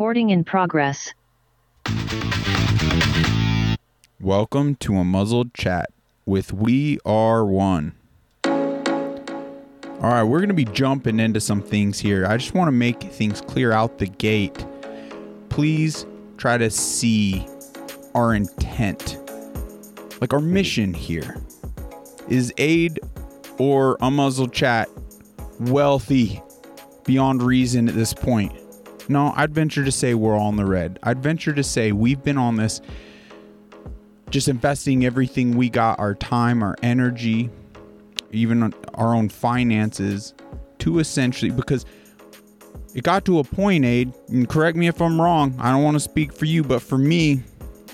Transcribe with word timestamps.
Recording 0.00 0.30
in 0.30 0.44
progress. 0.44 1.12
Welcome 4.18 4.76
to 4.76 4.96
a 4.96 5.04
muzzled 5.04 5.52
chat 5.52 5.90
with 6.24 6.54
We 6.54 6.98
Are 7.04 7.44
One. 7.44 7.92
All 8.46 8.50
right, 10.00 10.22
we're 10.22 10.38
going 10.38 10.48
to 10.48 10.54
be 10.54 10.64
jumping 10.64 11.20
into 11.20 11.38
some 11.38 11.60
things 11.60 11.98
here. 11.98 12.24
I 12.24 12.38
just 12.38 12.54
want 12.54 12.68
to 12.68 12.72
make 12.72 13.02
things 13.02 13.42
clear 13.42 13.72
out 13.72 13.98
the 13.98 14.06
gate. 14.06 14.64
Please 15.50 16.06
try 16.38 16.56
to 16.56 16.70
see 16.70 17.46
our 18.14 18.34
intent. 18.34 19.18
Like 20.22 20.32
our 20.32 20.40
mission 20.40 20.94
here 20.94 21.36
is 22.26 22.54
aid 22.56 23.00
or 23.58 23.98
a 24.00 24.10
muzzled 24.10 24.54
chat 24.54 24.88
wealthy 25.58 26.42
beyond 27.04 27.42
reason 27.42 27.86
at 27.86 27.94
this 27.94 28.14
point. 28.14 28.59
No, 29.10 29.32
I'd 29.34 29.52
venture 29.52 29.84
to 29.84 29.90
say 29.90 30.14
we're 30.14 30.38
all 30.38 30.50
in 30.50 30.56
the 30.56 30.64
red. 30.64 31.00
I'd 31.02 31.20
venture 31.20 31.52
to 31.52 31.64
say 31.64 31.90
we've 31.90 32.22
been 32.22 32.38
on 32.38 32.54
this 32.54 32.80
just 34.30 34.46
investing 34.46 35.04
everything 35.04 35.56
we 35.56 35.68
got 35.68 35.98
our 35.98 36.14
time, 36.14 36.62
our 36.62 36.76
energy, 36.80 37.50
even 38.30 38.72
our 38.94 39.16
own 39.16 39.28
finances 39.28 40.32
to 40.78 41.00
essentially 41.00 41.50
because 41.50 41.84
it 42.94 43.02
got 43.02 43.24
to 43.24 43.40
a 43.40 43.44
point, 43.44 43.84
Ade, 43.84 44.14
and 44.28 44.48
correct 44.48 44.76
me 44.76 44.86
if 44.86 45.02
I'm 45.02 45.20
wrong. 45.20 45.56
I 45.58 45.72
don't 45.72 45.82
want 45.82 45.96
to 45.96 46.00
speak 46.00 46.32
for 46.32 46.44
you, 46.44 46.62
but 46.62 46.80
for 46.80 46.96
me, 46.96 47.42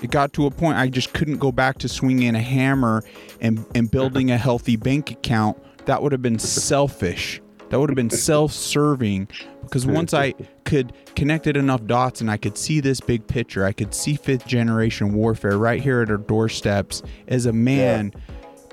it 0.03 0.11
got 0.11 0.33
to 0.33 0.45
a 0.45 0.51
point 0.51 0.77
I 0.77 0.87
just 0.87 1.13
couldn't 1.13 1.37
go 1.37 1.51
back 1.51 1.79
to 1.79 1.89
swinging 1.89 2.35
a 2.35 2.41
hammer 2.41 3.03
and, 3.41 3.65
and 3.73 3.89
building 3.89 4.29
a 4.29 4.37
healthy 4.37 4.75
bank 4.75 5.09
account. 5.09 5.57
That 5.87 6.03
would 6.03 6.11
have 6.11 6.21
been 6.21 6.37
selfish. 6.37 7.41
That 7.69 7.79
would 7.79 7.89
have 7.89 7.95
been 7.95 8.09
self 8.09 8.51
serving 8.51 9.27
because 9.63 9.85
once 9.87 10.13
I 10.13 10.33
could 10.63 10.93
connected 11.15 11.57
enough 11.57 11.85
dots 11.85 12.21
and 12.21 12.31
I 12.31 12.37
could 12.37 12.57
see 12.57 12.79
this 12.79 12.99
big 12.99 13.27
picture, 13.27 13.65
I 13.65 13.73
could 13.73 13.93
see 13.93 14.15
fifth 14.15 14.47
generation 14.47 15.13
warfare 15.13 15.57
right 15.57 15.81
here 15.81 16.01
at 16.01 16.09
our 16.09 16.17
doorsteps. 16.17 17.03
As 17.27 17.45
a 17.45 17.53
man, 17.53 18.13
yeah. 18.13 18.21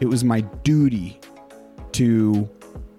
it 0.03 0.07
was 0.07 0.25
my 0.25 0.41
duty 0.41 1.21
to 1.93 2.49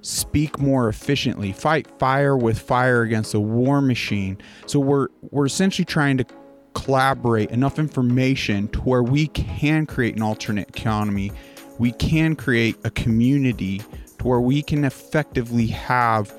speak 0.01 0.59
more 0.59 0.87
efficiently, 0.87 1.51
fight 1.51 1.87
fire 1.99 2.37
with 2.37 2.59
fire 2.59 3.01
against 3.01 3.33
a 3.33 3.39
war 3.39 3.81
machine. 3.81 4.37
So 4.65 4.79
we're 4.79 5.07
we're 5.31 5.45
essentially 5.45 5.85
trying 5.85 6.17
to 6.17 6.25
collaborate 6.73 7.49
enough 7.51 7.79
information 7.79 8.67
to 8.67 8.79
where 8.81 9.01
we 9.01 9.27
can 9.27 9.85
create 9.85 10.15
an 10.15 10.21
alternate 10.21 10.69
economy. 10.69 11.31
We 11.79 11.91
can 11.93 12.35
create 12.35 12.77
a 12.83 12.91
community 12.91 13.81
where 14.25 14.41
we 14.41 14.63
can 14.63 14.83
effectively 14.83 15.67
have 15.67 16.33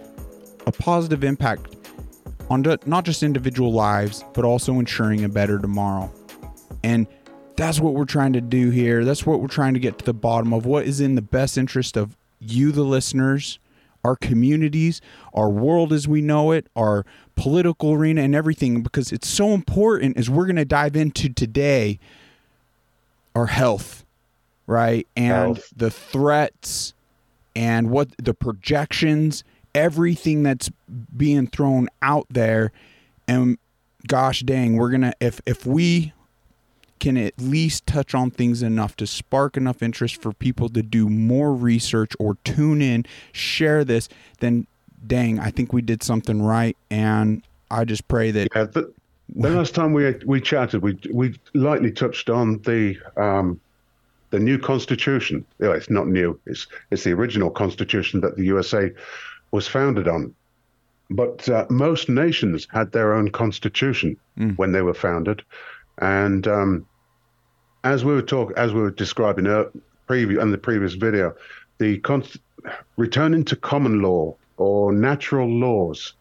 a 0.67 0.73
positive 0.73 1.23
impact 1.23 1.77
on 2.51 2.62
not 2.84 3.05
just 3.05 3.23
individual 3.23 3.73
lives, 3.73 4.25
but 4.34 4.45
also 4.45 4.81
ensuring 4.81 5.23
a 5.23 5.29
better 5.29 5.56
tomorrow. 5.59 6.12
And 6.83 7.07
that's 7.57 7.79
what 7.79 7.95
we're 7.95 8.05
trying 8.05 8.33
to 8.33 8.41
do 8.41 8.70
here. 8.70 9.05
That's 9.05 9.25
what 9.25 9.41
we're 9.41 9.47
trying 9.47 9.75
to 9.75 9.81
get 9.81 9.98
to 9.98 10.05
the 10.05 10.12
bottom 10.12 10.53
of 10.53 10.67
what 10.67 10.84
is 10.84 11.01
in 11.01 11.14
the 11.14 11.23
best 11.23 11.57
interest 11.57 11.97
of 11.97 12.17
you, 12.41 12.73
the 12.73 12.83
listeners, 12.83 13.61
our 14.05 14.17
communities, 14.17 15.01
our 15.33 15.48
world 15.48 15.92
as 15.92 16.09
we 16.09 16.20
know 16.20 16.51
it, 16.51 16.67
our 16.75 17.07
political 17.37 17.92
arena, 17.92 18.20
and 18.23 18.34
everything, 18.34 18.83
because 18.83 19.12
it's 19.12 19.29
so 19.29 19.51
important 19.51 20.17
as 20.17 20.29
we're 20.29 20.47
going 20.47 20.57
to 20.57 20.64
dive 20.64 20.97
into 20.97 21.29
today 21.29 22.01
our 23.37 23.47
health, 23.47 24.05
right? 24.67 25.07
And 25.14 25.57
health. 25.57 25.73
the 25.77 25.91
threats 25.91 26.95
and 27.57 27.91
what 27.91 28.11
the 28.19 28.35
projections, 28.35 29.43
everything 29.75 30.43
that's 30.43 30.71
being 31.17 31.47
thrown 31.47 31.89
out 32.03 32.27
there. 32.31 32.71
And 33.27 33.59
gosh 34.07 34.41
dang, 34.41 34.77
we're 34.77 34.91
going 34.91 35.01
to, 35.01 35.15
if, 35.21 35.41
if 35.47 35.67
we 35.67 36.13
can 37.01 37.17
at 37.17 37.33
least 37.39 37.87
touch 37.87 38.15
on 38.15 38.31
things 38.31 38.63
enough 38.63 38.95
to 38.97 39.07
spark 39.07 39.57
enough 39.57 39.83
interest 39.83 40.21
for 40.21 40.33
people 40.33 40.69
to 40.69 40.83
do 40.83 41.09
more 41.09 41.55
research 41.55 42.13
or 42.19 42.36
tune 42.45 42.83
in, 42.83 43.07
share 43.33 43.85
this, 43.85 44.09
then 44.41 44.67
dang, 45.07 45.41
I 45.41 45.51
think 45.51 45.73
we 45.73 45.83
did 45.83 46.03
something 46.03 46.42
right. 46.42 46.77
And 46.91 47.42
I 47.70 47.85
just 47.85 48.07
pray 48.07 48.30
that. 48.33 48.48
Yeah, 48.55 48.64
the, 48.64 48.92
the 49.35 49.51
last 49.51 49.75
time 49.75 49.92
we 49.92 50.14
we 50.25 50.41
chatted, 50.41 50.83
we 50.83 50.97
we 51.13 51.35
lightly 51.53 51.91
touched 51.91 52.30
on 52.30 52.63
the 52.63 52.97
um, 53.17 53.61
the 54.31 54.39
new 54.39 54.59
constitution. 54.59 55.45
Yeah, 55.61 55.73
it's 55.73 55.91
not 55.91 56.09
new. 56.09 56.39
It's 56.47 56.67
it's 56.91 57.05
the 57.05 57.13
original 57.13 57.51
constitution 57.51 58.20
that 58.20 58.37
the 58.37 58.45
USA 58.45 58.91
was 59.51 59.69
founded 59.69 60.09
on. 60.09 60.35
But 61.09 61.48
uh, 61.48 61.67
most 61.70 62.09
nations 62.09 62.67
had 62.73 62.91
their 62.91 63.15
own 63.15 63.31
constitution 63.31 64.17
mm. 64.39 64.59
when 64.59 64.73
they 64.73 64.83
were 64.83 64.95
founded, 64.95 65.42
and 65.98 66.47
um, 66.48 66.86
as 67.85 68.05
we 68.05 68.13
were 68.13 68.23
talking, 68.23 68.57
as 68.57 68.73
we 68.73 68.81
were 68.81 68.91
describing 68.91 69.47
uh, 69.47 69.65
preview 70.09 70.42
in 70.42 70.51
the 70.51 70.59
previous 70.59 70.95
video, 70.95 71.35
the 71.79 72.03
returning 72.97 73.45
to 73.45 73.57
common 73.57 74.03
law 74.03 74.35
or 74.57 74.92
natural 74.92 75.48
laws, 75.48 76.15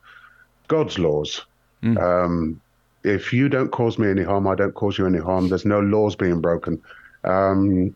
God's 0.67 0.99
laws. 0.99 1.45
Mm. 1.83 1.97
Um, 2.01 2.61
if 3.03 3.31
you 3.31 3.49
don't 3.49 3.71
cause 3.71 3.99
me 3.99 4.09
any 4.09 4.23
harm, 4.23 4.47
I 4.47 4.55
don't 4.55 4.73
cause 4.73 4.97
you 4.97 5.05
any 5.05 5.19
harm. 5.19 5.47
There's 5.47 5.65
no 5.65 5.79
laws 5.79 6.15
being 6.15 6.41
broken. 6.41 6.81
Um, 7.25 7.95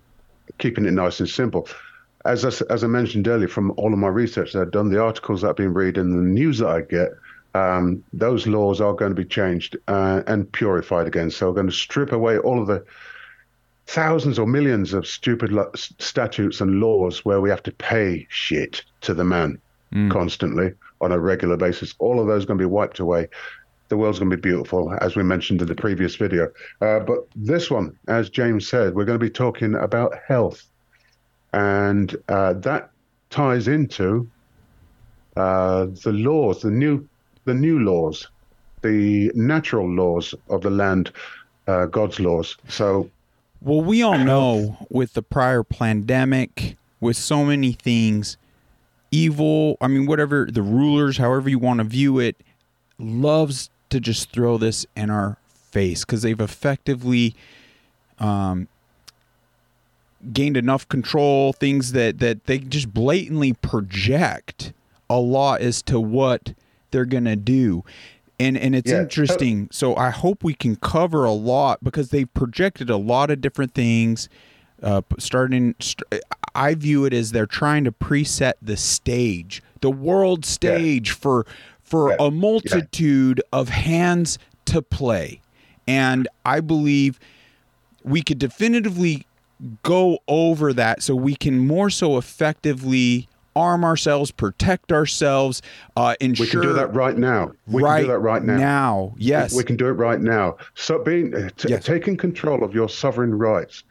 keeping 0.57 0.85
it 0.85 0.91
nice 0.91 1.19
and 1.19 1.29
simple. 1.29 1.67
As 2.25 2.43
I, 2.43 2.65
as 2.73 2.83
I 2.83 2.87
mentioned 2.87 3.27
earlier, 3.27 3.47
from 3.47 3.71
all 3.77 3.93
of 3.93 3.99
my 3.99 4.07
research 4.07 4.53
that 4.53 4.61
I've 4.61 4.71
done, 4.71 4.89
the 4.89 5.01
articles 5.01 5.41
that 5.41 5.49
I've 5.49 5.55
been 5.55 5.73
reading, 5.73 6.09
the 6.09 6.29
news 6.29 6.57
that 6.59 6.67
I 6.67 6.81
get, 6.81 7.09
um, 7.55 8.03
those 8.13 8.45
laws 8.45 8.81
are 8.81 8.93
going 8.93 9.11
to 9.11 9.15
be 9.15 9.27
changed 9.27 9.77
uh, 9.87 10.21
and 10.27 10.51
purified 10.51 11.07
again. 11.07 11.31
So 11.31 11.47
we're 11.47 11.55
going 11.55 11.67
to 11.67 11.73
strip 11.73 12.11
away 12.11 12.37
all 12.37 12.61
of 12.61 12.67
the 12.67 12.83
thousands 13.87 14.37
or 14.37 14.45
millions 14.45 14.93
of 14.93 15.07
stupid 15.07 15.51
lo- 15.51 15.71
statutes 15.73 16.61
and 16.61 16.79
laws 16.79 17.25
where 17.25 17.41
we 17.41 17.49
have 17.49 17.63
to 17.63 17.71
pay 17.71 18.27
shit 18.29 18.83
to 19.01 19.13
the 19.13 19.23
man 19.23 19.59
mm. 19.93 20.11
constantly 20.11 20.73
on 21.01 21.11
a 21.11 21.19
regular 21.19 21.57
basis. 21.57 21.95
All 21.97 22.19
of 22.19 22.27
those 22.27 22.43
are 22.43 22.47
going 22.47 22.59
to 22.59 22.61
be 22.61 22.69
wiped 22.69 22.99
away. 22.99 23.29
The 23.89 23.97
world's 23.97 24.19
going 24.19 24.31
to 24.31 24.37
be 24.37 24.41
beautiful, 24.41 24.95
as 25.01 25.15
we 25.15 25.23
mentioned 25.23 25.61
in 25.61 25.67
the 25.67 25.75
previous 25.75 26.15
video. 26.15 26.51
Uh, 26.81 26.99
but 26.99 27.27
this 27.35 27.69
one, 27.69 27.97
as 28.07 28.29
James 28.29 28.67
said, 28.67 28.95
we're 28.95 29.05
going 29.05 29.19
to 29.19 29.25
be 29.25 29.29
talking 29.29 29.75
about 29.75 30.13
health. 30.27 30.67
And 31.53 32.15
uh, 32.29 32.53
that 32.53 32.91
ties 33.29 33.67
into 33.67 34.29
uh, 35.35 35.87
the 36.03 36.13
laws, 36.13 36.61
the 36.61 36.71
new, 36.71 37.07
the 37.45 37.53
new 37.53 37.79
laws, 37.79 38.27
the 38.81 39.31
natural 39.35 39.89
laws 39.89 40.35
of 40.49 40.61
the 40.61 40.69
land, 40.69 41.11
uh, 41.67 41.85
God's 41.87 42.19
laws. 42.19 42.57
So 42.67 43.09
well, 43.61 43.81
we 43.81 44.03
all 44.03 44.17
know 44.17 44.77
with 44.89 45.13
the 45.13 45.21
prior 45.21 45.63
pandemic, 45.63 46.77
with 47.01 47.17
so 47.17 47.43
many 47.43 47.73
things, 47.73 48.37
evil, 49.11 49.77
I 49.81 49.87
mean, 49.87 50.05
whatever 50.05 50.47
the 50.49 50.61
rulers, 50.61 51.17
however 51.17 51.49
you 51.49 51.59
want 51.59 51.79
to 51.79 51.83
view 51.83 52.19
it, 52.19 52.37
loves 52.97 53.69
to 53.89 53.99
just 53.99 54.31
throw 54.31 54.57
this 54.57 54.85
in 54.95 55.09
our 55.09 55.37
face 55.71 56.05
because 56.05 56.21
they've 56.21 56.39
effectively 56.39 57.35
um, 58.19 58.67
gained 60.33 60.57
enough 60.57 60.87
control, 60.87 61.53
things 61.53 61.91
that, 61.93 62.19
that 62.19 62.45
they 62.45 62.59
just 62.59 62.93
blatantly 62.93 63.53
project 63.53 64.73
a 65.09 65.19
lot 65.19 65.61
as 65.61 65.81
to 65.81 65.99
what 65.99 66.53
they're 66.91 67.05
going 67.05 67.25
to 67.25 67.35
do 67.35 67.83
and 68.39 68.57
and 68.57 68.75
it's 68.75 68.91
yeah. 68.91 69.01
interesting 69.01 69.67
so 69.71 69.95
i 69.95 70.09
hope 70.09 70.43
we 70.43 70.53
can 70.53 70.75
cover 70.77 71.25
a 71.25 71.31
lot 71.31 71.83
because 71.83 72.09
they've 72.09 72.33
projected 72.33 72.89
a 72.89 72.97
lot 72.97 73.29
of 73.29 73.41
different 73.41 73.73
things 73.73 74.29
uh, 74.81 75.01
starting 75.17 75.75
st- 75.79 76.23
i 76.55 76.73
view 76.73 77.05
it 77.05 77.13
as 77.13 77.31
they're 77.31 77.45
trying 77.45 77.83
to 77.83 77.91
preset 77.91 78.53
the 78.61 78.77
stage 78.77 79.61
the 79.81 79.91
world 79.91 80.45
stage 80.45 81.09
yeah. 81.09 81.15
for 81.15 81.45
for 81.89 82.11
yeah. 82.11 82.17
a 82.19 82.31
multitude 82.31 83.41
of 83.51 83.69
hands 83.69 84.37
to 84.65 84.81
play 84.81 85.41
and 85.87 86.27
i 86.45 86.59
believe 86.59 87.19
we 88.03 88.21
could 88.21 88.39
definitively 88.39 89.25
go 89.83 90.19
over 90.27 90.71
that 90.71 91.01
so 91.03 91.15
we 91.15 91.35
can 91.35 91.59
more 91.59 91.89
so 91.89 92.17
effectively 92.17 93.27
arm 93.55 93.83
ourselves, 93.83 94.31
protect 94.31 94.91
ourselves, 94.91 95.61
uh, 95.97 96.15
ensure. 96.19 96.45
We 96.45 96.49
can 96.49 96.61
do 96.61 96.73
that 96.73 96.93
right 96.93 97.17
now. 97.17 97.51
We 97.67 97.83
right 97.83 97.97
can 97.97 98.05
do 98.05 98.11
that 98.13 98.19
right 98.19 98.43
now. 98.43 98.55
Now, 98.55 99.13
yes, 99.17 99.51
we, 99.51 99.57
we 99.57 99.63
can 99.63 99.75
do 99.75 99.87
it 99.87 99.93
right 99.93 100.21
now. 100.21 100.57
So, 100.75 101.03
being 101.03 101.31
t- 101.57 101.69
yes. 101.69 101.83
taking 101.83 102.17
control 102.17 102.63
of 102.63 102.73
your 102.73 102.89
sovereign 102.89 103.37
rights. 103.37 103.83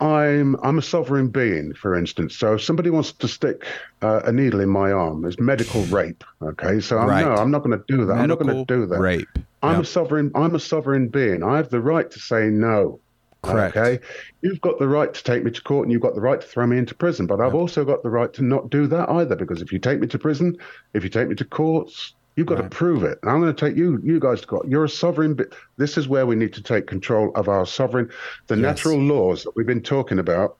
I'm 0.00 0.56
I'm 0.62 0.78
a 0.78 0.82
sovereign 0.82 1.28
being, 1.28 1.74
for 1.74 1.94
instance. 1.96 2.36
So 2.36 2.54
if 2.54 2.62
somebody 2.62 2.90
wants 2.90 3.12
to 3.12 3.28
stick 3.28 3.64
uh, 4.02 4.20
a 4.24 4.32
needle 4.32 4.60
in 4.60 4.68
my 4.68 4.92
arm, 4.92 5.24
it's 5.24 5.38
medical 5.38 5.82
rape. 5.84 6.24
Okay, 6.42 6.80
so 6.80 6.98
I'm, 6.98 7.08
right. 7.08 7.24
no, 7.24 7.34
I'm 7.34 7.50
not 7.50 7.62
going 7.62 7.78
to 7.78 7.84
do 7.88 8.04
that. 8.06 8.16
Medical 8.16 8.22
I'm 8.22 8.28
not 8.28 8.38
going 8.38 8.66
to 8.66 8.74
do 8.74 8.86
that. 8.86 8.98
Rape. 8.98 9.28
I'm 9.62 9.74
yep. 9.74 9.82
a 9.82 9.86
sovereign. 9.86 10.30
I'm 10.34 10.54
a 10.54 10.60
sovereign 10.60 11.08
being. 11.08 11.42
I 11.42 11.56
have 11.56 11.70
the 11.70 11.80
right 11.80 12.10
to 12.10 12.18
say 12.18 12.48
no. 12.48 13.00
Correct. 13.42 13.76
Okay. 13.76 14.04
You've 14.42 14.60
got 14.60 14.78
the 14.78 14.88
right 14.88 15.12
to 15.12 15.22
take 15.24 15.44
me 15.44 15.50
to 15.50 15.62
court 15.62 15.86
and 15.86 15.92
you've 15.92 16.02
got 16.02 16.14
the 16.14 16.20
right 16.20 16.40
to 16.40 16.46
throw 16.46 16.66
me 16.66 16.78
into 16.78 16.94
prison, 16.94 17.26
but 17.26 17.40
I've 17.40 17.54
also 17.54 17.84
got 17.84 18.02
the 18.02 18.10
right 18.10 18.32
to 18.34 18.42
not 18.42 18.70
do 18.70 18.86
that 18.88 19.08
either 19.08 19.36
because 19.36 19.62
if 19.62 19.72
you 19.72 19.78
take 19.78 20.00
me 20.00 20.08
to 20.08 20.18
prison, 20.18 20.56
if 20.94 21.04
you 21.04 21.10
take 21.10 21.28
me 21.28 21.36
to 21.36 21.44
courts, 21.44 22.14
You've 22.36 22.46
got 22.46 22.58
Right. 22.60 22.70
to 22.70 22.76
prove 22.76 23.02
it. 23.02 23.18
And 23.22 23.30
I'm 23.30 23.40
going 23.40 23.54
to 23.54 23.66
take 23.66 23.76
you. 23.76 23.98
You 24.04 24.20
guys 24.20 24.44
got. 24.44 24.68
You're 24.68 24.84
a 24.84 24.88
sovereign. 24.88 25.34
But 25.34 25.54
this 25.78 25.96
is 25.96 26.06
where 26.06 26.26
we 26.26 26.36
need 26.36 26.52
to 26.54 26.62
take 26.62 26.86
control 26.86 27.32
of 27.34 27.48
our 27.48 27.64
sovereign, 27.66 28.10
the 28.48 28.56
Yes. 28.56 28.62
natural 28.62 28.98
laws 29.00 29.42
that 29.44 29.56
we've 29.56 29.66
been 29.66 29.82
talking 29.82 30.18
about. 30.18 30.56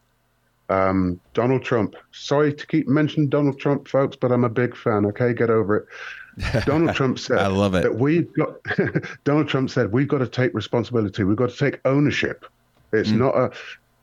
Um, 0.69 1.21
Donald 1.35 1.63
Trump. 1.63 1.95
Sorry 2.13 2.53
to 2.53 2.67
keep 2.67 2.89
mentioning 2.89 3.29
Donald 3.29 3.59
Trump, 3.61 3.87
folks, 3.87 4.17
but 4.17 4.33
I'm 4.33 4.43
a 4.45 4.49
big 4.49 4.75
fan. 4.77 5.07
Okay, 5.07 5.33
get 5.33 5.49
over 5.51 5.77
it. 5.77 5.87
Donald 6.67 6.95
Trump 6.97 7.19
said 7.19 7.39
I 7.39 7.47
love 7.47 7.75
it. 7.75 7.83
that 7.83 7.95
we've 7.97 8.29
got. 8.35 8.57
Donald 9.25 9.49
Trump 9.49 9.71
said 9.71 9.93
we've 9.93 10.09
got 10.09 10.19
to 10.19 10.27
take 10.27 10.53
responsibility. 10.55 11.25
We've 11.25 11.37
got 11.37 11.51
to 11.51 11.57
take 11.57 11.81
ownership. 11.85 12.45
It's 12.93 13.11
Mm. 13.11 13.19
not 13.19 13.37
a. 13.37 13.51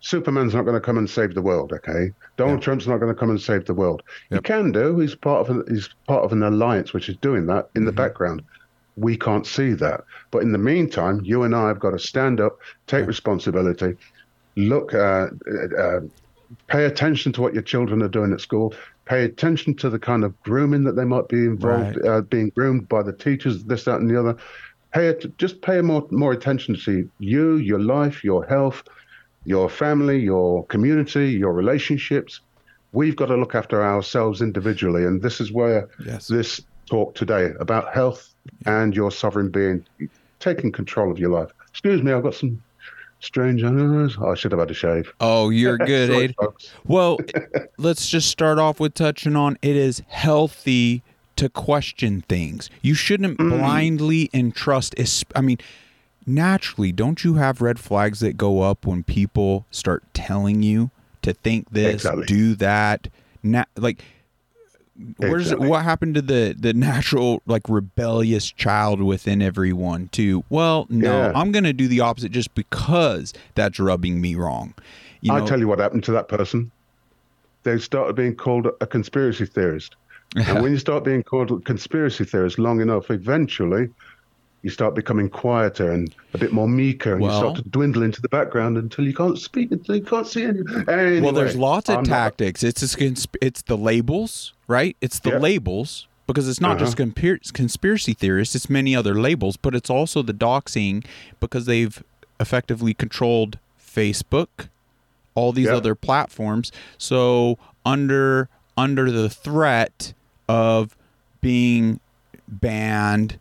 Superman's 0.04 0.54
not 0.54 0.64
going 0.64 0.76
to 0.76 0.82
come 0.82 0.98
and 0.98 1.10
save 1.10 1.34
the 1.34 1.42
world. 1.42 1.72
Okay, 1.74 2.12
Donald 2.38 2.62
Trump's 2.62 2.88
not 2.88 2.98
going 3.00 3.14
to 3.14 3.18
come 3.20 3.30
and 3.30 3.42
save 3.42 3.66
the 3.66 3.74
world. 3.74 4.04
He 4.30 4.40
can 4.40 4.72
do. 4.72 5.00
He's 5.00 5.16
part 5.16 5.48
of. 5.50 5.56
An, 5.56 5.64
he's 5.70 5.90
part 6.08 6.24
of 6.26 6.32
an 6.34 6.44
alliance 6.44 6.94
which 6.94 7.08
is 7.10 7.18
doing 7.18 7.46
that 7.48 7.70
in 7.76 7.86
the 7.86 7.92
Mm-hmm. 7.92 7.98
background. 7.98 8.42
We 8.96 9.18
can't 9.18 9.48
see 9.48 9.74
that, 9.74 10.02
but 10.30 10.44
in 10.44 10.52
the 10.52 10.58
meantime, 10.60 11.22
you 11.24 11.44
and 11.44 11.56
I 11.56 11.68
have 11.70 11.80
got 11.80 11.92
to 11.92 12.00
stand 12.00 12.40
up, 12.40 12.58
take 12.86 13.08
responsibility, 13.08 13.96
look, 14.56 14.94
uh, 14.94 15.28
uh, 15.80 16.00
pay 16.68 16.86
attention 16.86 17.32
to 17.34 17.42
what 17.42 17.54
your 17.54 17.64
children 17.64 18.04
are 18.04 18.08
doing 18.10 18.34
at 18.34 18.42
school. 18.42 18.74
Pay 19.06 19.24
attention 19.24 19.76
to 19.78 19.90
the 19.90 20.00
kind 20.00 20.24
of 20.24 20.40
grooming 20.44 20.84
that 20.84 20.96
they 20.96 21.06
might 21.06 21.28
be 21.28 21.40
involved, 21.46 21.98
Right. 21.98 22.06
uh, 22.08 22.22
being 22.22 22.52
groomed 22.56 22.88
by 22.88 23.02
the 23.04 23.14
teachers, 23.14 23.64
this, 23.66 23.86
that, 23.86 24.00
and 24.00 24.10
the 24.10 24.20
other. 24.20 24.36
Pay 24.94 25.08
it, 25.08 25.38
just 25.40 25.62
pay 25.64 25.82
more 25.82 26.06
more 26.12 26.34
attention 26.34 26.76
to 26.86 27.10
you, 27.18 27.56
your 27.56 27.80
life, 27.80 28.24
your 28.24 28.46
health, 28.46 28.84
your 29.46 29.70
family, 29.70 30.20
your 30.20 30.66
community, 30.68 31.32
your 31.32 31.54
relationships. 31.54 32.40
We've 32.92 33.16
got 33.16 33.26
to 33.28 33.36
look 33.38 33.56
after 33.56 33.84
ourselves 33.84 34.42
individually, 34.42 35.04
and 35.06 35.22
this 35.22 35.42
is 35.42 35.52
where 35.52 35.90
Yes. 36.06 36.28
this 36.28 36.62
talk 36.90 37.16
today 37.16 37.52
about 37.60 37.94
health 37.94 38.34
and 38.66 38.96
your 38.96 39.12
sovereign 39.12 39.50
being, 39.50 39.86
taking 40.40 40.72
control 40.72 41.12
of 41.12 41.18
your 41.18 41.30
life. 41.32 41.50
Excuse 41.70 42.04
me, 42.04 42.12
I've 42.12 42.24
got 42.24 42.36
some 42.36 42.62
strange. 43.20 43.64
Oh, 43.64 44.30
I 44.30 44.36
should 44.36 44.52
have 44.52 44.60
had 44.60 44.70
a 44.70 44.74
shave. 44.76 45.12
Oh, 45.20 45.50
you're 45.50 45.78
good, 45.94 46.10
Ade. 46.12 46.36
Well, 46.86 47.18
let's 47.78 48.10
just 48.10 48.30
start 48.30 48.60
off 48.60 48.80
with 48.80 48.94
touching 48.94 49.36
on 49.36 49.58
it 49.62 49.76
is 49.76 50.04
healthy 50.08 51.02
to 51.38 51.50
question 51.50 52.22
things. 52.30 52.70
You 52.84 52.94
shouldn't 52.94 53.40
Mm. 53.40 53.50
blindly 53.50 54.30
entrust. 54.34 54.94
I 55.36 55.42
mean, 55.42 55.58
naturally, 56.26 56.92
don't 56.92 57.24
you 57.24 57.36
have 57.36 57.62
red 57.62 57.80
flags 57.80 58.20
that 58.22 58.38
go 58.38 58.62
up 58.62 58.86
when 58.86 59.04
people 59.04 59.66
start 59.72 60.04
telling 60.14 60.64
you 60.64 60.92
to 61.22 61.34
think 61.34 61.70
this, 61.72 61.96
Exactly. 61.96 62.26
do 62.26 62.56
that? 62.56 63.08
Na- 63.44 63.66
like, 63.78 64.04
where's 65.18 65.44
Exactly. 65.48 65.68
what 65.68 65.84
happened 65.84 66.16
to 66.16 66.22
the 66.22 66.56
the 66.58 66.74
natural 66.74 67.42
like 67.46 67.64
rebellious 67.68 68.52
child 68.52 69.02
within 69.02 69.42
everyone? 69.42 70.10
To 70.14 70.44
well, 70.50 70.86
no, 70.90 71.12
Yeah. 71.28 71.32
I'm 71.36 71.52
going 71.52 71.64
to 71.64 71.74
do 71.74 71.88
the 71.88 72.00
opposite 72.02 72.32
just 72.32 72.54
because 72.56 73.34
that's 73.56 73.80
rubbing 73.80 74.22
me 74.22 74.36
wrong. 74.36 74.74
You 75.22 75.34
I 75.34 75.40
know, 75.40 75.48
tell 75.48 75.60
you 75.60 75.68
what 75.68 75.80
happened 75.80 76.04
to 76.06 76.12
that 76.12 76.28
person. 76.28 76.72
They 77.64 77.78
started 77.80 78.16
being 78.16 78.36
called 78.36 78.68
a 78.82 78.86
conspiracy 78.86 79.46
theorist. 79.46 79.96
and 80.36 80.46
when 80.62 80.72
you 80.74 80.78
start 80.78 81.04
being 81.06 81.24
called 81.24 81.52
a 81.52 81.60
conspiracy 81.60 82.26
theorist 82.26 82.60
long 82.60 82.82
enough, 82.82 83.10
eventually 83.10 83.88
you 84.64 84.70
start 84.70 84.96
becoming 84.96 85.30
quieter 85.30 85.92
and 85.92 86.16
a 86.34 86.38
bit 86.38 86.52
more 86.54 86.68
meeker, 86.68 87.14
and 87.14 87.22
Well- 87.22 87.32
you 87.34 87.38
start 87.38 87.56
to 87.58 87.70
dwindle 87.70 88.02
into 88.02 88.22
the 88.22 88.30
background 88.30 88.78
until 88.78 89.06
you 89.06 89.14
can't 89.14 89.38
speak, 89.38 89.72
until 89.72 89.96
you 89.98 90.02
can't 90.02 90.26
see 90.26 90.44
anything. 90.44 90.86
Anyway, 90.90 91.20
well, 91.22 91.34
there's 91.34 91.56
lots 91.56 91.90
of 91.90 91.98
I'm 91.98 92.04
not- 92.04 92.10
tactics. 92.10 92.64
It's 92.64 92.80
just 92.80 92.98
consp- 92.98 93.36
it's 93.42 93.62
the 93.62 93.78
labels, 93.78 94.54
right? 94.68 94.96
It's 95.02 95.20
the 95.20 95.32
Yep. 95.32 95.42
labels 95.42 96.08
because 96.28 96.48
it's 96.48 96.62
not 96.62 96.80
just 96.80 96.98
Uh-huh. 97.00 97.10
compir- 97.12 97.52
conspiracy 97.54 98.14
theorists. 98.14 98.56
It's 98.56 98.70
many 98.70 98.96
other 98.96 99.14
labels, 99.14 99.58
but 99.58 99.76
it's 99.76 99.90
also 99.90 100.22
the 100.22 100.34
doxing 100.34 101.04
because 101.42 101.66
they've 101.66 102.02
effectively 102.40 102.94
controlled 102.94 103.58
Facebook, 103.78 104.70
all 105.36 105.52
these 105.52 105.66
Yep. 105.68 105.76
other 105.76 105.96
platforms. 105.96 106.72
So 106.98 107.58
under 107.86 108.48
under 108.76 109.12
the 109.12 109.30
threat 109.30 110.14
of 110.50 110.96
being 111.42 112.00
banned, 112.48 113.38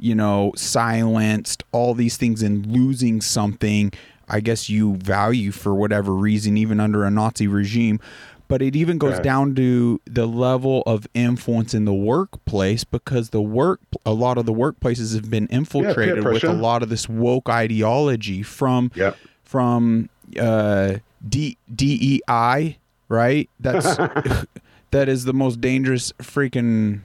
you 0.00 0.14
know, 0.14 0.52
silenced, 0.56 1.62
all 1.72 1.94
these 1.94 2.16
things, 2.16 2.42
and 2.42 2.66
losing 2.66 3.20
something, 3.20 3.92
I 4.28 4.40
guess 4.40 4.68
you 4.68 4.96
value 4.96 5.50
for 5.52 5.74
whatever 5.74 6.12
reason, 6.14 6.56
even 6.56 6.80
under 6.80 7.04
a 7.04 7.10
Nazi 7.10 7.46
regime. 7.46 8.00
But 8.48 8.62
it 8.62 8.76
even 8.76 8.96
goes 8.98 9.14
Yeah. 9.16 9.22
down 9.22 9.54
to 9.56 10.00
the 10.04 10.26
level 10.26 10.84
of 10.86 11.08
influence 11.14 11.74
in 11.74 11.84
the 11.84 11.92
workplace 11.94 12.84
because 12.84 13.30
the 13.30 13.42
work, 13.42 13.80
a 14.04 14.12
lot 14.12 14.38
of 14.38 14.46
the 14.46 14.52
workplaces 14.52 15.14
have 15.16 15.28
been 15.28 15.48
infiltrated 15.48 16.22
with 16.24 16.44
a 16.44 16.52
lot 16.52 16.82
of 16.84 16.88
this 16.88 17.08
woke 17.08 17.48
ideology 17.48 18.42
from 18.44 18.92
Yep. 18.94 19.16
from 19.42 20.08
uh, 20.38 20.94
D- 21.28 21.56
DEI, 21.74 22.76
right? 23.08 23.48
That's 23.58 23.96
that 24.92 25.08
is 25.08 25.24
the 25.24 25.32
most 25.32 25.60
dangerous 25.60 26.12
freaking 26.22 27.00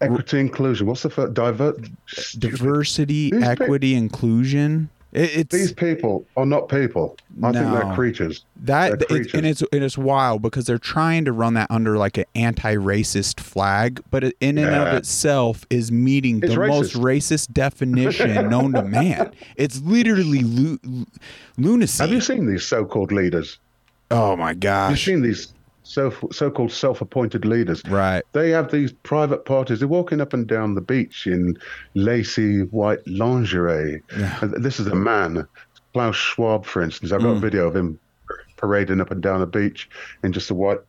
Equity 0.00 0.38
inclusion. 0.38 0.86
What's 0.86 1.02
the 1.02 1.10
first? 1.10 1.34
Divert. 1.34 1.88
diversity, 2.38 3.30
These 3.30 3.42
pe- 3.42 3.48
equity, 3.48 3.94
inclusion. 3.94 4.90
It, 5.12 5.36
it's 5.36 5.54
These 5.54 5.72
people 5.72 6.26
are 6.36 6.44
not 6.44 6.68
people. 6.68 7.16
I 7.42 7.52
think 7.52 7.72
they're 7.72 7.94
creatures. 7.94 8.44
that 8.64 9.08
they're 9.08 9.22
it's, 9.22 9.32
and 9.34 9.46
it's 9.46 9.62
and 9.72 9.82
it's 9.82 9.96
wild 9.96 10.42
because 10.42 10.66
they're 10.66 10.76
trying 10.78 11.24
to 11.24 11.32
run 11.32 11.54
that 11.54 11.70
under 11.70 11.96
like 11.96 12.18
an 12.18 12.26
anti-racist 12.34 13.40
flag, 13.40 14.02
but 14.10 14.22
it, 14.22 14.36
in 14.40 14.58
and 14.58 14.74
of 14.74 14.94
itself 14.94 15.64
is 15.70 15.90
meeting 15.90 16.42
It's 16.42 16.52
the 16.54 16.60
most 16.66 16.94
racist 16.94 17.52
definition 17.52 18.50
known 18.50 18.72
to 18.74 18.82
man. 18.82 19.32
It's 19.56 19.80
literally 19.80 20.40
lu- 20.42 20.78
lunacy. 21.56 22.02
Have 22.02 22.12
you 22.12 22.20
seen 22.20 22.46
these 22.46 22.64
so-called 22.64 23.10
leaders? 23.10 23.58
oh 24.10 24.36
my 24.36 24.52
gosh! 24.54 24.90
You've 24.90 25.00
seen 25.00 25.22
these 25.22 25.52
so 25.88 26.12
so-called 26.30 26.70
self-appointed 26.70 27.46
leaders. 27.46 27.82
Right. 27.88 28.22
They 28.32 28.50
have 28.50 28.70
these 28.70 28.92
private 28.92 29.46
parties. 29.46 29.78
They're 29.78 29.88
walking 29.88 30.20
up 30.20 30.34
and 30.34 30.46
down 30.46 30.74
the 30.74 30.82
beach 30.82 31.26
in 31.26 31.56
lacy 31.94 32.60
white 32.64 32.98
lingerie. 33.06 34.02
Yeah. 34.16 34.38
This 34.42 34.78
is 34.78 34.86
a 34.86 34.94
man, 34.94 35.46
Klaus 35.94 36.14
Schwab, 36.14 36.66
for 36.66 36.82
instance. 36.82 37.10
I've 37.10 37.22
got 37.22 37.34
Mm. 37.34 37.38
a 37.38 37.40
video 37.40 37.66
of 37.66 37.74
him 37.74 37.98
parading 38.56 39.00
up 39.00 39.10
and 39.10 39.22
down 39.22 39.40
the 39.40 39.46
beach 39.46 39.88
in 40.22 40.32
just 40.32 40.50
a 40.50 40.54
white, 40.54 40.80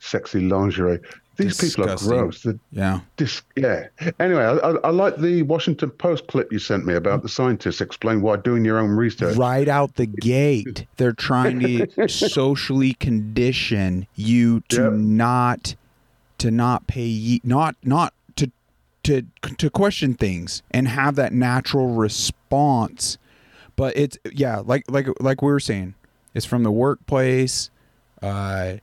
sexy 0.00 0.40
lingerie. 0.40 0.98
These 1.36 1.58
people 1.60 1.88
are 1.90 1.96
gross. 1.96 2.42
They're 2.42 2.58
Yeah. 2.72 3.00
dis- 3.16 3.42
yeah. 3.56 3.86
Anyway, 4.20 4.42
I, 4.42 4.52
I, 4.58 4.70
I 4.84 4.90
like 4.90 5.16
the 5.16 5.42
Washington 5.42 5.90
Post 5.90 6.26
clip 6.26 6.52
you 6.52 6.58
sent 6.58 6.84
me 6.84 6.94
about 6.94 7.22
the 7.22 7.28
scientists 7.28 7.80
explain 7.80 8.20
why 8.20 8.36
doing 8.36 8.64
your 8.64 8.78
own 8.78 8.90
research. 8.90 9.36
right 9.36 9.66
out 9.68 9.94
the 9.94 10.06
gate 10.06 10.86
they're 10.98 11.12
trying 11.12 11.60
to 11.60 12.08
socially 12.08 12.92
condition 12.94 14.06
you 14.14 14.60
to 14.68 14.82
Yep. 14.82 14.92
not 14.92 15.74
to 16.38 16.50
not 16.50 16.86
pay 16.86 17.06
ye- 17.06 17.40
not 17.44 17.76
not 17.82 18.12
to 18.36 18.50
to 19.04 19.22
to 19.58 19.70
question 19.70 20.14
things 20.14 20.62
and 20.70 20.86
have 20.88 21.14
that 21.16 21.32
natural 21.32 21.88
response 21.94 23.16
but 23.76 23.96
it's 23.96 24.18
yeah 24.32 24.58
like 24.64 24.84
like 24.90 25.06
like 25.20 25.40
we 25.40 25.48
were 25.48 25.60
saying 25.60 25.94
it's 26.34 26.44
from 26.46 26.62
the 26.62 26.70
workplace 26.72 27.70
uh 28.22 28.74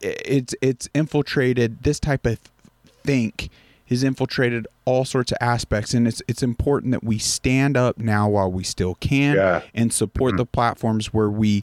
it's 0.00 0.54
it's 0.60 0.88
infiltrated 0.94 1.82
this 1.82 1.98
type 1.98 2.26
of 2.26 2.38
think 3.04 3.50
has 3.88 4.02
infiltrated 4.02 4.66
all 4.84 5.04
sorts 5.04 5.32
of 5.32 5.38
aspects. 5.40 5.94
And 5.94 6.06
it's 6.08 6.22
it's 6.28 6.42
important 6.42 6.92
that 6.92 7.04
we 7.04 7.18
stand 7.18 7.76
up 7.76 7.98
now 7.98 8.28
while 8.28 8.50
we 8.50 8.64
still 8.64 8.94
can 8.96 9.36
Yeah. 9.36 9.62
and 9.74 9.92
support 9.92 10.30
mm-hmm. 10.32 10.38
the 10.38 10.46
platforms 10.46 11.12
where 11.12 11.30
we 11.30 11.62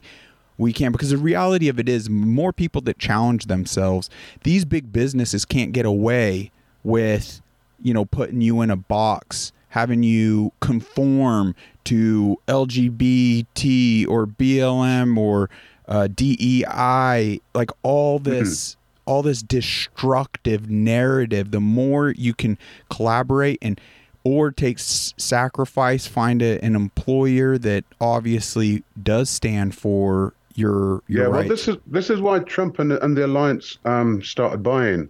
we 0.58 0.72
can. 0.72 0.92
Because 0.92 1.10
the 1.10 1.16
reality 1.18 1.68
of 1.68 1.78
it 1.78 1.88
is 1.88 2.08
more 2.10 2.52
people 2.52 2.80
that 2.82 2.98
challenge 2.98 3.46
themselves 3.46 4.10
these 4.42 4.64
big 4.64 4.92
businesses 4.92 5.44
can't 5.44 5.72
get 5.72 5.86
away 5.86 6.50
with 6.82 7.40
you 7.82 7.92
know 7.94 8.04
putting 8.04 8.40
you 8.40 8.60
in 8.60 8.70
a 8.70 8.76
box 8.76 9.52
having 9.70 10.02
you 10.02 10.52
conform 10.60 11.54
to 11.84 12.36
lgbt 12.48 14.06
or 14.08 14.26
blm 14.26 15.16
or 15.16 15.48
uh, 15.90 16.08
dei 16.14 17.40
like 17.54 17.70
all 17.82 18.18
this 18.18 18.76
all 19.04 19.22
this 19.22 19.42
destructive 19.42 20.70
narrative 20.70 21.50
the 21.50 21.60
more 21.60 22.10
you 22.10 22.32
can 22.32 22.56
collaborate 22.88 23.58
and 23.60 23.80
or 24.22 24.50
take 24.50 24.78
s- 24.78 25.14
sacrifice 25.16 26.06
find 26.06 26.42
a, 26.42 26.62
an 26.64 26.76
employer 26.76 27.58
that 27.58 27.84
obviously 28.00 28.82
does 29.02 29.28
stand 29.28 29.74
for 29.74 30.32
your 30.54 31.02
your 31.08 31.24
Yeah, 31.24 31.28
well, 31.28 31.48
this 31.48 31.68
is 31.68 31.76
this 31.86 32.10
is 32.10 32.20
why 32.20 32.40
Trump 32.40 32.78
and, 32.78 32.92
and 32.92 33.16
the 33.16 33.26
alliance 33.26 33.78
um, 33.84 34.22
started 34.22 34.62
buying, 34.62 35.08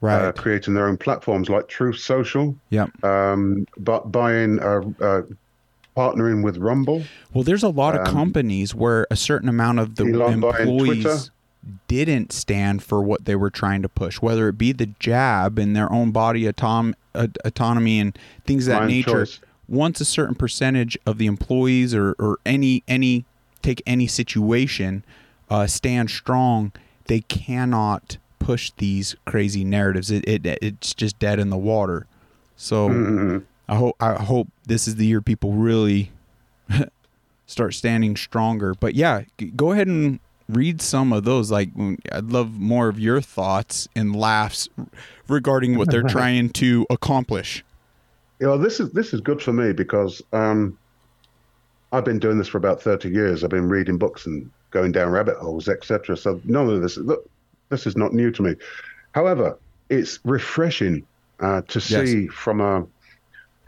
right. 0.00 0.26
uh, 0.26 0.32
creating 0.32 0.74
their 0.74 0.88
own 0.88 0.96
platforms 0.96 1.48
like 1.48 1.68
Truth 1.68 1.98
Social, 1.98 2.54
yep. 2.70 2.90
Um, 3.04 3.66
but 3.78 4.12
buying, 4.12 4.60
uh, 4.60 4.82
uh, 5.00 5.22
partnering 6.00 6.42
with 6.42 6.56
Rumble. 6.58 7.02
well 7.34 7.44
there's 7.44 7.62
a 7.62 7.68
lot 7.68 7.94
of 7.94 8.06
um, 8.06 8.12
companies 8.14 8.74
where 8.74 9.06
a 9.10 9.16
certain 9.16 9.48
amount 9.48 9.78
of 9.78 9.96
the 9.96 10.04
Elon 10.06 10.42
employees 10.42 11.30
didn't 11.88 12.32
stand 12.32 12.82
for 12.82 13.02
what 13.02 13.26
they 13.26 13.36
were 13.36 13.50
trying 13.50 13.82
to 13.82 13.88
push 13.88 14.20
whether 14.22 14.48
it 14.48 14.56
be 14.56 14.72
the 14.72 14.86
jab 14.98 15.58
and 15.58 15.76
their 15.76 15.92
own 15.92 16.10
body 16.10 16.46
atom 16.48 16.94
uh, 17.14 17.26
autonomy 17.44 17.98
and 18.00 18.18
things 18.46 18.66
of 18.66 18.72
that 18.72 18.80
Mind 18.80 18.92
nature. 18.92 19.26
choice. 19.26 19.40
Once 19.68 20.00
a 20.00 20.04
certain 20.04 20.34
percentage 20.34 20.98
of 21.06 21.18
the 21.18 21.26
employees 21.26 21.94
or, 21.94 22.14
or 22.18 22.38
any 22.46 22.82
any 22.88 23.24
take 23.62 23.82
any 23.86 24.06
situation 24.06 25.04
uh, 25.48 25.66
stand 25.66 26.10
strong, 26.10 26.72
they 27.06 27.20
cannot 27.20 28.16
push 28.38 28.72
these 28.78 29.14
crazy 29.26 29.64
narratives. 29.64 30.10
It, 30.10 30.24
it 30.26 30.46
it's 30.62 30.94
just 30.94 31.18
dead 31.18 31.38
in 31.38 31.50
the 31.50 31.58
water. 31.58 32.06
So 32.56 32.88
Mm-hmm. 32.88 33.38
I 33.70 33.76
hope 33.76 33.96
I 34.00 34.14
hope 34.14 34.48
this 34.66 34.88
is 34.88 34.96
the 34.96 35.06
year 35.06 35.20
people 35.20 35.52
really 35.52 36.10
start 37.46 37.72
standing 37.72 38.16
stronger. 38.16 38.74
But 38.74 38.96
yeah, 38.96 39.22
go 39.54 39.70
ahead 39.70 39.86
and 39.86 40.18
read 40.48 40.82
some 40.82 41.12
of 41.12 41.22
those. 41.22 41.52
Like 41.52 41.72
mm, 41.74 41.96
I'd 42.10 42.32
love 42.32 42.58
more 42.58 42.88
of 42.88 42.98
your 42.98 43.20
thoughts 43.20 43.88
and 43.94 44.14
laughs 44.16 44.68
regarding 45.28 45.78
what 45.78 45.88
they're 45.88 46.02
trying 46.08 46.50
to 46.50 46.84
accomplish. 46.90 47.64
You 48.40 48.48
know, 48.48 48.58
this 48.58 48.80
is 48.80 48.90
this 48.90 49.14
is 49.14 49.20
good 49.20 49.40
for 49.40 49.52
me 49.52 49.72
because 49.72 50.20
um, 50.32 50.76
I've 51.92 52.04
been 52.04 52.18
doing 52.18 52.38
this 52.38 52.48
for 52.48 52.58
about 52.58 52.82
thirty 52.82 53.08
years. 53.08 53.44
I've 53.44 53.50
been 53.50 53.68
reading 53.68 53.98
books 53.98 54.26
and 54.26 54.50
going 54.72 54.90
down 54.90 55.10
rabbit 55.10 55.36
holes, 55.36 55.68
etc. 55.68 56.16
So 56.16 56.40
none 56.42 56.68
of 56.68 56.82
this 56.82 56.96
look, 56.96 57.24
this 57.68 57.86
is 57.86 57.96
not 57.96 58.12
new 58.14 58.32
to 58.32 58.42
me. 58.42 58.56
However, 59.12 59.56
it's 59.90 60.18
refreshing 60.24 61.06
uh, 61.38 61.62
to 61.68 61.80
see 61.80 62.26
from 62.26 62.60
a 62.60 62.84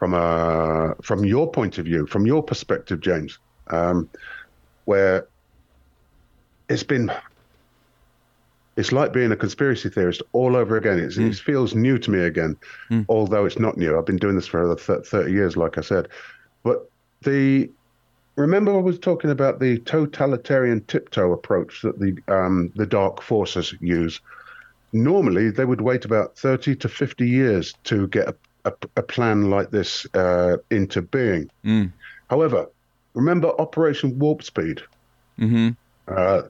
from 0.02 0.14
a 0.14 0.96
from 1.00 1.24
your 1.24 1.48
point 1.48 1.78
of 1.78 1.84
view, 1.84 2.08
from 2.08 2.26
your 2.26 2.42
perspective, 2.42 3.00
James, 3.00 3.38
um, 3.68 4.10
where 4.84 5.28
it's 6.68 6.82
been. 6.82 7.12
It's 8.76 8.90
like 8.90 9.12
being 9.12 9.30
a 9.30 9.36
conspiracy 9.36 9.90
theorist 9.90 10.20
all 10.32 10.56
over 10.56 10.76
again. 10.76 10.98
It's, 10.98 11.18
It 11.18 11.36
feels 11.36 11.76
new 11.76 11.98
to 11.98 12.10
me 12.10 12.18
again, 12.18 12.56
although 13.08 13.44
it's 13.44 13.60
not 13.60 13.76
new. 13.76 13.96
I've 13.96 14.04
been 14.04 14.16
doing 14.16 14.34
this 14.34 14.48
for 14.48 14.74
30 14.74 15.30
years, 15.30 15.56
like 15.56 15.78
I 15.78 15.82
said. 15.82 16.08
But 16.64 16.90
the 17.20 17.70
remember 18.34 18.74
I 18.74 18.80
was 18.80 18.98
talking 18.98 19.30
about 19.30 19.60
the 19.60 19.78
totalitarian 19.78 20.80
tiptoe 20.86 21.32
approach 21.32 21.80
that 21.82 22.00
the 22.00 22.16
um, 22.26 22.72
the 22.74 22.86
dark 22.86 23.22
forces 23.22 23.72
use. 23.80 24.20
Normally, 24.92 25.50
they 25.50 25.64
would 25.64 25.80
wait 25.80 26.04
about 26.04 26.36
30 26.36 26.74
to 26.76 26.88
50 26.88 27.26
years 27.26 27.72
to 27.84 28.08
get 28.08 28.28
a, 28.28 28.34
a, 28.64 28.72
a 28.96 29.02
plan 29.02 29.50
like 29.50 29.70
this 29.70 30.06
uh, 30.14 30.56
into 30.70 31.02
being. 31.02 31.50
However, 32.30 32.68
remember 33.14 33.48
Operation 33.60 34.18
Warp 34.18 34.42
Speed? 34.42 34.82
Mm-hmm. 35.38 35.70
Uh, 36.08 36.42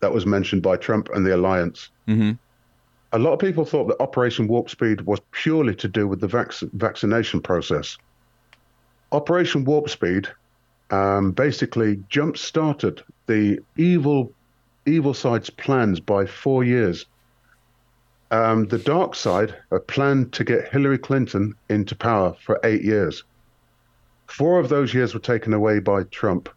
that 0.00 0.12
was 0.12 0.26
mentioned 0.26 0.62
by 0.62 0.76
Trump 0.76 1.08
and 1.14 1.24
the 1.24 1.34
alliance. 1.34 1.90
Mm-hmm. 2.08 2.32
A 3.12 3.18
lot 3.18 3.32
of 3.32 3.38
people 3.38 3.64
thought 3.64 3.88
that 3.88 4.00
Operation 4.00 4.48
Warp 4.48 4.68
Speed 4.68 5.02
was 5.02 5.20
purely 5.30 5.74
to 5.76 5.88
do 5.88 6.06
with 6.06 6.20
the 6.20 6.28
vac- 6.28 6.52
vaccination 6.72 7.40
process. 7.40 7.96
Operation 9.12 9.64
Warp 9.64 9.88
Speed 9.88 10.28
um, 10.90 11.32
basically 11.32 12.02
jump 12.08 12.36
started 12.36 13.02
the 13.26 13.60
evil, 13.76 14.32
evil 14.86 15.14
side's 15.14 15.50
plans 15.50 16.00
by 16.00 16.26
four 16.26 16.64
years. 16.64 17.06
Um, 18.30 18.66
the 18.66 18.78
dark 18.78 19.14
side 19.14 19.54
had 19.70 19.86
planned 19.86 20.32
to 20.34 20.44
get 20.44 20.68
Hillary 20.68 20.98
Clinton 20.98 21.54
into 21.68 21.96
power 21.96 22.34
for 22.40 22.60
eight 22.62 22.82
years. 22.82 23.24
Four 24.26 24.60
of 24.60 24.68
those 24.68 24.92
years 24.92 25.14
were 25.14 25.20
taken 25.20 25.54
away 25.54 25.78
by 25.78 26.02
Trump 26.04 26.50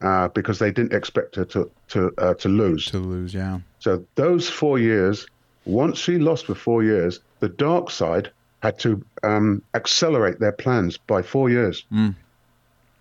uh, 0.00 0.28
because 0.28 0.58
they 0.58 0.70
didn't 0.70 0.92
expect 0.92 1.34
her 1.36 1.44
to 1.46 1.70
to 1.88 2.12
uh, 2.18 2.34
to 2.34 2.48
lose. 2.48 2.86
To 2.90 2.98
lose, 2.98 3.34
yeah. 3.34 3.58
So 3.80 4.04
those 4.14 4.48
four 4.48 4.78
years, 4.78 5.26
once 5.64 5.98
she 5.98 6.18
lost 6.18 6.46
for 6.46 6.54
four 6.54 6.84
years, 6.84 7.20
the 7.40 7.48
dark 7.48 7.90
side 7.90 8.30
had 8.62 8.78
to 8.80 9.04
um, 9.22 9.62
accelerate 9.74 10.38
their 10.38 10.52
plans 10.52 10.96
by 10.96 11.22
four 11.22 11.50
years. 11.50 11.84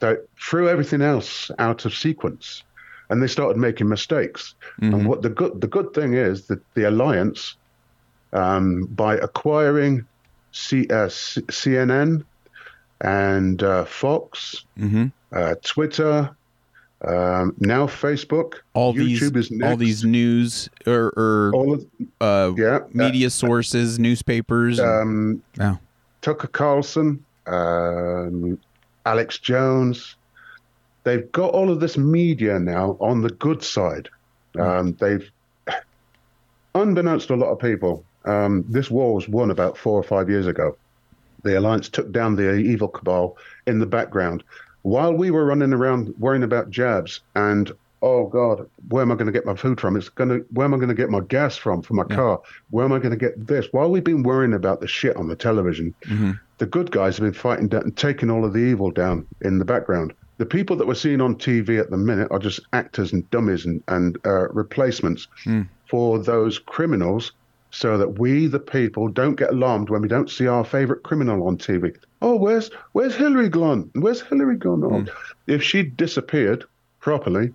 So 0.02 0.12
it 0.12 0.30
threw 0.40 0.68
everything 0.68 1.02
else 1.02 1.52
out 1.58 1.86
of 1.86 1.94
sequence, 1.96 2.64
and 3.10 3.22
they 3.22 3.28
started 3.28 3.58
making 3.58 3.88
mistakes. 3.88 4.56
And 4.94 5.08
what 5.08 5.22
the 5.22 5.30
good 5.30 5.62
the 5.62 5.68
good 5.68 5.94
thing 5.94 6.14
is 6.14 6.48
that 6.48 6.60
the 6.74 6.86
alliance, 6.90 7.56
um, 8.36 8.86
by 8.88 9.16
acquiring 9.18 10.06
C, 10.52 10.88
uh, 10.90 11.10
C- 11.10 11.42
CNN 11.44 12.24
and 13.02 13.64
uh, 13.64 13.86
Fox, 13.86 14.66
Mm-hmm. 14.78 15.08
uh, 15.32 15.56
Twitter, 15.64 16.36
um, 17.06 17.54
now 17.60 17.86
Facebook, 17.88 18.56
All 18.74 18.94
YouTube 18.94 19.34
these 19.34 19.62
all 19.64 19.78
these 19.78 20.04
news 20.04 20.70
or, 20.88 21.14
or 21.18 21.52
all 21.54 21.74
of 21.74 21.86
uh, 22.22 22.54
yeah, 22.58 22.80
media 22.94 23.30
sources, 23.30 24.00
newspapers. 24.00 24.80
um. 24.80 25.42
Tucker 26.22 26.48
Carlson, 26.48 27.24
um, 27.46 28.58
Alex 29.06 29.38
Jones. 29.38 30.16
They've 31.04 31.32
got 31.32 31.52
all 31.54 31.70
of 31.70 31.80
this 31.80 31.98
media 31.98 32.58
now 32.58 32.98
on 33.00 33.22
the 33.22 33.30
good 33.30 33.62
side. 33.62 34.10
Um, 34.58 34.94
they've, 35.00 35.30
unbeknownst 36.76 37.28
to 37.28 37.36
a 37.36 37.36
lot 37.36 37.52
of 37.52 37.60
people, 37.60 38.04
um, 38.26 38.66
this 38.68 38.92
war 38.92 39.14
was 39.14 39.28
won 39.28 39.52
about 39.52 39.78
four 39.78 40.00
or 40.00 40.04
five 40.04 40.30
years 40.30 40.48
ago. 40.48 40.78
The 41.44 41.58
alliance 41.58 41.90
took 41.90 42.12
down 42.12 42.36
the 42.36 42.56
evil 42.56 42.88
cabal 42.88 43.38
in 43.68 43.80
the 43.80 43.86
background 43.86 44.44
while 44.86 45.14
we 45.14 45.32
were 45.32 45.46
running 45.46 45.74
around 45.74 46.14
worrying 46.20 46.44
about 46.44 46.70
jabs 46.70 47.22
and 47.36 47.72
oh 48.04 48.28
god, 48.28 48.70
where 48.90 49.02
am 49.02 49.12
I 49.12 49.16
going 49.16 49.26
to 49.26 49.32
get 49.32 49.46
my 49.46 49.56
food 49.56 49.82
from? 49.82 49.96
It's 49.96 50.10
going 50.10 50.30
to 50.30 50.46
where 50.52 50.66
am 50.66 50.76
I 50.76 50.78
going 50.78 50.90
to 50.90 50.96
get 50.96 51.10
my 51.10 51.22
gas 51.22 51.58
from 51.58 51.82
for 51.82 51.96
my 51.96 52.04
car? 52.04 52.40
Where 52.70 52.86
am 52.86 52.94
I 52.94 53.00
going 53.00 53.10
to 53.10 53.18
get 53.18 53.48
this? 53.48 53.66
While 53.72 53.90
we've 53.90 54.04
been 54.04 54.22
worrying 54.22 54.54
about 54.54 54.82
the 54.82 54.88
shit 54.88 55.16
on 55.18 55.28
the 55.28 55.36
television, 55.36 55.96
the 56.60 56.68
good 56.68 56.92
guys 56.92 57.18
have 57.18 57.26
been 57.26 57.34
fighting 57.34 57.68
down 57.68 57.82
and 57.82 57.98
taking 57.98 58.30
all 58.30 58.46
of 58.46 58.54
the 58.54 58.60
evil 58.60 58.92
down 58.92 59.26
in 59.42 59.58
the 59.58 59.66
background. 59.66 60.14
The 60.38 60.46
people 60.46 60.76
that 60.76 60.86
we're 60.86 60.94
seeing 60.94 61.20
on 61.22 61.36
TV 61.36 61.80
at 61.80 61.90
the 61.90 61.98
minute 61.98 62.28
are 62.30 62.38
just 62.40 62.60
actors 62.74 63.12
and 63.12 63.28
dummies 63.32 63.66
and, 63.66 63.82
and 63.88 64.20
uh, 64.24 64.50
replacements 64.50 65.28
for 65.90 66.20
those 66.20 66.60
criminals 66.60 67.32
so 67.76 67.98
that 67.98 68.20
we, 68.20 68.48
the 68.48 68.60
people, 68.60 69.10
don't 69.10 69.36
get 69.36 69.50
alarmed 69.50 69.90
when 69.90 70.02
we 70.02 70.08
don't 70.08 70.30
see 70.30 70.48
our 70.48 70.64
favorite 70.64 71.04
criminal 71.04 71.46
on 71.46 71.58
TV. 71.58 71.94
Oh, 72.22 72.38
where's 72.38 72.72
where's 72.94 73.16
Hillary 73.16 73.50
gone? 73.50 73.90
Where's 73.96 74.22
Hillary 74.22 74.56
gone? 74.56 74.84
Oh, 74.86 75.02
hmm. 75.02 75.08
if 75.46 75.62
she'd 75.62 75.98
disappeared 75.98 76.64
properly, 77.02 77.52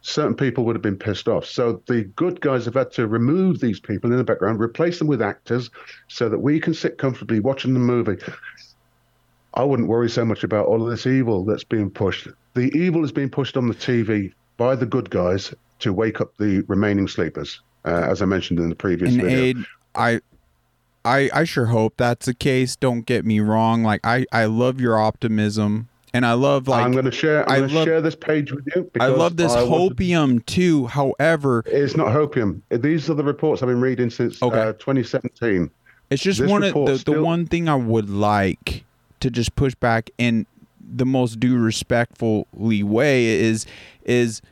certain 0.00 0.34
people 0.34 0.64
would 0.64 0.74
have 0.74 0.82
been 0.82 0.96
pissed 0.96 1.28
off. 1.28 1.44
So 1.44 1.82
the 1.86 2.04
good 2.16 2.40
guys 2.40 2.64
have 2.64 2.72
had 2.72 2.90
to 2.92 3.06
remove 3.06 3.60
these 3.60 3.78
people 3.78 4.10
in 4.10 4.16
the 4.16 4.24
background, 4.24 4.60
replace 4.60 4.98
them 4.98 5.08
with 5.08 5.20
actors, 5.20 5.68
so 6.08 6.30
that 6.30 6.38
we 6.38 6.58
can 6.58 6.72
sit 6.72 6.96
comfortably 6.96 7.40
watching 7.40 7.74
the 7.74 7.80
movie. 7.80 8.16
I 9.52 9.62
wouldn't 9.62 9.90
worry 9.90 10.08
so 10.08 10.24
much 10.24 10.42
about 10.42 10.68
all 10.68 10.82
of 10.82 10.88
this 10.88 11.06
evil 11.06 11.44
that's 11.44 11.64
being 11.64 11.90
pushed. 11.90 12.28
The 12.54 12.72
evil 12.74 13.04
is 13.04 13.12
being 13.12 13.28
pushed 13.28 13.58
on 13.58 13.68
the 13.68 13.74
TV 13.74 14.32
by 14.56 14.74
the 14.74 14.86
good 14.86 15.10
guys 15.10 15.52
to 15.80 15.92
wake 15.92 16.22
up 16.22 16.34
the 16.38 16.62
remaining 16.66 17.08
sleepers, 17.08 17.60
uh, 17.84 17.88
as 18.10 18.22
I 18.22 18.24
mentioned 18.24 18.58
in 18.60 18.68
the 18.68 18.74
previous 18.76 19.12
and 19.14 19.22
video. 19.22 19.40
Ade 19.44 19.56
i 19.96 20.20
i 21.04 21.30
i 21.32 21.44
sure 21.44 21.66
hope 21.66 21.94
that's 21.96 22.26
the 22.26 22.34
case 22.34 22.74
don't 22.74 23.06
get 23.06 23.24
me 23.24 23.38
wrong 23.38 23.84
like 23.84 24.00
i 24.02 24.26
i 24.32 24.44
love 24.46 24.80
your 24.80 24.98
optimism 24.98 25.88
and 26.12 26.26
i 26.26 26.32
love 26.32 26.66
like 26.66 26.84
I'm 26.84 26.90
going 26.92 27.04
to 27.04 27.12
share. 27.12 27.48
I'm 27.48 27.68
going 27.68 27.70
to 27.70 27.84
share 27.84 28.00
this 28.00 28.16
page 28.16 28.50
with 28.50 28.64
you. 28.74 28.90
i 28.98 29.06
love 29.06 29.36
this 29.36 29.52
I 29.52 29.62
want 29.62 29.96
to- 29.96 30.40
too 30.46 30.86
however 30.86 31.62
It's 31.66 31.96
not 31.96 32.08
hopium. 32.08 32.62
These 32.70 33.08
are 33.08 33.14
the 33.14 33.22
reports 33.22 33.62
I've 33.62 33.68
been 33.68 33.80
reading 33.80 34.10
since 34.10 34.42
Okay. 34.42 34.58
uh, 34.58 34.72
2017. 34.72 35.70
it's 36.10 36.22
just 36.22 36.40
this 36.40 36.50
one 36.50 36.64
of 36.64 36.74
the, 36.74 37.02
the 37.12 37.22
one 37.22 37.46
thing 37.46 37.68
i 37.68 37.74
would 37.76 38.10
like 38.10 38.84
to 39.20 39.30
just 39.30 39.54
push 39.54 39.74
back 39.76 40.10
in 40.18 40.46
the 40.96 41.06
most 41.06 41.38
due 41.38 41.56
respectfully 41.58 42.82
way 42.82 43.26
is 43.26 43.66
is 44.04 44.42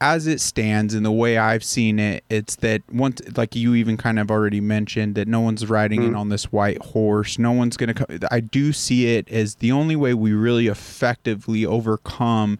as 0.00 0.26
it 0.26 0.40
stands 0.40 0.94
and 0.94 1.04
the 1.04 1.12
way 1.12 1.38
I've 1.38 1.64
seen 1.64 1.98
it, 1.98 2.24
it's 2.28 2.56
that 2.56 2.82
once, 2.92 3.20
like 3.36 3.56
you 3.56 3.74
even 3.74 3.96
kind 3.96 4.18
of 4.18 4.30
already 4.30 4.60
mentioned, 4.60 5.14
that 5.14 5.26
no 5.26 5.40
one's 5.40 5.66
riding 5.68 6.02
in 6.02 6.12
mm. 6.12 6.18
on 6.18 6.28
this 6.28 6.52
white 6.52 6.78
horse. 6.78 7.38
No 7.38 7.52
one's 7.52 7.76
going 7.76 7.94
to 7.94 7.94
come. 7.94 8.18
I 8.30 8.40
do 8.40 8.72
see 8.72 9.14
it 9.16 9.28
as 9.30 9.56
the 9.56 9.72
only 9.72 9.96
way 9.96 10.12
we 10.14 10.32
really 10.32 10.66
effectively 10.66 11.64
overcome 11.64 12.58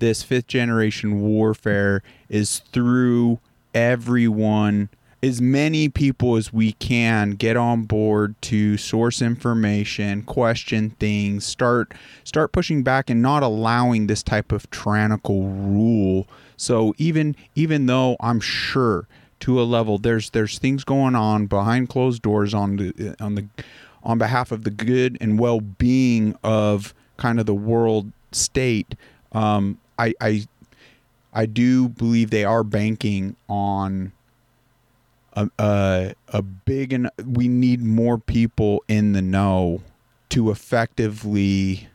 this 0.00 0.22
fifth 0.22 0.48
generation 0.48 1.20
warfare 1.20 2.02
is 2.28 2.58
through 2.72 3.38
everyone 3.74 4.88
as 5.22 5.40
many 5.40 5.88
people 5.88 6.36
as 6.36 6.52
we 6.52 6.72
can 6.72 7.30
get 7.32 7.56
on 7.56 7.84
board 7.84 8.34
to 8.42 8.76
source 8.76 9.22
information, 9.22 10.22
question 10.22 10.90
things, 10.98 11.46
start 11.46 11.94
start 12.24 12.52
pushing 12.52 12.82
back 12.82 13.08
and 13.08 13.22
not 13.22 13.42
allowing 13.42 14.08
this 14.08 14.22
type 14.22 14.50
of 14.50 14.68
tyrannical 14.70 15.44
rule. 15.48 16.26
So 16.62 16.94
even 16.96 17.34
even 17.56 17.86
though 17.86 18.16
I'm 18.20 18.38
sure 18.38 19.08
to 19.40 19.60
a 19.60 19.64
level 19.64 19.98
there's 19.98 20.30
there's 20.30 20.60
things 20.60 20.84
going 20.84 21.16
on 21.16 21.46
behind 21.46 21.88
closed 21.88 22.22
doors 22.22 22.54
on 22.54 22.76
the 22.76 23.16
on 23.20 23.34
the 23.34 23.48
on 24.04 24.16
behalf 24.16 24.52
of 24.52 24.62
the 24.62 24.70
good 24.70 25.18
and 25.20 25.40
well-being 25.40 26.38
of 26.44 26.94
kind 27.16 27.40
of 27.40 27.46
the 27.46 27.54
world 27.54 28.12
state 28.30 28.94
um, 29.32 29.78
I, 29.98 30.14
I 30.20 30.46
I 31.32 31.46
do 31.46 31.88
believe 31.88 32.30
they 32.30 32.44
are 32.44 32.62
banking 32.62 33.34
on 33.48 34.12
a, 35.32 35.50
a, 35.58 36.14
a 36.28 36.42
big 36.42 36.92
and 36.92 37.10
we 37.26 37.48
need 37.48 37.82
more 37.82 38.18
people 38.18 38.84
in 38.86 39.14
the 39.14 39.22
know 39.22 39.82
to 40.28 40.52
effectively 40.52 41.88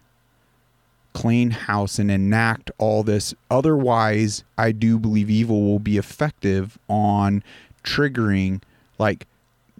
clean 1.17 1.49
house 1.49 1.97
and 1.97 2.11
enact 2.11 2.69
all 2.77 3.01
this. 3.01 3.33
Otherwise, 3.49 4.43
I 4.55 4.71
do 4.71 4.99
believe 4.99 5.31
evil 5.31 5.63
will 5.63 5.79
be 5.79 5.97
effective 5.97 6.77
on 6.87 7.43
triggering 7.83 8.61
like 8.99 9.25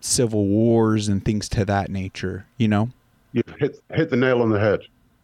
civil 0.01 0.47
wars 0.47 1.07
and 1.07 1.23
things 1.23 1.47
to 1.49 1.63
that 1.65 1.91
nature, 1.91 2.47
you 2.57 2.67
know? 2.67 2.89
You 3.33 3.43
hit 3.59 3.79
hit 3.93 4.09
the 4.09 4.17
nail 4.17 4.41
on 4.41 4.49
the 4.49 4.59
head. 4.59 4.79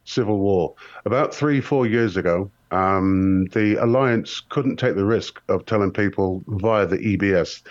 Civil 0.06 0.38
war. 0.38 0.76
About 1.06 1.34
three, 1.34 1.60
four 1.60 1.88
years 1.88 2.16
ago, 2.16 2.52
um, 2.70 3.46
the 3.46 3.84
alliance 3.84 4.40
couldn't 4.50 4.78
take 4.78 4.96
the 4.96 5.06
risk 5.06 5.42
of 5.50 5.66
telling 5.66 5.92
people 5.92 6.44
via 6.46 6.86
the 6.86 6.98
EBS, 6.98 7.64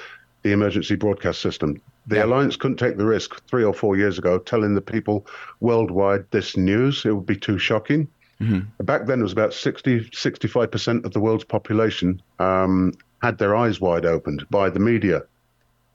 the 0.42 0.50
emergency 0.50 0.96
broadcast 0.96 1.40
system. 1.40 1.80
The 2.08 2.16
yeah. 2.16 2.24
alliance 2.24 2.56
couldn't 2.56 2.78
take 2.78 2.96
the 2.96 3.06
risk 3.06 3.40
three 3.46 3.62
or 3.62 3.72
four 3.72 3.96
years 3.96 4.18
ago 4.18 4.38
telling 4.38 4.74
the 4.74 4.80
people 4.80 5.28
worldwide 5.60 6.24
this 6.32 6.56
news. 6.56 7.04
It 7.04 7.12
would 7.12 7.26
be 7.26 7.36
too 7.36 7.58
shocking. 7.58 8.08
Mm-hmm. 8.42 8.84
Back 8.84 9.06
then, 9.06 9.20
it 9.20 9.22
was 9.22 9.32
about 9.32 9.54
60, 9.54 10.10
65% 10.10 11.04
of 11.04 11.12
the 11.12 11.20
world's 11.20 11.44
population 11.44 12.20
um, 12.38 12.92
had 13.22 13.38
their 13.38 13.54
eyes 13.54 13.80
wide 13.80 14.04
opened 14.04 14.44
by 14.50 14.68
the 14.68 14.80
media. 14.80 15.22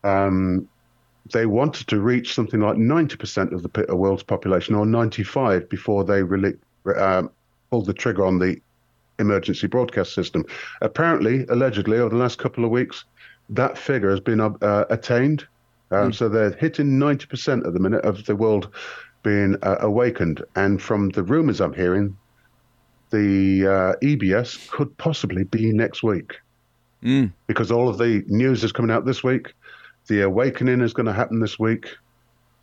Um, 0.03 0.67
they 1.33 1.45
wanted 1.45 1.87
to 1.87 1.99
reach 1.99 2.33
something 2.33 2.61
like 2.61 2.77
90% 2.77 3.51
of 3.51 3.63
the 3.63 3.95
world's 3.95 4.23
population, 4.23 4.75
or 4.75 4.85
95, 4.85 5.67
before 5.69 6.03
they 6.03 6.23
really 6.23 6.53
um, 6.95 7.29
pulled 7.69 7.85
the 7.85 7.93
trigger 7.93 8.25
on 8.25 8.39
the 8.39 8.61
emergency 9.19 9.67
broadcast 9.67 10.13
system. 10.13 10.45
Apparently, 10.81 11.45
allegedly, 11.49 11.97
over 11.97 12.09
the 12.09 12.15
last 12.15 12.37
couple 12.37 12.63
of 12.63 12.71
weeks, 12.71 13.03
that 13.49 13.77
figure 13.77 14.09
has 14.09 14.19
been 14.19 14.39
uh, 14.39 14.85
attained. 14.89 15.45
Um, 15.91 16.11
mm. 16.11 16.15
So 16.15 16.29
they're 16.29 16.51
hitting 16.51 16.99
90% 16.99 17.65
at 17.65 17.73
the 17.73 17.79
minute 17.79 18.03
of 18.05 18.25
the 18.25 18.35
world 18.35 18.73
being 19.23 19.57
uh, 19.63 19.77
awakened. 19.79 20.43
And 20.55 20.81
from 20.81 21.09
the 21.09 21.23
rumors 21.23 21.61
I'm 21.61 21.73
hearing, 21.73 22.17
the 23.09 23.67
uh, 23.67 24.05
EBS 24.05 24.69
could 24.69 24.95
possibly 24.97 25.43
be 25.43 25.71
next 25.71 26.03
week. 26.03 26.37
Mm. 27.03 27.31
Because 27.47 27.71
all 27.71 27.87
of 27.87 27.97
the 27.97 28.23
news 28.27 28.63
is 28.63 28.71
coming 28.71 28.91
out 28.91 29.05
this 29.05 29.23
week. 29.23 29.53
The 30.07 30.21
awakening 30.21 30.81
is 30.81 30.93
going 30.93 31.05
to 31.05 31.13
happen 31.13 31.39
this 31.39 31.59
week. 31.59 31.95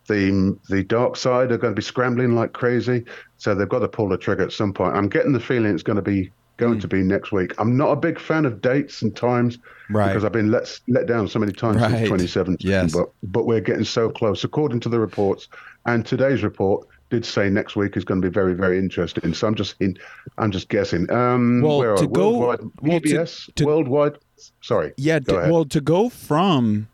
The 0.07 0.55
the 0.69 0.83
dark 0.83 1.15
side 1.15 1.51
are 1.51 1.57
going 1.57 1.73
to 1.73 1.79
be 1.79 1.81
scrambling 1.81 2.35
like 2.35 2.53
crazy, 2.53 3.05
so 3.37 3.55
they've 3.55 3.67
got 3.67 3.79
to 3.79 3.87
pull 3.87 4.09
the 4.09 4.17
trigger 4.17 4.43
at 4.43 4.51
some 4.51 4.71
point. 4.71 4.95
I'm 4.95 5.09
getting 5.09 5.31
the 5.31 5.39
feeling 5.39 5.73
it's 5.73 5.81
going 5.81 5.95
to 5.95 6.03
be 6.03 6.31
going 6.57 6.77
mm. 6.77 6.81
to 6.81 6.87
be 6.87 7.01
next 7.01 7.31
week. 7.31 7.53
I'm 7.57 7.75
not 7.75 7.91
a 7.91 7.95
big 7.95 8.19
fan 8.19 8.45
of 8.45 8.61
dates 8.61 9.01
and 9.01 9.15
times 9.15 9.57
right. 9.89 10.07
because 10.07 10.23
I've 10.23 10.31
been 10.31 10.51
let 10.51 10.79
let 10.87 11.07
down 11.07 11.27
so 11.27 11.39
many 11.39 11.51
times 11.51 11.77
right. 11.77 11.89
since 11.89 12.01
2017. 12.03 12.69
Yes. 12.69 12.93
But 12.93 13.09
but 13.23 13.45
we're 13.45 13.61
getting 13.61 13.83
so 13.83 14.09
close. 14.09 14.43
According 14.43 14.79
to 14.81 14.89
the 14.89 14.99
reports 14.99 15.47
and 15.85 16.05
today's 16.05 16.43
report 16.43 16.87
did 17.09 17.25
say 17.25 17.49
next 17.49 17.75
week 17.75 17.95
is 17.97 18.03
going 18.03 18.21
to 18.21 18.27
be 18.27 18.33
very 18.33 18.53
very 18.53 18.79
interesting. 18.79 19.33
So 19.33 19.47
I'm 19.47 19.55
just 19.55 19.75
in, 19.79 19.97
I'm 20.37 20.51
just 20.51 20.69
guessing. 20.69 21.11
Um, 21.11 21.61
well, 21.61 21.79
where 21.79 21.95
to 21.95 22.07
go 22.07 22.39
worldwide, 22.39 22.71
well, 22.81 22.99
EBS, 22.99 23.45
to, 23.47 23.51
to, 23.53 23.65
worldwide. 23.65 24.17
Sorry. 24.61 24.93
Yeah. 24.97 25.19
To, 25.19 25.33
well, 25.33 25.65
to 25.65 25.81
go 25.81 26.09
from. 26.09 26.87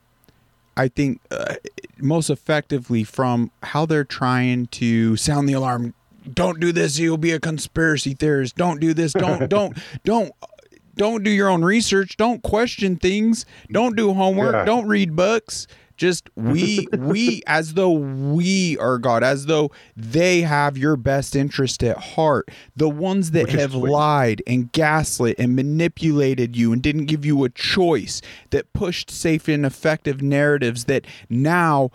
I 0.77 0.87
think 0.87 1.19
uh, 1.31 1.55
most 1.97 2.29
effectively 2.29 3.03
from 3.03 3.51
how 3.61 3.85
they're 3.85 4.05
trying 4.05 4.67
to 4.67 5.17
sound 5.17 5.49
the 5.49 5.53
alarm 5.53 5.93
don't 6.33 6.59
do 6.59 6.71
this 6.71 6.99
you'll 6.99 7.17
be 7.17 7.31
a 7.31 7.39
conspiracy 7.39 8.13
theorist 8.13 8.55
don't 8.55 8.79
do 8.79 8.93
this 8.93 9.13
don't 9.13 9.49
don't 9.49 9.77
don't 10.03 10.31
don't 10.95 11.23
do 11.23 11.29
your 11.29 11.49
own 11.49 11.63
research 11.63 12.17
don't 12.17 12.43
question 12.43 12.95
things 12.95 13.45
don't 13.71 13.95
do 13.95 14.13
homework 14.13 14.53
yeah. 14.53 14.65
don't 14.65 14.87
read 14.87 15.15
books 15.15 15.67
just 16.01 16.31
we 16.35 16.87
we 16.97 17.43
as 17.47 17.75
though 17.75 17.91
we 17.91 18.75
are 18.79 18.97
god 18.97 19.23
as 19.23 19.45
though 19.45 19.69
they 19.95 20.41
have 20.41 20.75
your 20.75 20.95
best 20.95 21.35
interest 21.35 21.83
at 21.83 21.97
heart. 21.97 22.49
The 22.75 22.89
ones 22.89 23.31
that 23.31 23.43
Which 23.43 23.53
have 23.53 23.75
lied 23.75 24.41
and 24.47 24.71
gaslit 24.71 25.37
and 25.37 25.55
manipulated 25.55 26.57
you 26.57 26.73
and 26.73 26.81
didn't 26.81 27.05
give 27.05 27.23
you 27.23 27.43
a 27.43 27.49
choice 27.49 28.19
that 28.49 28.73
pushed 28.73 29.11
safe 29.11 29.47
and 29.47 29.63
effective 29.63 30.23
narratives 30.23 30.85
that 30.85 31.05
now 31.29 31.91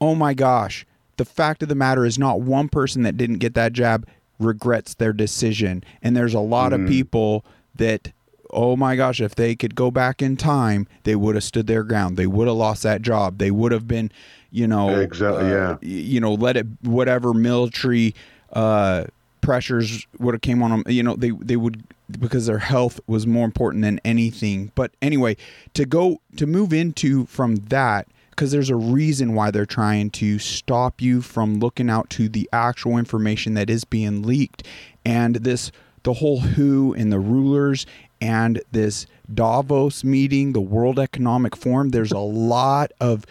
oh 0.00 0.14
my 0.14 0.34
gosh 0.34 0.84
the 1.16 1.24
fact 1.24 1.62
of 1.62 1.70
the 1.70 1.74
matter 1.74 2.04
is 2.04 2.18
not 2.18 2.42
one 2.42 2.68
person 2.68 3.02
that 3.02 3.16
didn't 3.16 3.38
get 3.38 3.54
that 3.54 3.72
jab 3.72 4.06
regrets 4.38 4.94
their 4.94 5.12
decision. 5.12 5.84
And 6.02 6.16
there's 6.16 6.34
a 6.34 6.40
lot 6.40 6.72
mm. 6.72 6.82
of 6.82 6.88
people 6.88 7.44
that 7.74 8.12
oh 8.52 8.76
my 8.76 8.96
gosh 8.96 9.20
if 9.20 9.34
they 9.34 9.54
could 9.54 9.74
go 9.74 9.90
back 9.90 10.22
in 10.22 10.36
time 10.36 10.86
they 11.04 11.16
would 11.16 11.34
have 11.34 11.44
stood 11.44 11.66
their 11.66 11.82
ground. 11.82 12.16
They 12.16 12.26
would 12.26 12.48
have 12.48 12.56
lost 12.56 12.82
that 12.82 13.02
job. 13.02 13.38
They 13.38 13.50
would 13.50 13.72
have 13.72 13.88
been 13.88 14.10
you 14.50 14.66
know 14.66 14.90
exactly 15.00 15.44
uh, 15.44 15.48
yeah. 15.48 15.76
you 15.80 16.20
know 16.20 16.34
let 16.34 16.56
it 16.56 16.66
whatever 16.82 17.32
military 17.32 18.14
uh 18.52 19.04
pressures 19.40 20.06
would 20.18 20.34
have 20.34 20.42
came 20.42 20.62
on 20.62 20.70
them 20.70 20.84
you 20.86 21.02
know 21.02 21.16
they 21.16 21.30
they 21.30 21.56
would 21.56 21.82
because 22.20 22.44
their 22.44 22.58
health 22.58 23.00
was 23.06 23.26
more 23.26 23.46
important 23.46 23.82
than 23.82 23.98
anything. 24.04 24.70
But 24.74 24.92
anyway 25.00 25.36
to 25.74 25.84
go 25.84 26.20
to 26.36 26.46
move 26.46 26.72
into 26.72 27.26
from 27.26 27.56
that 27.56 28.06
because 28.32 28.50
there's 28.50 28.70
a 28.70 28.76
reason 28.76 29.34
why 29.34 29.50
they're 29.50 29.66
trying 29.66 30.10
to 30.10 30.38
stop 30.38 31.02
you 31.02 31.20
from 31.20 31.58
looking 31.58 31.90
out 31.90 32.08
to 32.10 32.28
the 32.30 32.48
actual 32.52 32.96
information 32.96 33.54
that 33.54 33.68
is 33.68 33.84
being 33.84 34.22
leaked. 34.22 34.66
And 35.04 35.36
this, 35.36 35.70
the 36.02 36.14
whole 36.14 36.40
WHO 36.40 36.94
and 36.94 37.12
the 37.12 37.20
rulers 37.20 37.84
and 38.22 38.62
this 38.70 39.06
Davos 39.34 40.04
meeting, 40.04 40.52
the 40.52 40.60
World 40.60 41.00
Economic 41.00 41.56
Forum, 41.56 41.88
there's 41.88 42.12
a 42.12 42.18
lot 42.18 42.92
of 43.00 43.26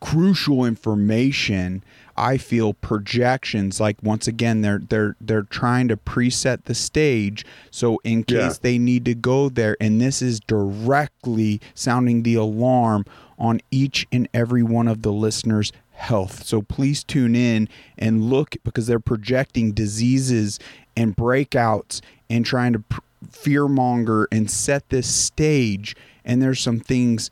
crucial 0.00 0.64
information. 0.64 1.84
I 2.16 2.38
feel 2.38 2.72
projections 2.72 3.78
like 3.78 3.96
once 4.02 4.26
again 4.26 4.62
they're 4.62 4.80
they're 4.88 5.16
they're 5.20 5.42
trying 5.42 5.88
to 5.88 5.96
preset 5.96 6.64
the 6.64 6.74
stage 6.74 7.46
so 7.70 8.00
in 8.04 8.24
case 8.24 8.36
yeah. 8.36 8.58
they 8.60 8.78
need 8.78 9.06
to 9.06 9.14
go 9.14 9.48
there 9.48 9.78
and 9.80 9.98
this 9.98 10.20
is 10.20 10.38
directly 10.40 11.60
sounding 11.74 12.22
the 12.22 12.34
alarm 12.34 13.06
on 13.38 13.60
each 13.70 14.06
and 14.12 14.28
every 14.34 14.62
one 14.62 14.88
of 14.88 15.02
the 15.02 15.12
listeners' 15.12 15.72
health. 15.92 16.44
So 16.44 16.62
please 16.62 17.02
tune 17.02 17.34
in 17.34 17.68
and 17.96 18.24
look 18.24 18.56
because 18.64 18.86
they're 18.86 19.00
projecting 19.00 19.72
diseases 19.72 20.58
and 20.96 21.16
breakouts 21.16 22.00
and 22.28 22.44
trying 22.44 22.74
to 22.74 22.80
pr- 22.80 23.00
fearmonger 23.30 24.26
and 24.32 24.50
set 24.50 24.88
this 24.88 25.12
stage. 25.12 25.96
And 26.24 26.40
there's 26.40 26.60
some 26.60 26.80
things 26.80 27.30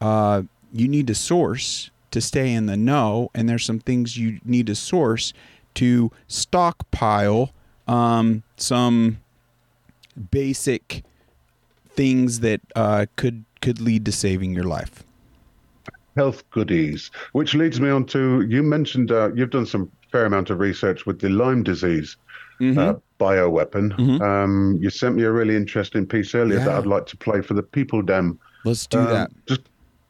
uh, 0.00 0.42
you 0.72 0.88
need 0.88 1.06
to 1.06 1.14
source 1.14 1.90
to 2.10 2.20
stay 2.20 2.52
in 2.52 2.66
the 2.66 2.76
know, 2.76 3.30
and 3.34 3.48
there's 3.48 3.64
some 3.64 3.78
things 3.78 4.16
you 4.16 4.40
need 4.44 4.66
to 4.68 4.74
source 4.74 5.32
to 5.74 6.10
stockpile 6.28 7.50
um, 7.86 8.42
some 8.56 9.18
basic 10.30 11.04
things 11.90 12.40
that 12.40 12.60
uh, 12.74 13.06
could 13.16 13.44
could 13.60 13.80
lead 13.80 14.04
to 14.04 14.12
saving 14.12 14.54
your 14.54 14.64
life 14.64 15.02
health 16.16 16.48
goodies, 16.50 17.10
which 17.32 17.54
leads 17.54 17.80
me 17.80 17.90
on 17.90 18.04
to 18.06 18.40
you 18.42 18.62
mentioned 18.62 19.12
uh, 19.12 19.30
you've 19.34 19.50
done 19.50 19.66
some 19.66 19.90
fair 20.10 20.24
amount 20.24 20.50
of 20.50 20.58
research 20.58 21.06
with 21.06 21.20
the 21.20 21.28
Lyme 21.28 21.62
disease 21.62 22.16
mm-hmm. 22.60 22.78
uh, 22.78 22.94
bioweapon. 23.18 23.92
Mm-hmm. 23.92 24.22
Um, 24.22 24.78
you 24.80 24.90
sent 24.90 25.16
me 25.16 25.22
a 25.24 25.32
really 25.32 25.56
interesting 25.56 26.06
piece 26.06 26.34
earlier 26.34 26.58
yeah. 26.58 26.64
that 26.66 26.74
I'd 26.74 26.86
like 26.86 27.06
to 27.06 27.16
play 27.16 27.40
for 27.40 27.54
the 27.54 27.62
people, 27.62 28.02
Dem. 28.02 28.38
Let's 28.64 28.86
do 28.86 28.98
um, 28.98 29.06
that. 29.06 29.30
Just 29.46 29.62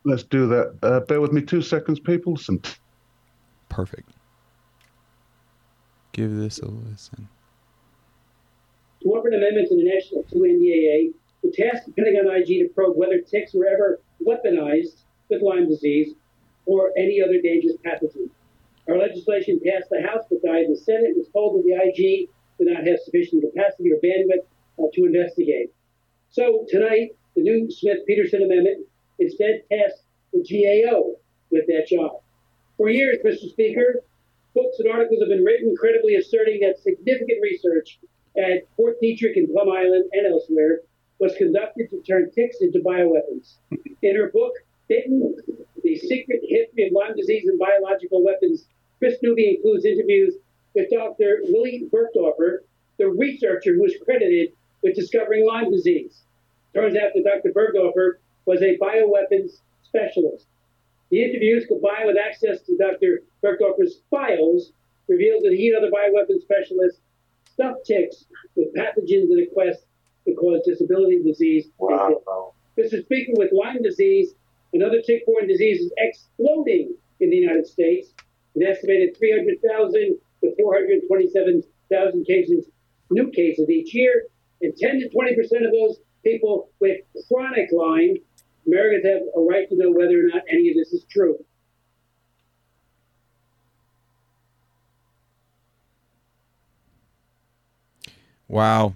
let's 0.05 0.23
do 0.23 0.47
that. 0.49 0.77
Uh, 0.83 1.01
bear 1.01 1.21
with 1.21 1.33
me 1.33 1.43
two 1.43 1.63
seconds, 1.63 2.01
people. 2.01 2.37
Some 2.37 2.59
t- 2.61 2.73
Perfect. 3.69 4.11
Give 6.13 6.35
this 6.35 6.61
a 6.61 6.69
listen. 6.69 7.29
To 9.03 9.09
offer 9.11 9.29
an 9.29 9.35
amendment 9.35 9.69
to 9.69 9.77
the 9.77 9.85
National 9.85 10.23
2 10.25 10.39
NDAA 10.39 11.13
to 11.43 11.63
task 11.63 11.85
the 11.85 11.93
Pentagon 11.93 12.35
IG 12.35 12.47
to 12.47 12.69
probe 12.75 12.97
whether 12.97 13.21
ticks 13.21 13.53
were 13.53 13.67
ever 13.67 14.01
weaponized 14.27 15.03
with 15.29 15.43
Lyme 15.43 15.69
disease 15.69 16.15
or 16.65 16.91
any 16.97 17.21
other 17.23 17.41
dangerous 17.43 17.77
pathogen. 17.85 18.31
Our 18.89 18.97
legislation 18.97 19.61
passed 19.65 19.91
the 19.91 20.03
House 20.03 20.25
but 20.31 20.43
died 20.43 20.65
in 20.65 20.71
the 20.71 20.77
Senate 20.77 21.11
and 21.11 21.17
was 21.17 21.29
told 21.29 21.59
that 21.59 21.65
the 21.65 21.75
IG 21.75 22.29
did 22.59 22.69
not 22.69 22.87
have 22.87 22.99
sufficient 23.05 23.43
capacity 23.43 23.93
or 23.93 23.99
bandwidth 23.99 24.47
uh, 24.79 24.89
to 24.95 25.05
investigate. 25.05 25.73
So 26.31 26.67
tonight, 26.69 27.11
the 27.35 27.43
new 27.43 27.71
Smith-Peterson 27.71 28.43
amendment 28.43 28.87
instead 29.19 29.63
tasked 29.71 30.03
the 30.33 30.43
GAO 30.43 31.15
with 31.51 31.67
that 31.69 31.87
job. 31.89 32.21
For 32.77 32.91
years, 32.91 33.19
Mr. 33.25 33.51
Speaker, 33.51 34.03
books 34.55 34.79
and 34.79 34.91
articles 34.91 35.21
have 35.21 35.29
been 35.29 35.45
written 35.45 35.77
credibly 35.77 36.15
asserting 36.17 36.61
that 36.61 36.79
significant 36.79 37.41
research 37.43 37.99
at 38.37 38.67
Fort 38.77 38.97
Detrick 39.03 39.37
and 39.37 39.49
Plum 39.49 39.71
Island 39.71 40.11
and 40.13 40.27
elsewhere 40.27 40.81
was 41.19 41.35
conducted 41.37 41.89
to 41.91 42.03
turn 42.03 42.31
ticks 42.31 42.59
into 42.61 42.81
bioweapons. 42.81 43.57
In 44.03 44.17
her 44.17 44.31
book, 44.31 44.53
Bitten, 44.89 45.35
The 45.83 45.97
Secret 45.97 46.41
History 46.43 46.87
of 46.87 46.93
Lyme 46.93 47.17
Disease 47.17 47.49
and 47.49 47.59
Biological 47.59 48.23
Weapons. 48.23 48.67
Kris 48.99 49.17
Newby 49.23 49.57
includes 49.57 49.85
interviews 49.85 50.35
with 50.77 50.91
Dr. 50.91 51.39
Willy 51.45 51.89
Burgdorfer, 51.91 52.59
the 52.99 53.09
researcher 53.09 53.75
who 53.75 53.83
was 53.83 53.95
credited 54.05 54.51
with 54.83 54.95
discovering 54.95 55.47
Lyme 55.47 55.73
disease. 55.73 56.21
Turns 56.75 56.97
out 56.97 57.13
that 57.15 57.25
Dr. 57.25 57.53
Burgdorfer 57.53 58.19
was 58.45 58.61
a 58.61 58.77
bioweapons 58.77 59.61
specialist. 59.83 60.47
The 61.11 61.25
interviews 61.25 61.65
combined 61.67 62.07
with 62.07 62.17
access 62.19 62.61
to 62.67 62.77
Dr. 62.77 63.23
Burgdorfer's 63.43 64.03
files 64.11 64.73
revealed 65.09 65.45
that 65.45 65.55
he 65.55 65.69
and 65.69 65.79
other 65.79 65.91
bioweapons 65.91 66.43
specialists 66.43 67.01
stuffed 67.51 67.87
ticks 67.87 68.27
with 68.55 68.75
pathogens 68.75 69.31
in 69.31 69.47
a 69.49 69.55
quest 69.55 69.87
to 70.27 70.35
cause 70.35 70.61
disability 70.67 71.23
disease. 71.23 71.69
Wow. 71.79 72.53
Mr. 72.79 73.03
Speaker, 73.03 73.33
with 73.37 73.53
Lyme 73.53 73.83
disease 73.83 74.35
and 74.75 74.83
other 74.83 75.01
tick-borne 75.01 75.49
diseases 75.49 75.91
exploding 75.97 76.95
in 77.21 77.31
the 77.31 77.37
United 77.37 77.67
States, 77.67 78.13
an 78.55 78.63
estimated 78.65 79.17
300,000 79.17 80.19
to 80.43 80.55
427,000 80.57 82.25
cases, 82.27 82.67
new 83.11 83.31
cases 83.31 83.69
each 83.71 83.95
year, 83.95 84.25
and 84.63 84.75
10 84.77 85.01
to 85.01 85.09
20 85.09 85.37
percent 85.37 85.65
of 85.67 85.73
those 85.73 85.99
people 86.25 86.71
with 86.81 86.99
chronic 87.29 87.69
Lyme, 87.73 88.17
Americans 88.67 89.05
have 89.07 89.23
a 89.37 89.41
right 89.41 89.69
to 89.69 89.77
know 89.77 89.91
whether 89.91 90.19
or 90.19 90.29
not 90.29 90.43
any 90.51 90.71
of 90.71 90.77
this 90.77 90.93
is 90.93 91.05
true. 91.11 91.37
Wow. 98.49 98.95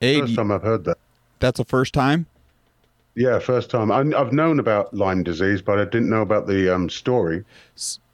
Hey, 0.00 0.20
First 0.20 0.34
time 0.34 0.50
I've 0.50 0.62
heard 0.62 0.84
that. 0.84 0.98
that's 1.38 1.58
the 1.58 1.64
first 1.64 1.94
time. 1.94 2.26
Yeah, 3.14 3.38
first 3.40 3.68
time. 3.70 3.92
I, 3.92 3.98
I've 4.18 4.32
known 4.32 4.58
about 4.58 4.94
Lyme 4.94 5.22
disease, 5.22 5.60
but 5.60 5.78
I 5.78 5.84
didn't 5.84 6.08
know 6.08 6.22
about 6.22 6.46
the 6.46 6.74
um, 6.74 6.88
story. 6.88 7.44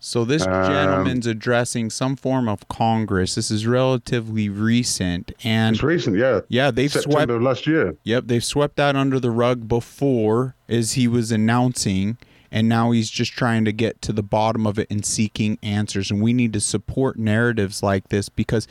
So 0.00 0.24
this 0.24 0.44
Um, 0.44 0.66
gentleman's 0.66 1.26
addressing 1.26 1.90
some 1.90 2.16
form 2.16 2.48
of 2.48 2.66
Congress. 2.68 3.36
This 3.36 3.50
is 3.50 3.64
relatively 3.64 4.48
recent, 4.48 5.32
and 5.44 5.76
It's 5.76 5.84
recent, 5.84 6.16
yeah. 6.16 6.40
yeah, 6.48 6.72
they've 6.72 6.90
swept. 6.90 7.10
September 7.10 7.40
last 7.40 7.66
year. 7.66 7.94
Yep, 8.02 8.24
they've 8.26 8.44
swept 8.44 8.74
that 8.76 8.96
under 8.96 9.20
the 9.20 9.30
rug 9.30 9.68
before, 9.68 10.56
as 10.68 10.92
he 10.92 11.06
was 11.06 11.30
announcing, 11.30 12.16
and 12.50 12.68
now 12.68 12.90
he's 12.90 13.10
just 13.10 13.32
trying 13.32 13.64
to 13.66 13.72
get 13.72 14.02
to 14.02 14.12
the 14.12 14.22
bottom 14.22 14.66
of 14.66 14.78
it 14.80 14.88
and 14.90 15.04
seeking 15.04 15.58
answers. 15.62 16.10
And 16.10 16.20
we 16.20 16.32
need 16.32 16.52
to 16.54 16.60
support 16.60 17.18
narratives 17.18 17.84
like 17.84 18.08
this 18.08 18.28
because, 18.28 18.66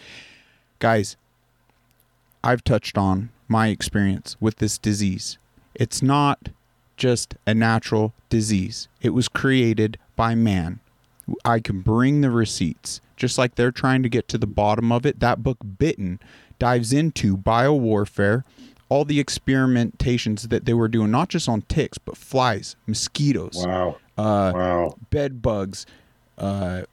guys, 0.80 1.16
I've 2.44 2.64
touched 2.66 2.98
on 2.98 3.30
my 3.48 3.68
experience 3.68 4.36
with 4.42 4.58
this 4.58 4.78
disease. 4.78 5.38
It's 5.78 6.02
not 6.02 6.50
just 6.98 7.36
a 7.46 7.54
natural 7.54 8.14
disease, 8.30 8.88
it 9.02 9.12
was 9.12 9.28
created 9.30 9.98
by 10.16 10.34
man. 10.36 10.80
I 11.46 11.60
can 11.60 11.82
bring 11.82 12.22
the 12.22 12.32
receipts. 12.32 13.02
Just 13.16 13.38
like 13.38 13.56
they're 13.56 13.72
trying 13.72 14.04
to 14.04 14.10
get 14.10 14.28
to 14.30 14.38
the 14.38 14.48
bottom 14.48 14.92
of 14.92 15.06
it, 15.06 15.20
that 15.20 15.42
book, 15.44 15.58
Bitten, 15.80 16.20
dives 16.60 16.94
into 16.94 17.36
biowarfare, 17.38 18.44
all 18.90 19.06
the 19.06 19.24
experimentations 19.24 20.50
that 20.50 20.66
they 20.66 20.74
were 20.74 20.88
doing, 20.88 21.12
not 21.12 21.30
just 21.30 21.50
on 21.50 21.62
ticks, 21.64 21.98
but 21.98 22.16
flies, 22.18 22.76
mosquitoes, 22.86 23.56
Wow. 23.66 23.98
uh, 24.18 24.52
Wow. 24.56 24.96
bed 25.10 25.42
bugs, 25.42 25.86
uh, 26.38 26.84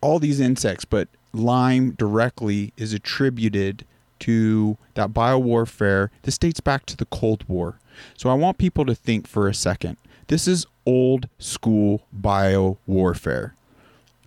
all 0.00 0.18
these 0.18 0.40
insects, 0.40 0.84
but 0.84 1.08
Lyme 1.32 1.92
directly 1.92 2.72
is 2.76 2.92
attributed 2.92 3.84
to 4.20 4.76
that 4.94 5.10
biowarfare. 5.10 6.08
This 6.22 6.38
dates 6.38 6.60
back 6.60 6.86
to 6.86 6.96
the 6.96 7.06
Cold 7.06 7.44
War. 7.48 7.78
So 8.16 8.30
I 8.30 8.34
want 8.34 8.58
people 8.58 8.84
to 8.86 8.94
think 8.94 9.26
for 9.26 9.48
a 9.48 9.54
second. 9.54 9.96
This 10.28 10.48
is 10.48 10.66
old 10.84 11.28
school 11.38 12.02
bio 12.12 12.78
warfare. 12.86 13.54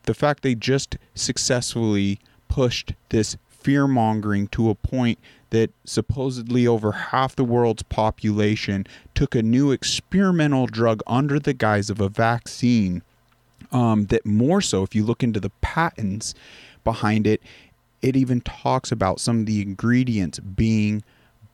The 0.03 0.13
fact 0.13 0.43
they 0.43 0.55
just 0.55 0.97
successfully 1.13 2.19
pushed 2.47 2.93
this 3.09 3.37
fear 3.49 3.87
mongering 3.87 4.47
to 4.47 4.69
a 4.69 4.75
point 4.75 5.19
that 5.49 5.71
supposedly 5.83 6.65
over 6.65 6.91
half 6.91 7.35
the 7.35 7.43
world's 7.43 7.83
population 7.83 8.85
took 9.13 9.35
a 9.35 9.43
new 9.43 9.71
experimental 9.71 10.67
drug 10.67 11.01
under 11.07 11.39
the 11.39 11.53
guise 11.53 11.89
of 11.89 11.99
a 11.99 12.09
vaccine 12.09 13.01
um, 13.71 14.05
that 14.05 14.25
more 14.25 14.61
so, 14.61 14.83
if 14.83 14.95
you 14.95 15.03
look 15.03 15.23
into 15.23 15.39
the 15.39 15.51
patents 15.61 16.33
behind 16.83 17.27
it, 17.27 17.41
it 18.01 18.15
even 18.15 18.41
talks 18.41 18.91
about 18.91 19.19
some 19.19 19.41
of 19.41 19.45
the 19.45 19.61
ingredients 19.61 20.39
being 20.39 21.03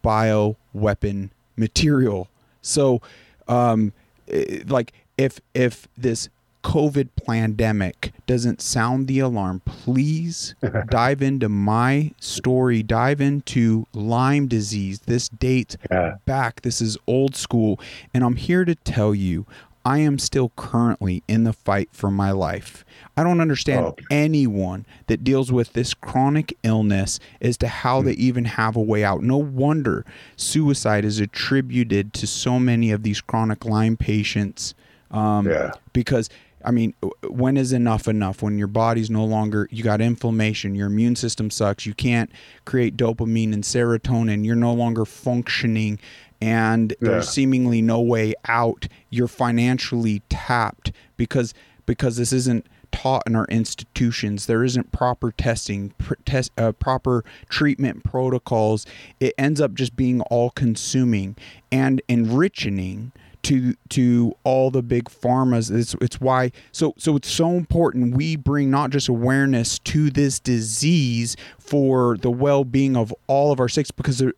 bioweapon 0.04 1.32
material. 1.58 2.28
So, 2.62 3.02
um, 3.48 3.94
eh, 4.28 4.64
like 4.68 4.94
if 5.18 5.40
if 5.54 5.88
this 5.98 6.30
COVID 6.64 7.10
pandemic 7.28 8.12
doesn't 8.26 8.60
sound 8.60 9.08
the 9.08 9.20
alarm, 9.20 9.62
please 9.66 10.56
dive 10.90 11.22
into 11.22 11.48
my 11.48 12.12
story. 12.20 12.82
Dive 12.82 13.22
into 13.22 13.86
Lyme 13.94 14.48
disease. 14.48 15.02
This 15.02 15.30
dates 15.30 15.78
Yeah. 15.92 16.16
back. 16.26 16.62
This 16.62 16.82
is 16.82 16.98
old 17.06 17.36
school. 17.36 17.80
And 18.16 18.24
I'm 18.24 18.36
here 18.36 18.66
to 18.66 18.74
tell 18.74 19.14
you, 19.14 19.46
I 19.88 20.00
am 20.00 20.18
still 20.18 20.52
currently 20.56 21.22
in 21.28 21.44
the 21.44 21.54
fight 21.54 21.90
for 21.92 22.10
my 22.10 22.32
life. 22.32 22.84
I 23.16 23.24
don't 23.24 23.40
understand 23.40 23.86
Oh. 23.86 23.96
anyone 24.10 24.86
that 25.06 25.24
deals 25.24 25.52
with 25.52 25.74
this 25.74 25.94
chronic 25.94 26.58
illness 26.64 27.20
as 27.40 27.56
to 27.58 27.68
how 27.68 28.02
they 28.02 28.14
even 28.14 28.46
have 28.46 28.76
a 28.76 28.82
way 28.82 29.04
out. 29.04 29.22
No 29.22 29.38
wonder 29.38 30.04
suicide 30.36 31.06
is 31.06 31.20
attributed 31.20 32.14
to 32.14 32.26
so 32.26 32.60
many 32.60 32.90
of 32.92 33.04
these 33.04 33.22
chronic 33.22 33.64
Lyme 33.64 33.96
patients. 33.96 34.74
Um, 35.12 35.48
Yeah. 35.48 35.72
Because 35.94 36.30
I 36.68 36.72
mean, 36.72 36.96
when 37.30 37.58
is 37.58 37.72
enough 37.74 38.08
enough? 38.08 38.42
When 38.42 38.58
your 38.58 38.66
body's 38.68 39.12
no 39.12 39.24
longer, 39.24 39.68
you 39.70 39.84
got 39.84 40.02
inflammation, 40.02 40.74
your 40.74 40.88
immune 40.88 41.16
system 41.16 41.52
sucks, 41.52 41.86
you 41.86 41.94
can't 41.94 42.32
create 42.66 42.98
dopamine 42.98 43.54
and 43.54 43.64
serotonin, 43.64 44.44
you're 44.44 44.56
no 44.56 44.74
longer 44.74 45.06
functioning, 45.06 46.00
and 46.42 46.96
there's 47.00 47.30
seemingly 47.30 47.82
no 47.82 48.02
way 48.02 48.34
out. 48.48 48.88
You're 49.10 49.28
financially 49.28 50.22
tapped 50.30 50.92
because 51.18 51.54
because 51.86 52.18
this 52.18 52.34
isn't 52.34 52.68
taught 52.92 53.24
in 53.28 53.36
our 53.36 53.46
institutions. 53.46 54.46
There 54.46 54.64
isn't 54.64 54.92
proper 54.92 55.32
testing, 55.32 55.90
pr- 55.98 56.16
test, 56.26 56.52
uh, 56.58 56.72
proper 56.72 57.24
treatment 57.50 58.04
protocols. 58.04 58.86
It 59.20 59.34
ends 59.38 59.60
up 59.60 59.74
just 59.74 59.96
being 59.96 60.22
all 60.22 60.50
consuming 60.52 61.36
and 61.72 62.02
enriching 62.08 63.12
to 63.44 63.76
to 63.90 64.34
all 64.44 64.72
the 64.72 64.82
big 64.82 65.06
pharmas. 65.06 65.70
It's 65.76 65.94
it's 66.02 66.20
why 66.20 66.52
so 66.72 66.96
so 66.98 67.16
it's 67.16 67.30
so 67.30 67.52
important 67.52 68.16
we 68.16 68.36
bring 68.36 68.72
not 68.72 68.90
just 68.90 69.08
awareness 69.08 69.78
to 69.80 70.10
this 70.10 70.40
disease 70.40 71.36
for 71.60 72.18
the 72.18 72.32
well-being 72.32 72.98
of 72.98 73.14
all 73.28 73.52
of 73.52 73.60
our 73.60 73.70
six 73.70 73.92
because 73.92 74.18
there, 74.18 74.34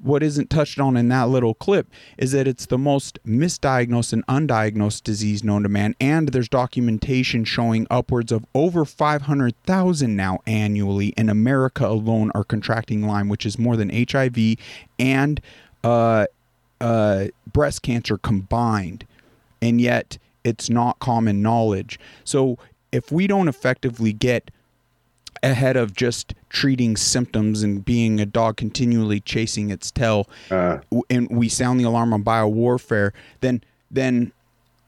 what 0.00 0.22
isn't 0.22 0.50
touched 0.50 0.78
on 0.78 0.96
in 0.96 1.08
that 1.08 1.28
little 1.28 1.54
clip 1.54 1.88
is 2.16 2.32
that 2.32 2.46
it's 2.46 2.66
the 2.66 2.78
most 2.78 3.18
misdiagnosed 3.26 4.12
and 4.12 4.26
undiagnosed 4.26 5.02
disease 5.02 5.42
known 5.42 5.62
to 5.62 5.68
man 5.68 5.94
and 6.00 6.28
there's 6.28 6.48
documentation 6.48 7.44
showing 7.44 7.86
upwards 7.90 8.30
of 8.30 8.44
over 8.54 8.84
500,000 8.84 10.16
now 10.16 10.38
annually 10.46 11.08
in 11.16 11.28
America 11.28 11.86
alone 11.86 12.30
are 12.34 12.44
contracting 12.44 13.06
Lyme 13.06 13.28
which 13.28 13.44
is 13.44 13.58
more 13.58 13.76
than 13.76 13.90
HIV 13.90 14.56
and 14.98 15.40
uh 15.84 16.26
uh, 16.80 17.26
breast 17.52 17.82
cancer 17.82 18.18
combined, 18.18 19.06
and 19.60 19.80
yet 19.80 20.18
it's 20.44 20.70
not 20.70 20.98
common 20.98 21.42
knowledge. 21.42 21.98
So 22.24 22.58
if 22.92 23.10
we 23.10 23.26
don't 23.26 23.48
effectively 23.48 24.12
get 24.12 24.50
ahead 25.42 25.76
of 25.76 25.94
just 25.94 26.34
treating 26.48 26.96
symptoms 26.96 27.62
and 27.62 27.84
being 27.84 28.20
a 28.20 28.26
dog 28.26 28.56
continually 28.56 29.20
chasing 29.20 29.70
its 29.70 29.90
tail, 29.90 30.28
Uh, 30.50 30.78
and 31.10 31.28
we 31.30 31.48
sound 31.48 31.78
the 31.80 31.84
alarm 31.84 32.12
on 32.12 32.22
biowarfare, 32.24 33.12
then 33.40 33.62
then 33.90 34.32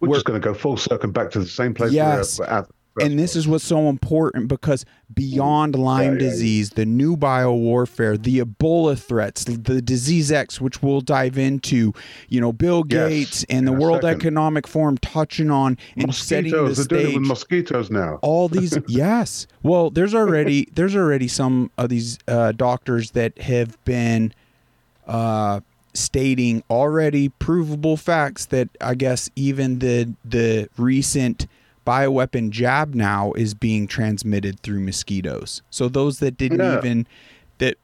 we're, 0.01 0.09
We're- 0.09 0.17
just 0.17 0.27
going 0.27 0.41
to 0.41 0.45
go 0.47 0.53
full 0.55 0.77
circle 0.77 1.11
back 1.11 1.31
to 1.33 1.39
the 1.41 1.47
same 1.47 1.73
place 1.75 1.93
Yes. 1.93 2.39
we 2.39 2.45
were 2.47 2.51
at. 2.53 2.67
And 3.01 3.19
this 3.19 3.37
is 3.37 3.47
what's 3.47 3.65
so 3.65 3.89
important 3.89 4.49
because 4.49 4.85
beyond 5.15 5.75
Lyme 5.77 6.01
Yeah, 6.01 6.07
yeah, 6.07 6.13
yeah. 6.13 6.31
disease, 6.31 6.71
the 6.71 6.87
new 6.87 7.17
biowarfare, 7.17 8.23
the 8.23 8.41
Ebola 8.41 8.99
threats, 8.99 9.45
the 9.45 9.81
disease 9.81 10.33
X, 10.33 10.61
which 10.61 10.83
we'll 10.83 11.01
dive 11.01 11.39
into, 11.39 11.93
you 12.29 12.41
know, 12.41 12.53
Bill 12.53 12.85
Yes, 12.89 13.09
Gates 13.09 13.45
and 13.49 13.67
the 13.67 13.73
World 13.73 14.03
second. 14.03 14.21
Economic 14.21 14.67
Forum 14.67 14.99
touching 14.99 15.51
on 15.51 15.79
and 15.97 16.15
setting 16.15 16.53
the 16.53 16.63
mosquitoes. 16.63 16.87
They're 16.89 16.99
doing 17.03 17.13
it 17.13 17.19
with 17.19 17.29
mosquitoes 17.29 17.91
now. 17.91 18.19
All 18.23 18.49
these, 18.49 18.77
yes. 18.89 19.47
Well, 19.63 19.91
there's 19.91 20.15
already 20.15 20.69
there's 20.75 20.97
already 20.97 21.29
some 21.29 21.71
of 21.79 21.89
these 21.91 22.19
uh, 22.29 22.53
doctors 22.53 23.13
that 23.13 23.39
have 23.39 23.83
been 23.85 24.33
uh, 25.07 25.61
stating 25.95 26.63
already 26.71 27.29
provable 27.29 27.97
facts 27.97 28.47
that 28.47 28.69
I 28.81 28.95
guess 28.95 29.31
even 29.37 29.81
the 29.81 30.15
the 30.25 30.69
recent 30.77 31.47
bioweapon 31.87 32.51
jab 32.51 32.95
now 32.95 33.33
is 33.33 33.55
being 33.55 33.87
transmitted 33.87 34.61
through 34.61 34.81
mosquitoes. 34.81 35.63
So 35.71 35.89
those 35.89 36.19
that 36.21 36.37
didn't 36.37 36.61
Yeah. 36.61 36.79
even 36.79 37.07
that 37.59 37.77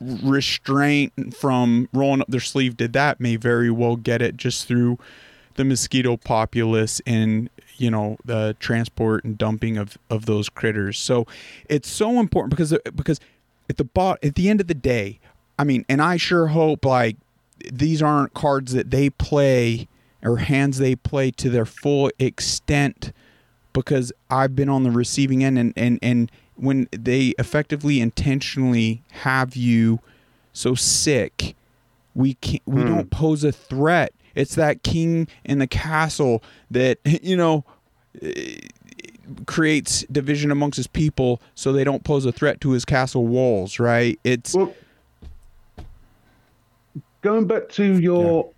restraint 0.00 1.34
from 1.34 1.88
rolling 1.92 2.20
up 2.20 2.28
their 2.28 2.40
sleeve 2.40 2.76
did 2.76 2.92
that 2.92 3.20
may 3.20 3.36
very 3.36 3.70
well 3.70 3.96
get 3.96 4.20
it 4.22 4.36
just 4.36 4.66
through 4.66 4.98
the 5.54 5.64
mosquito 5.64 6.16
populace 6.16 7.00
and 7.06 7.48
you 7.76 7.90
know 7.90 8.16
the 8.24 8.56
transport 8.58 9.22
and 9.24 9.36
dumping 9.38 9.76
of 9.76 9.98
of 10.10 10.26
those 10.26 10.48
critters. 10.48 10.98
So 10.98 11.26
it's 11.68 11.88
so 11.88 12.18
important 12.20 12.50
because 12.50 12.74
because 12.94 13.20
at 13.68 13.76
the 13.76 13.84
bot 13.84 14.18
at 14.24 14.34
the 14.34 14.48
end 14.48 14.60
of 14.60 14.66
the 14.66 14.74
day, 14.74 15.20
I 15.58 15.64
mean, 15.64 15.84
and 15.88 16.00
I 16.02 16.16
sure 16.16 16.48
hope 16.48 16.84
like 16.84 17.16
these 17.72 18.02
aren't 18.02 18.34
cards 18.34 18.72
that 18.72 18.90
they 18.90 19.10
play 19.10 19.86
or 20.22 20.38
hands 20.38 20.78
they 20.78 20.94
play 20.94 21.30
to 21.32 21.50
their 21.50 21.64
full 21.66 22.10
extent 22.18 23.12
because 23.72 24.12
I've 24.30 24.54
been 24.54 24.68
on 24.68 24.82
the 24.84 24.90
receiving 24.90 25.42
end 25.44 25.58
and 25.58 25.72
and 25.76 25.98
and 26.02 26.30
when 26.56 26.88
they 26.92 27.28
effectively 27.38 28.00
intentionally 28.00 29.02
have 29.10 29.56
you 29.56 30.00
so 30.52 30.74
sick 30.74 31.56
we 32.14 32.34
can't 32.34 32.62
we 32.66 32.82
Hmm. 32.82 32.88
don't 32.88 33.10
pose 33.10 33.42
a 33.42 33.52
threat. 33.52 34.12
It's 34.34 34.54
that 34.54 34.82
king 34.82 35.28
in 35.44 35.58
the 35.58 35.66
castle 35.66 36.42
that 36.70 36.98
you 37.04 37.36
know 37.36 37.64
eh, 38.20 38.58
creates 39.46 40.02
division 40.12 40.50
amongst 40.50 40.76
his 40.76 40.86
people 40.86 41.40
so 41.54 41.72
they 41.72 41.84
don't 41.84 42.04
pose 42.04 42.26
a 42.26 42.32
threat 42.32 42.60
to 42.60 42.70
his 42.72 42.84
castle 42.84 43.26
walls 43.26 43.78
right? 43.78 44.18
It's 44.24 44.54
Well, 44.54 44.74
going 47.22 47.46
back 47.46 47.68
to 47.70 47.98
your 47.98 48.50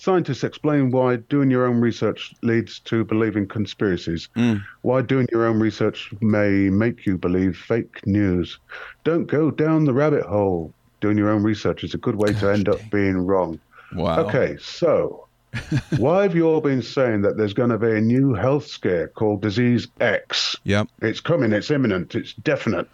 scientists 0.00 0.44
explain 0.44 0.90
why 0.90 1.16
doing 1.16 1.50
your 1.50 1.66
own 1.66 1.78
research 1.80 2.32
leads 2.42 2.78
to 2.80 3.04
believing 3.04 3.46
conspiracies. 3.46 4.28
Mm. 4.34 4.62
Why 4.80 5.02
doing 5.02 5.26
your 5.30 5.44
own 5.44 5.60
research 5.60 6.10
may 6.20 6.70
make 6.70 7.04
you 7.04 7.18
believe 7.18 7.56
fake 7.56 8.06
news. 8.06 8.58
Don't 9.04 9.26
go 9.26 9.50
down 9.50 9.84
the 9.84 9.92
rabbit 9.92 10.24
hole. 10.24 10.72
Doing 11.00 11.18
your 11.18 11.28
own 11.30 11.42
research 11.42 11.84
is 11.84 11.94
a 11.94 11.98
good 11.98 12.16
way 12.16 12.28
to 12.32 12.40
Gosh 12.40 12.56
end 12.56 12.68
up 12.68 12.80
being 12.90 13.16
wrong. 13.18 13.60
wow 13.94 14.20
Okay, 14.20 14.56
so 14.60 15.26
why 15.98 16.22
have 16.22 16.34
you 16.34 16.46
all 16.48 16.60
been 16.60 16.82
saying 16.82 17.22
that 17.22 17.36
there's 17.36 17.54
going 17.54 17.70
to 17.70 17.78
be 17.78 17.90
a 17.90 18.00
new 18.00 18.34
health 18.34 18.66
scare 18.66 19.08
called 19.08 19.42
Disease 19.42 19.88
X? 20.00 20.56
yep 20.64 20.88
It's 21.02 21.20
coming. 21.20 21.52
It's 21.52 21.70
imminent. 21.70 22.14
It's 22.14 22.32
definite. 22.34 22.88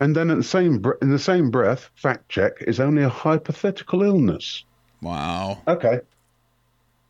And 0.00 0.14
then, 0.16 0.30
at 0.30 0.36
the 0.38 0.42
same 0.42 0.78
br- 0.78 0.98
in 1.02 1.10
the 1.10 1.18
same 1.18 1.50
breath, 1.50 1.88
fact 1.96 2.28
check 2.28 2.52
is 2.62 2.80
only 2.80 3.02
a 3.02 3.08
hypothetical 3.08 4.02
illness. 4.02 4.64
wow 5.02 5.58
Okay. 5.68 6.00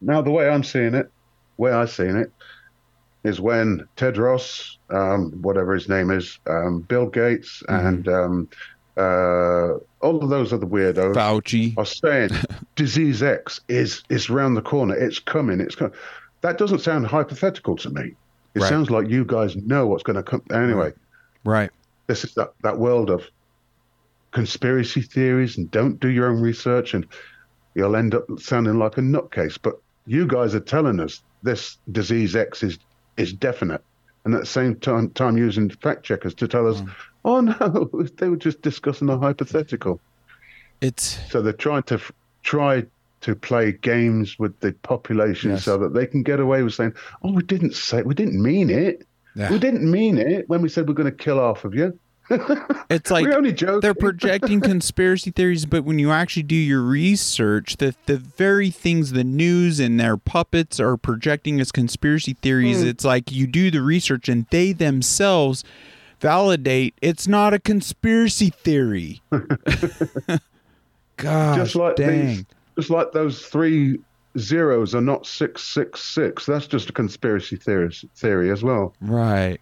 Now, 0.01 0.23
the 0.23 0.31
way 0.31 0.49
I'm 0.49 0.65
seeing 0.65 0.95
it, 0.95 1.07
way 1.57 1.73
I've 1.73 1.91
seen 1.91 2.17
it, 2.17 2.31
is 3.25 3.41
when 3.41 3.87
Tedros, 3.97 4.77
um, 4.91 5.33
whatever 5.41 5.75
his 5.75 5.89
name 5.89 6.11
is, 6.11 6.39
um, 6.49 6.81
Bill 6.83 7.07
Gates, 7.07 7.63
and 7.69 8.07
um, 8.09 8.49
uh, 8.97 9.75
all 10.01 10.23
of 10.23 10.29
those 10.29 10.53
other 10.53 10.67
weirdos 10.67 11.15
fauci 11.15 11.77
are 11.77 11.87
saying 11.87 12.31
disease 12.77 13.23
X 13.23 13.61
is 13.69 14.03
is 14.11 14.29
around 14.29 14.55
the 14.55 14.63
corner. 14.63 14.95
It's 14.95 15.19
coming. 15.19 15.61
It's 15.61 15.75
coming. 15.75 15.95
That 16.43 16.59
doesn't 16.59 16.81
sound 16.81 17.07
hypothetical 17.07 17.77
to 17.77 17.91
me. 17.91 18.15
It 18.55 18.61
Right. 18.61 18.69
sounds 18.69 18.91
like 18.91 19.09
you 19.09 19.25
guys 19.25 19.57
know 19.57 19.87
what's 19.87 20.03
going 20.05 20.17
to 20.17 20.23
come. 20.23 20.43
Anyway, 20.53 20.93
right 21.45 21.71
this 22.07 22.25
is 22.25 22.35
that, 22.35 22.51
that 22.63 22.79
world 22.79 23.11
of 23.11 23.25
conspiracy 24.33 25.03
theories 25.03 25.57
and 25.59 25.71
don't 25.71 26.01
do 26.01 26.09
your 26.09 26.31
own 26.31 26.41
research 26.41 26.95
and 26.95 27.07
you'll 27.75 27.97
end 27.97 28.15
up 28.15 28.25
sounding 28.39 28.79
like 28.79 28.99
a 28.99 29.01
nutcase. 29.01 29.59
But 29.61 29.77
you 30.07 30.27
guys 30.27 30.55
are 30.55 30.61
telling 30.61 31.01
us 31.01 31.23
this 31.43 31.79
disease 31.93 32.35
X 32.37 32.63
is 32.63 32.79
is 33.17 33.33
definite. 33.33 33.83
And 34.25 34.35
at 34.35 34.41
the 34.41 34.47
same 34.47 34.75
time, 34.77 35.11
time 35.11 35.37
using 35.37 35.69
fact 35.69 36.03
checkers 36.03 36.35
to 36.35 36.49
tell 36.49 36.67
us, 36.67 36.81
mm. 36.81 36.91
oh 37.25 37.41
no, 37.41 38.07
they 38.19 38.29
were 38.29 38.37
just 38.37 38.63
discussing 38.63 39.09
a 39.11 39.19
hypothetical. 39.19 40.01
it's 40.81 41.19
So 41.31 41.43
they're 41.43 41.53
trying 41.53 41.83
to 41.85 41.95
f- 41.97 42.13
try 42.43 42.85
to 43.21 43.35
play 43.35 43.73
games 43.73 44.39
with 44.39 44.59
the 44.61 44.73
population 44.83 45.53
Yes. 45.53 45.65
so 45.65 45.79
that 45.79 45.95
they 45.95 46.07
can 46.07 46.23
get 46.23 46.41
away 46.41 46.63
with 46.63 46.75
saying, 46.75 46.95
"Oh, 47.23 47.33
we 47.33 47.43
didn't 47.43 47.75
say, 47.75 48.03
we 48.03 48.15
didn't 48.15 48.43
mean 48.43 48.71
it. 48.71 49.07
Yeah. 49.37 49.51
We 49.51 49.59
didn't 49.59 49.89
mean 49.91 50.19
it 50.19 50.49
when 50.49 50.63
we 50.63 50.69
said 50.69 50.87
we're 50.89 50.95
going 50.95 51.11
to 51.11 51.25
kill 51.25 51.39
half 51.39 51.65
of 51.65 51.75
you. 51.75 51.99
It's 52.31 53.11
like 53.11 53.27
we're 53.27 53.37
only 53.37 53.53
joking." 53.53 53.81
they're 53.81 53.95
projecting 53.95 54.61
conspiracy 54.61 55.31
theories, 55.31 55.67
but 55.67 55.85
when 55.85 55.99
you 55.99 56.11
actually 56.11 56.43
do 56.45 56.55
your 56.57 56.81
research, 56.81 57.77
the 57.77 57.95
the 58.07 58.17
very 58.17 58.71
things 58.71 59.13
the 59.13 59.25
news 59.25 59.79
and 59.81 59.99
their 60.01 60.17
puppets 60.17 60.81
are 60.81 60.97
projecting 60.97 61.61
as 61.61 61.71
conspiracy 61.73 62.35
theories, 62.41 62.81
Hmm. 62.83 62.89
it's 62.89 63.05
like 63.05 63.31
you 63.33 63.47
do 63.47 63.71
the 63.71 63.83
research 63.83 64.29
and 64.29 64.47
they 64.51 64.73
themselves 64.73 65.65
validate 66.21 66.95
it's 67.03 67.29
not 67.29 67.53
a 67.53 67.59
conspiracy 67.59 68.49
theory. 68.51 69.21
Gosh, 71.17 71.57
just 71.57 71.75
like 71.77 71.97
dang. 71.97 72.27
these, 72.27 72.45
just 72.77 72.91
like 72.91 73.13
those 73.13 73.45
three 73.47 73.99
zeros 74.39 74.95
are 74.95 75.01
not 75.01 75.27
six 75.27 75.63
six 75.63 76.03
six. 76.03 76.47
That's 76.47 76.67
just 76.67 76.91
a 76.91 76.93
conspiracy 76.93 77.57
theory 77.57 77.91
theory 78.17 78.51
as 78.51 78.63
well. 78.65 78.95
Right. 79.01 79.61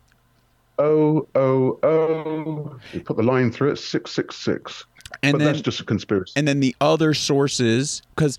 Oh 0.78 1.28
oh 1.34 1.78
oh! 1.82 2.78
You 2.92 3.00
put 3.00 3.16
the 3.16 3.22
line 3.22 3.50
through 3.52 3.72
it. 3.72 3.76
Six 3.78 4.10
six 4.10 4.36
six. 4.36 4.84
And 5.22 5.32
But 5.32 5.38
then 5.38 5.46
that's 5.48 5.60
just 5.60 5.80
a 5.80 5.84
conspiracy. 5.84 6.32
and 6.36 6.48
then 6.48 6.60
the 6.60 6.74
other 6.80 7.12
sources 7.14 8.00
because 8.16 8.38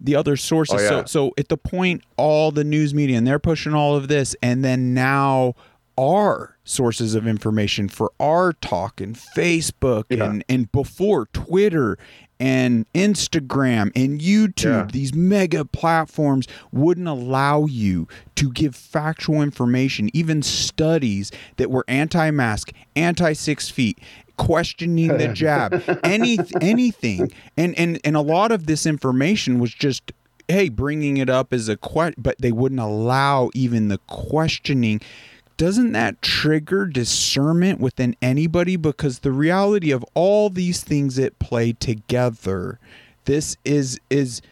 the 0.00 0.14
other 0.16 0.36
sources 0.36 0.80
Oh, 0.80 0.82
yeah. 0.82 0.88
so 0.88 1.04
so 1.04 1.34
at 1.38 1.48
the 1.48 1.56
point 1.58 2.02
all 2.16 2.50
the 2.50 2.64
news 2.64 2.94
media 2.94 3.18
and 3.18 3.26
they're 3.26 3.38
pushing 3.38 3.74
all 3.74 3.94
of 3.96 4.08
this 4.08 4.34
and 4.42 4.64
then 4.64 4.94
now 4.94 5.54
our 5.98 6.56
sources 6.64 7.14
of 7.14 7.26
information 7.26 7.88
for 7.88 8.12
our 8.20 8.52
talk 8.54 9.00
and 9.00 9.16
facebook 9.16 10.04
Yeah. 10.10 10.24
and 10.24 10.44
and 10.48 10.70
before 10.72 11.26
twitter 11.32 11.96
and 12.38 12.84
instagram 12.92 13.90
and 13.96 14.20
youtube 14.20 14.64
Yeah. 14.64 14.88
these 14.92 15.14
mega 15.14 15.64
platforms 15.64 16.46
wouldn't 16.72 17.08
allow 17.08 17.64
you 17.66 18.08
to 18.34 18.50
give 18.52 18.74
factual 18.76 19.40
information 19.40 20.10
even 20.12 20.42
studies 20.42 21.32
that 21.56 21.70
were 21.70 21.84
anti-mask 21.88 22.72
anti-six 22.94 23.70
feet 23.70 23.98
questioning 24.36 25.16
the 25.16 25.28
jab 25.34 25.82
any 26.04 26.38
anything 26.60 27.32
and 27.56 27.78
and 27.78 27.98
and 28.04 28.16
a 28.16 28.20
lot 28.20 28.52
of 28.52 28.66
this 28.66 28.84
information 28.84 29.58
was 29.58 29.72
just 29.72 30.12
hey 30.48 30.68
bringing 30.68 31.16
it 31.16 31.30
up 31.30 31.54
as 31.54 31.68
a 31.70 31.76
question 31.76 32.14
but 32.18 32.36
they 32.38 32.52
wouldn't 32.52 32.80
allow 32.80 33.48
even 33.54 33.88
the 33.88 33.98
questioning 34.08 35.00
doesn't 35.56 35.92
that 35.92 36.20
trigger 36.22 36.86
discernment 36.86 37.80
within 37.80 38.14
anybody 38.20 38.76
because 38.76 39.20
the 39.20 39.32
reality 39.32 39.90
of 39.90 40.04
all 40.14 40.50
these 40.50 40.82
things 40.82 41.16
that 41.16 41.38
play 41.38 41.72
together 41.72 42.78
this 43.24 43.56
is 43.64 43.98
is 44.10 44.42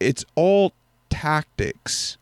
it's 0.00 0.24
all 0.34 0.72
tactics 1.10 2.16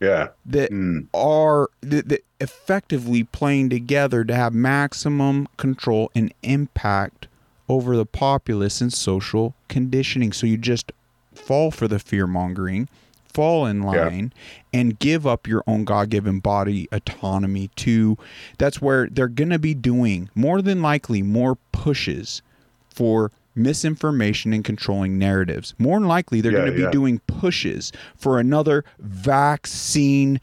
yeah. 0.00 0.28
that 0.44 0.70
Mm. 0.70 1.06
are 1.14 1.68
that, 1.80 2.08
that 2.08 2.24
effectively 2.40 3.24
playing 3.24 3.70
together 3.70 4.24
to 4.24 4.34
have 4.34 4.52
maximum 4.54 5.48
control 5.56 6.10
and 6.14 6.32
impact 6.42 7.28
over 7.68 7.96
the 7.96 8.06
populace 8.06 8.80
and 8.80 8.92
social 8.92 9.54
conditioning. 9.68 10.32
So 10.32 10.46
you 10.46 10.56
just 10.56 10.92
fall 11.34 11.70
for 11.70 11.88
the 11.88 11.98
fear 11.98 12.26
mongering, 12.26 12.88
fall 13.36 13.66
in 13.66 13.82
line, 13.82 14.32
and 14.72 14.98
give 14.98 15.26
up 15.26 15.46
your 15.46 15.62
own 15.66 15.84
God 15.84 16.08
given 16.08 16.40
body 16.40 16.88
autonomy 16.90 17.68
to. 17.76 18.16
That's 18.56 18.80
where 18.80 19.08
they're 19.10 19.28
going 19.28 19.50
to 19.50 19.58
be 19.58 19.74
doing 19.74 20.30
more 20.34 20.62
than 20.62 20.80
likely 20.80 21.20
more 21.20 21.56
pushes 21.70 22.40
for 22.88 23.30
misinformation 23.54 24.54
and 24.54 24.64
controlling 24.64 25.18
narratives. 25.18 25.74
More 25.78 25.98
than 26.00 26.08
likely, 26.08 26.40
they're 26.40 26.52
Yeah, 26.52 26.58
going 26.60 26.70
to 26.70 26.76
be 26.76 26.82
yeah. 26.84 26.90
doing 26.90 27.20
pushes 27.26 27.92
for 28.16 28.40
another 28.40 28.84
vaccine 28.98 30.40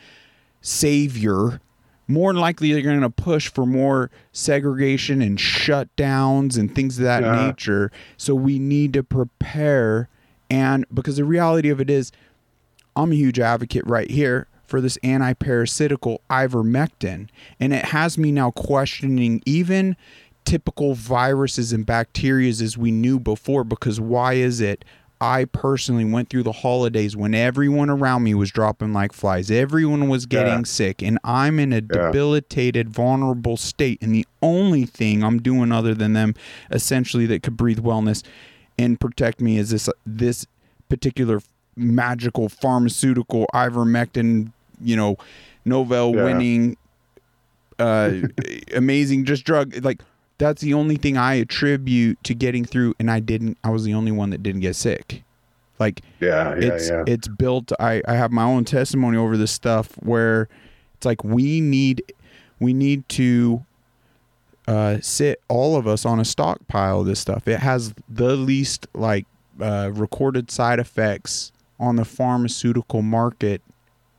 savior. 0.62 1.60
More 2.08 2.32
than 2.32 2.42
likely, 2.42 2.72
they're 2.74 2.82
going 2.84 3.02
to 3.02 3.10
push 3.10 3.48
for 3.48 3.66
more 3.66 4.12
segregation 4.34 5.22
and 5.22 5.38
shutdowns 5.40 6.58
and 6.60 6.74
things 6.76 7.00
of 7.00 7.06
that 7.06 7.24
Yeah. 7.24 7.48
nature. 7.48 7.92
So 8.18 8.36
we 8.36 8.60
need 8.60 8.94
to 8.94 9.04
prepare. 9.04 10.10
And 10.50 10.86
because 10.94 11.18
the 11.18 11.26
reality 11.26 11.70
of 11.70 11.80
it 11.82 11.90
is, 11.90 12.12
I'm 12.96 13.12
a 13.12 13.16
huge 13.16 13.40
advocate 13.40 13.86
right 13.86 14.10
here 14.10 14.48
for 14.66 14.82
this 14.82 14.98
anti-parasitical 15.04 16.22
ivermectin, 16.30 17.28
and 17.60 17.74
it 17.74 17.86
has 17.86 18.18
me 18.18 18.32
now 18.32 18.52
questioning 18.52 19.42
even 19.46 19.96
typical 20.46 20.94
viruses 20.94 21.72
and 21.74 21.86
bacteria 21.86 22.50
as 22.50 22.78
we 22.78 22.92
knew 22.92 23.20
before. 23.20 23.64
Because 23.64 24.00
why 24.00 24.34
is 24.34 24.62
it? 24.62 24.84
I 25.22 25.46
personally 25.46 26.04
went 26.04 26.30
through 26.30 26.44
the 26.44 26.52
holidays 26.52 27.16
when 27.16 27.34
everyone 27.34 27.90
around 27.90 28.24
me 28.24 28.34
was 28.34 28.52
dropping 28.52 28.92
like 28.92 29.14
flies. 29.14 29.50
Everyone 29.50 30.10
was 30.10 30.26
getting 30.26 30.52
Yeah. 30.60 30.64
sick, 30.64 31.02
and 31.02 31.18
I'm 31.24 31.60
in 31.60 31.72
a 31.72 31.80
debilitated, 31.80 32.90
vulnerable 32.90 33.56
state. 33.56 34.00
And 34.02 34.14
the 34.14 34.28
only 34.42 34.86
thing 34.86 35.24
I'm 35.24 35.42
doing 35.42 35.72
other 35.72 35.94
than 35.94 36.12
them 36.12 36.34
essentially 36.72 37.26
that 37.28 37.42
could 37.42 37.56
breathe 37.56 37.80
wellness 37.80 38.22
and 38.78 39.00
protect 39.00 39.40
me 39.40 39.58
is 39.58 39.70
this 39.70 39.88
this 40.06 40.46
particular 40.90 41.40
magical 41.76 42.50
pharmaceutical 42.50 43.46
ivermectin, 43.54 44.52
you 44.82 44.96
know, 44.96 45.18
Nobel 45.66 46.14
Yeah. 46.16 46.24
winning 46.24 46.78
uh 47.80 48.12
amazing 48.76 49.26
just 49.26 49.44
drug 49.46 49.84
like 49.84 50.02
that's 50.38 50.62
the 50.62 50.74
only 50.74 50.96
thing 50.96 51.18
I 51.18 51.36
attribute 51.36 52.24
to 52.24 52.34
getting 52.36 52.66
through 52.66 52.94
and 53.00 53.10
I 53.10 53.20
didn't 53.20 53.58
I 53.64 53.70
was 53.70 53.84
the 53.84 53.94
only 53.94 54.12
one 54.12 54.30
that 54.32 54.44
didn't 54.44 54.62
get 54.62 54.76
sick. 54.76 55.24
Like 55.80 56.02
Yeah, 56.20 56.56
yeah, 56.56 56.68
it's 56.68 56.90
yeah. 56.90 57.04
it's 57.08 57.28
built 57.28 57.72
I, 57.80 58.02
I 58.08 58.14
have 58.16 58.32
my 58.32 58.44
own 58.44 58.66
testimony 58.66 59.18
over 59.18 59.38
this 59.38 59.52
stuff 59.52 59.94
where 60.00 60.50
it's 60.96 61.06
like 61.06 61.24
we 61.24 61.62
need 61.62 62.04
we 62.60 62.74
need 62.74 63.08
to 63.10 63.66
uh 64.68 64.98
sit 65.02 65.42
all 65.48 65.76
of 65.76 65.88
us 65.88 66.06
on 66.06 66.20
a 66.20 66.26
stockpile 66.26 67.02
of 67.02 67.06
this 67.08 67.20
stuff. 67.20 67.48
It 67.48 67.60
has 67.60 67.94
the 68.08 68.36
least 68.36 68.88
like 68.94 69.26
uh, 69.62 69.92
recorded 69.94 70.50
side 70.52 70.80
effects 70.80 71.52
on 71.80 71.96
the 71.96 72.06
pharmaceutical 72.06 73.02
market 73.02 73.62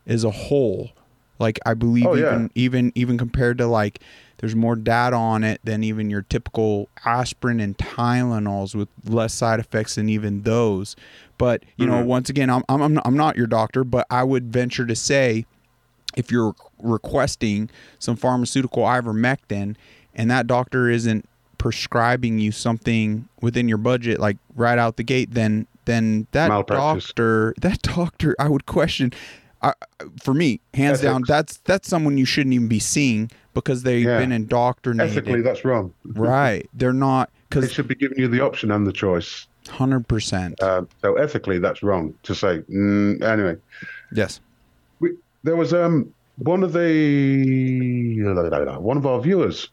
as 0.07 0.23
a 0.23 0.31
whole. 0.31 0.91
Like 1.39 1.59
I 1.65 1.73
believe 1.73 2.05
Oh, 2.07 2.15
yeah. 2.15 2.27
even 2.31 2.51
even 2.55 2.91
even 2.95 3.17
compared 3.17 3.57
to 3.57 3.67
like 3.67 3.99
there's 4.37 4.55
more 4.55 4.75
data 4.75 5.15
on 5.15 5.43
it 5.43 5.59
than 5.63 5.83
even 5.83 6.09
your 6.09 6.21
typical 6.23 6.87
aspirin 7.05 7.59
and 7.59 7.77
Tylenols 7.77 8.73
with 8.75 8.87
less 9.05 9.33
side 9.33 9.59
effects 9.59 9.95
than 9.95 10.07
even 10.09 10.43
those. 10.43 10.95
But 11.37 11.63
you 11.77 11.87
know, 11.87 12.01
Mhm. 12.03 12.05
once 12.05 12.29
again, 12.29 12.49
I'm 12.49 12.63
I'm 12.69 12.99
I'm 13.03 13.17
not 13.17 13.35
your 13.35 13.47
doctor, 13.47 13.83
but 13.83 14.05
I 14.09 14.23
would 14.23 14.51
venture 14.51 14.85
to 14.85 14.95
say 14.95 15.45
if 16.15 16.31
you're 16.31 16.55
requesting 16.81 17.69
some 17.99 18.15
pharmaceutical 18.15 18.83
ivermectin 18.83 19.75
and 20.13 20.31
that 20.31 20.47
doctor 20.47 20.89
isn't 20.89 21.25
prescribing 21.57 22.39
you 22.39 22.51
something 22.53 23.27
within 23.41 23.67
your 23.67 23.77
budget 23.77 24.19
like 24.19 24.37
right 24.55 24.77
out 24.77 24.95
the 24.97 25.03
gate 25.03 25.33
then 25.33 25.65
then 25.85 26.27
that 26.31 26.49
Malpractice. 26.49 27.07
doctor 27.07 27.53
that 27.61 27.81
doctor 27.81 28.35
I 28.39 28.49
would 28.49 28.65
question 28.65 29.11
I, 29.61 29.73
for 30.21 30.33
me 30.33 30.59
hands 30.73 31.01
down 31.01 31.23
that's 31.27 31.57
that's 31.65 31.87
someone 31.87 32.17
you 32.17 32.25
shouldn't 32.25 32.53
even 32.53 32.67
be 32.67 32.79
seeing 32.79 33.31
because 33.53 33.83
they've 33.83 34.05
Yeah. 34.05 34.19
been 34.19 34.31
indoctrinated 34.31 35.17
Ethically, 35.17 35.41
that's 35.41 35.63
wrong. 35.65 35.93
right 36.03 36.67
they're 36.73 36.93
not 36.93 37.29
because 37.49 37.63
They 37.67 37.73
should 37.73 37.87
be 37.87 37.95
giving 37.95 38.19
you 38.19 38.27
the 38.27 38.41
option 38.41 38.71
and 38.71 38.85
the 38.85 38.91
choice. 38.91 39.47
100% 39.65 40.61
Um, 40.61 40.87
so 41.01 41.15
ethically, 41.15 41.57
that's 41.57 41.81
wrong 41.81 42.13
to 42.23 42.35
say. 42.35 42.59
Mm, 42.69 43.23
anyway, 43.23 43.55
yes 44.13 44.39
we, 44.99 45.11
there 45.43 45.55
was 45.55 45.73
um 45.73 46.11
one 46.37 46.63
of 46.63 46.73
the 46.73 48.21
one 48.81 48.97
of 48.97 49.05
our 49.05 49.21
viewers 49.21 49.69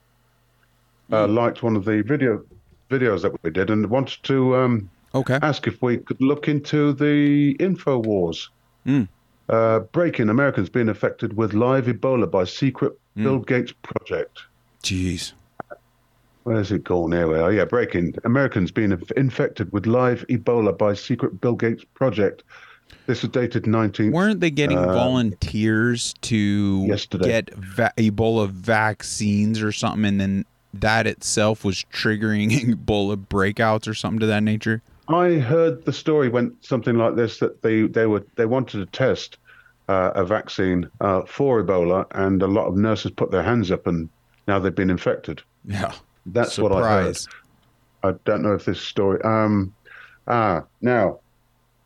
uh, 1.11 1.27
liked 1.27 1.63
one 1.63 1.77
of 1.77 1.85
the 1.85 2.03
video 2.03 2.43
videos 2.91 3.23
that 3.23 3.33
we 3.43 3.51
did 3.51 3.71
and 3.71 3.87
wanted 3.91 4.23
to 4.23 4.57
um, 4.57 4.89
okay 5.15 5.39
ask 5.43 5.67
if 5.67 5.81
we 5.83 5.99
could 5.99 6.21
look 6.21 6.49
into 6.49 6.93
the 6.93 7.53
info 7.61 7.99
wars. 7.99 8.49
Mm. 8.87 9.09
Uh, 9.49 9.81
breaking 9.81 10.29
Americans 10.29 10.69
being 10.69 10.89
affected 10.89 11.37
with 11.37 11.53
live 11.53 11.87
Ebola 11.87 12.31
by 12.31 12.45
secret 12.45 12.93
Bill 13.17 13.39
Gates 13.41 13.73
project. 13.83 14.41
jeez 14.83 15.33
Where's 16.45 16.73
it 16.73 16.83
gone 16.83 17.13
here? 17.13 17.33
Oh, 17.37 17.49
yeah, 17.51 17.65
breaking. 17.65 18.17
Americans 18.25 18.73
being 18.73 18.91
infected 19.17 19.71
with 19.73 19.87
live 19.87 20.25
Ebola 20.29 20.77
by 20.77 20.95
secret 20.95 21.41
Bill 21.41 21.55
Gates 21.55 21.85
project. 21.95 22.43
This 23.07 23.23
is 23.23 23.31
dated 23.31 23.63
19th. 23.65 24.11
Weren't 24.13 24.41
they 24.41 24.51
getting 24.51 24.79
Uh, 24.79 24.93
volunteers 24.93 26.15
to 26.23 26.85
yesterday. 26.89 27.27
get 27.27 27.55
va- 27.55 27.93
Ebola 27.97 28.49
vaccines 28.49 29.63
or 29.63 29.71
something, 29.71 30.05
and 30.05 30.21
then 30.21 30.45
that 30.75 31.07
itself 31.07 31.65
was 31.65 31.85
triggering 31.93 32.51
Ebola 32.75 33.17
breakouts 33.17 33.87
or 33.87 33.95
something 33.95 34.19
to 34.21 34.27
that 34.27 34.43
nature? 34.43 34.83
I 35.09 35.35
heard 35.35 35.85
the 35.85 35.93
story 35.93 36.29
went 36.29 36.65
something 36.65 36.97
like 36.97 37.17
this: 37.17 37.39
that 37.39 37.63
they 37.63 37.83
they 37.83 38.07
were 38.07 38.25
they 38.37 38.47
wanted 38.47 38.79
to 38.79 38.87
test 38.87 39.39
uh, 39.89 40.13
a 40.15 40.25
vaccine 40.25 40.89
uh, 41.01 41.23
for 41.23 41.63
Ebola, 41.63 42.07
and 42.13 42.43
a 42.43 42.47
lot 42.47 42.67
of 42.67 42.77
nurses 42.77 43.11
put 43.11 43.31
their 43.31 43.43
hands 43.43 43.71
up, 43.71 43.87
and 43.87 44.09
now 44.47 44.59
they've 44.59 44.75
been 44.75 44.91
infected. 44.91 45.43
Yeah, 45.65 45.93
That's 46.27 46.59
what 46.59 46.73
I 46.73 47.03
heard. 47.03 47.19
I 48.05 48.13
don't 48.25 48.43
know 48.43 48.55
if 48.55 48.65
this 48.65 48.81
story. 48.81 49.21
Um, 49.23 49.75
ah, 50.27 50.65
now, 50.81 51.21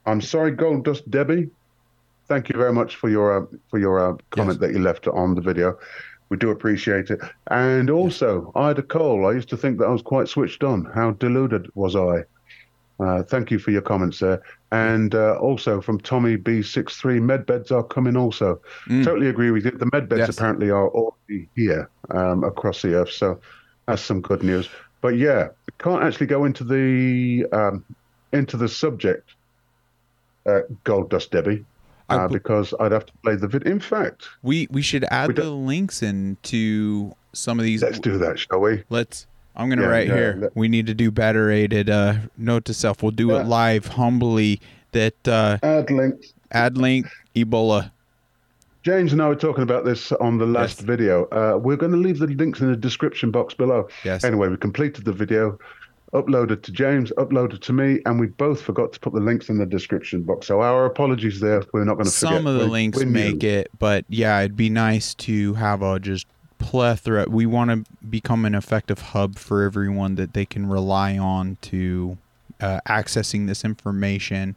I'm 0.06 0.20
sorry, 0.20 0.50
Gold 0.50 0.84
Dust 0.84 1.10
Debbie. 1.10 1.50
Thank 2.28 2.48
you 2.48 2.56
very 2.56 2.72
much 2.72 2.96
for 2.96 3.08
your 3.08 3.42
uh, 3.42 3.46
for 3.70 3.78
your 3.78 3.98
uh, 3.98 4.16
comment 4.30 4.60
that 4.60 4.72
you 4.72 4.78
left 4.78 5.06
on 5.08 5.34
the 5.34 5.40
video. 5.40 5.78
We 6.28 6.36
do 6.36 6.50
appreciate 6.50 7.10
it. 7.10 7.20
And 7.48 7.88
also, 7.88 8.50
Ida 8.56 8.82
Cole. 8.82 9.26
I 9.26 9.32
used 9.32 9.48
to 9.50 9.56
think 9.56 9.78
that 9.78 9.86
I 9.86 9.90
was 9.90 10.02
quite 10.02 10.28
switched 10.28 10.64
on. 10.64 10.84
How 10.86 11.12
deluded 11.12 11.70
was 11.74 11.94
I? 11.94 12.24
Uh, 12.98 13.22
thank 13.22 13.50
you 13.50 13.58
for 13.58 13.70
your 13.72 13.82
comments 13.82 14.18
there. 14.20 14.40
And 14.72 15.14
uh, 15.14 15.34
also 15.38 15.80
from 15.80 16.00
Tommy 16.00 16.36
B63, 16.36 17.20
medbeds 17.20 17.70
are 17.70 17.82
coming 17.82 18.16
also. 18.16 18.60
Totally 18.88 19.28
agree 19.28 19.50
with 19.50 19.64
you. 19.66 19.70
The 19.72 19.86
medbeds 19.86 20.08
Mm. 20.08 20.18
Yes. 20.18 20.36
apparently 20.36 20.70
are 20.70 20.88
already 20.88 21.48
here 21.54 21.90
um, 22.10 22.42
across 22.44 22.82
the 22.82 22.94
earth. 22.94 23.12
So 23.12 23.38
that's 23.86 24.02
some 24.02 24.20
good 24.22 24.42
news. 24.42 24.68
But 25.02 25.18
yeah, 25.18 25.48
can't 25.78 26.02
actually 26.02 26.26
go 26.26 26.44
into 26.46 26.64
the 26.64 27.46
um, 27.52 27.84
into 28.32 28.56
the 28.56 28.68
subject, 28.68 29.34
uh, 30.46 30.60
Gold 30.84 31.10
Dust 31.10 31.30
Debbie, 31.30 31.64
uh, 32.08 32.26
because 32.28 32.72
I'd 32.80 32.92
have 32.92 33.06
to 33.06 33.12
play 33.22 33.36
the 33.36 33.46
vid. 33.46 33.64
In 33.66 33.78
fact, 33.78 34.28
We 34.42 34.68
we 34.70 34.80
should 34.82 35.04
add 35.10 35.28
We 35.28 35.34
the 35.34 35.50
links 35.50 36.02
into 36.02 37.14
some 37.34 37.58
of 37.58 37.64
these. 37.64 37.82
let's 37.82 38.00
do 38.00 38.16
that, 38.18 38.38
shall 38.38 38.60
we? 38.60 38.84
Let's. 38.88 39.26
I'm 39.56 39.68
gonna 39.68 39.82
Yeah, 39.82 39.88
write 39.88 40.06
here. 40.08 40.36
let- 40.40 40.56
we 40.56 40.68
need 40.68 40.86
to 40.86 40.94
do 40.94 41.10
better. 41.10 41.50
Aided. 41.50 41.88
Uh, 41.90 42.14
note 42.36 42.64
to 42.66 42.74
self. 42.74 43.02
We'll 43.02 43.12
do 43.12 43.34
it 43.36 43.46
live, 43.46 43.86
humbly. 43.86 44.60
That 44.92 45.28
uh, 45.28 45.58
Add 45.62 45.90
link. 45.90 46.26
add 46.52 46.78
link 46.78 47.06
Ebola. 47.34 47.90
James 48.82 49.12
and 49.12 49.20
I 49.20 49.28
were 49.28 49.34
talking 49.34 49.62
about 49.64 49.84
this 49.84 50.12
on 50.12 50.38
the 50.38 50.46
last 50.46 50.78
Yes. 50.78 50.86
video. 50.86 51.24
Uh, 51.32 51.58
we're 51.58 51.76
going 51.76 51.90
to 51.92 51.98
leave 51.98 52.20
the 52.20 52.28
links 52.28 52.60
in 52.60 52.70
the 52.70 52.76
description 52.76 53.30
box 53.32 53.52
below. 53.52 53.88
Yes. 54.04 54.22
Anyway, 54.22 54.48
we 54.48 54.56
completed 54.56 55.04
the 55.04 55.12
video, 55.12 55.58
uploaded 56.14 56.62
to 56.62 56.70
James, 56.72 57.10
uploaded 57.18 57.60
to 57.62 57.72
me, 57.72 57.98
and 58.06 58.20
we 58.20 58.28
both 58.28 58.62
forgot 58.62 58.92
to 58.92 59.00
put 59.00 59.12
the 59.12 59.18
links 59.20 59.48
in 59.48 59.58
the 59.58 59.66
description 59.66 60.22
box. 60.22 60.46
So 60.46 60.60
our 60.62 60.86
apologies 60.86 61.40
there. 61.40 61.64
We're 61.72 61.84
not 61.84 61.94
going 61.94 62.04
to 62.06 62.12
forget. 62.12 62.32
Some 62.36 62.46
of 62.46 62.54
the 62.54 62.60
We're- 62.60 62.70
links 62.70 62.98
we're 62.98 63.06
make 63.06 63.42
it, 63.42 63.70
but 63.78 64.04
yeah, 64.08 64.38
it'd 64.38 64.56
be 64.56 64.70
nice 64.70 65.14
to 65.14 65.54
have 65.54 65.82
a 65.82 65.98
just 65.98 66.26
plethora. 66.58 67.26
We 67.28 67.46
want 67.46 67.70
to 67.70 67.92
become 68.06 68.44
an 68.44 68.54
effective 68.54 69.00
hub 69.00 69.38
for 69.38 69.62
everyone 69.62 70.14
that 70.16 70.32
they 70.34 70.44
can 70.46 70.68
rely 70.68 71.16
on 71.18 71.58
to 71.62 72.18
uh, 72.60 72.80
accessing 72.88 73.46
this 73.46 73.64
information 73.64 74.56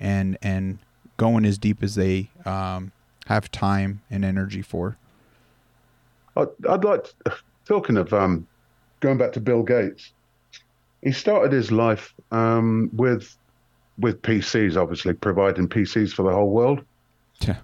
and 0.00 0.36
and 0.42 0.78
going 1.16 1.44
as 1.44 1.56
deep 1.58 1.82
as 1.82 1.94
they 1.94 2.28
um, 2.44 2.92
have 3.26 3.50
time 3.50 4.02
and 4.10 4.24
energy 4.24 4.62
for. 4.62 4.96
I'd, 6.36 6.48
I'd 6.68 6.84
like 6.84 7.04
to, 7.24 7.36
talking 7.64 7.96
of 7.96 8.12
um, 8.12 8.46
going 9.00 9.16
back 9.18 9.32
to 9.32 9.40
Bill 9.40 9.62
Gates. 9.62 10.12
He 11.02 11.12
started 11.12 11.52
his 11.52 11.70
life 11.72 12.12
um, 12.32 12.90
with 12.92 13.36
with 13.98 14.20
PCs, 14.22 14.76
obviously 14.76 15.14
providing 15.14 15.68
PCs 15.68 16.12
for 16.12 16.22
the 16.24 16.32
whole 16.32 16.50
world, 16.50 16.82
Yeah. 17.40 17.56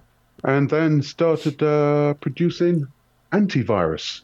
and 0.43 0.67
then 0.69 1.03
started 1.03 1.61
uh, 1.61 2.15
producing 2.15 2.87
antivirus. 3.33 4.21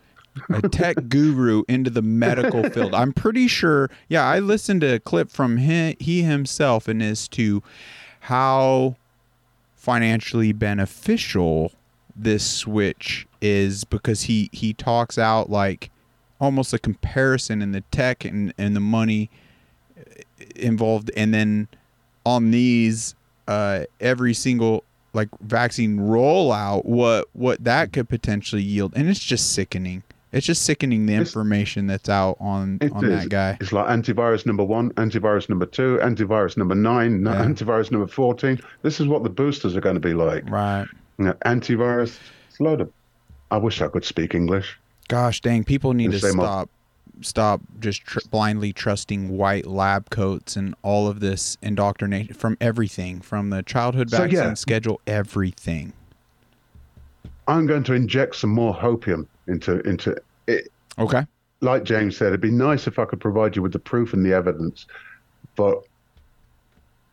a 0.50 0.70
tech 0.70 1.10
guru 1.10 1.64
into 1.68 1.90
the 1.90 2.02
medical 2.02 2.70
field. 2.70 2.94
I'm 2.94 3.12
pretty 3.12 3.48
sure. 3.48 3.90
Yeah, 4.08 4.24
I 4.26 4.40
listened 4.40 4.82
to 4.82 4.96
a 4.96 5.00
clip 5.00 5.30
from 5.32 5.58
him, 5.58 5.96
he 6.00 6.22
himself 6.22 6.88
and 6.88 7.02
as 7.02 7.28
to 7.30 7.62
how 8.22 8.96
financially 9.76 10.52
beneficial 10.52 11.72
this 12.16 12.46
switch 12.46 13.26
is 13.42 13.86
because 13.86 14.24
he 14.24 14.50
he 14.52 14.74
talks 14.74 15.18
out 15.18 15.50
like 15.50 15.90
almost 16.40 16.74
a 16.74 16.80
comparison 16.80 17.62
in 17.62 17.72
the 17.72 17.82
tech 17.92 18.26
and, 18.26 18.54
and 18.58 18.76
the 18.76 18.82
money 18.82 19.30
involved 20.56 21.10
and 21.16 21.34
then 21.34 21.68
on 22.26 22.52
these 22.52 23.16
uh 23.48 23.86
every 24.02 24.34
single 24.34 24.84
like 25.14 25.30
vaccine 25.42 25.98
rollout 26.00 26.86
what 26.86 27.28
what 27.34 27.64
that 27.64 27.92
could 27.94 28.08
potentially 28.10 28.62
yield 28.62 28.94
and 28.96 29.10
it's 29.10 29.20
just 29.20 29.54
sickening 29.54 30.04
it's 30.32 30.46
just 30.46 30.62
sickening 30.62 31.08
the 31.08 31.14
information 31.16 31.88
that's 31.88 32.08
out 32.10 32.38
on 32.40 32.78
on 32.92 33.04
is. 33.06 33.22
that 33.24 33.30
guy 33.30 33.58
It's 33.60 33.72
like 33.74 33.88
antivirus 33.88 34.46
number 34.46 34.64
one, 34.64 34.92
antivirus 34.92 35.50
number 35.50 35.66
two, 35.66 35.98
antivirus 36.04 36.56
number 36.56 36.76
nine, 36.76 37.24
Yeah. 37.26 37.44
antivirus 37.44 37.90
number 37.92 38.06
14. 38.06 38.60
This 38.84 39.00
is 39.00 39.08
what 39.08 39.24
the 39.24 39.30
boosters 39.32 39.76
are 39.76 39.82
going 39.82 39.96
to 39.96 40.00
be 40.00 40.14
like. 40.14 40.48
right 40.48 40.86
You 41.18 41.26
know, 41.26 41.34
antivirus, 41.46 42.20
it's 42.48 42.60
load 42.60 42.82
of. 42.82 42.92
I 43.50 43.58
wish 43.58 43.82
I 43.82 43.88
could 43.88 44.06
speak 44.06 44.36
English. 44.36 44.78
gosh 45.08 45.42
dang 45.42 45.64
people 45.64 45.94
need 45.94 46.12
to 46.12 46.20
stop 46.20 46.70
stop 47.22 47.62
just 47.80 48.02
tr- 48.04 48.20
blindly 48.32 48.72
trusting 48.74 49.30
white 49.30 49.66
lab 49.66 50.10
coats 50.10 50.56
and 50.56 50.76
all 50.82 51.08
of 51.08 51.20
this 51.20 51.58
indoctrination 51.62 52.34
from 52.34 52.58
everything 52.62 53.22
from 53.22 53.50
the 53.50 53.64
childhood 53.64 54.10
So, 54.10 54.18
vaccine 54.20 54.40
yeah. 54.40 54.54
schedule 54.54 55.02
everything 55.08 55.94
I'm 57.48 57.66
going 57.66 57.84
to 57.86 57.94
inject 57.94 58.36
some 58.36 58.52
more 58.52 58.74
hopium 58.74 59.26
into 59.48 59.80
into 59.82 60.16
it. 60.48 60.70
okay 60.98 61.26
Like 61.62 61.84
James 61.84 62.16
said, 62.18 62.28
it'd 62.28 62.42
be 62.42 62.52
nice 62.52 62.88
if 62.88 63.00
I 63.00 63.06
could 63.06 63.20
provide 63.20 63.56
you 63.56 63.62
with 63.62 63.74
the 63.74 63.80
proof 63.80 64.14
and 64.14 64.26
the 64.26 64.34
evidence, 64.34 64.86
but 65.56 65.84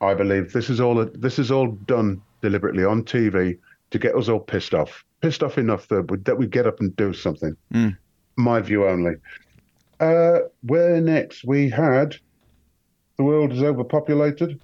I 0.01 0.12
believe 0.14 0.53
this 0.53 0.68
is 0.68 0.78
all 0.81 1.05
this 1.05 1.39
is 1.39 1.51
all 1.51 1.68
done 1.87 2.20
deliberately 2.43 2.85
on 2.85 3.03
TV 3.03 3.59
to 3.91 3.99
get 3.99 4.14
us 4.14 4.28
all 4.28 4.41
pissed 4.41 4.74
off, 4.74 5.05
pissed 5.22 5.43
off 5.43 5.57
enough 5.59 5.89
that 5.89 6.11
we, 6.11 6.18
that 6.18 6.37
we 6.37 6.47
get 6.47 6.66
up 6.66 6.81
and 6.81 6.95
do 6.97 7.12
something. 7.14 7.57
Mm. 7.72 7.97
My 8.37 8.61
view 8.61 8.87
only. 8.87 9.14
Uh, 10.01 10.40
where 10.62 11.01
next? 11.01 11.44
We 11.44 11.70
had 11.70 12.16
the 13.16 13.24
world 13.24 13.53
is 13.53 13.62
overpopulated. 13.62 14.61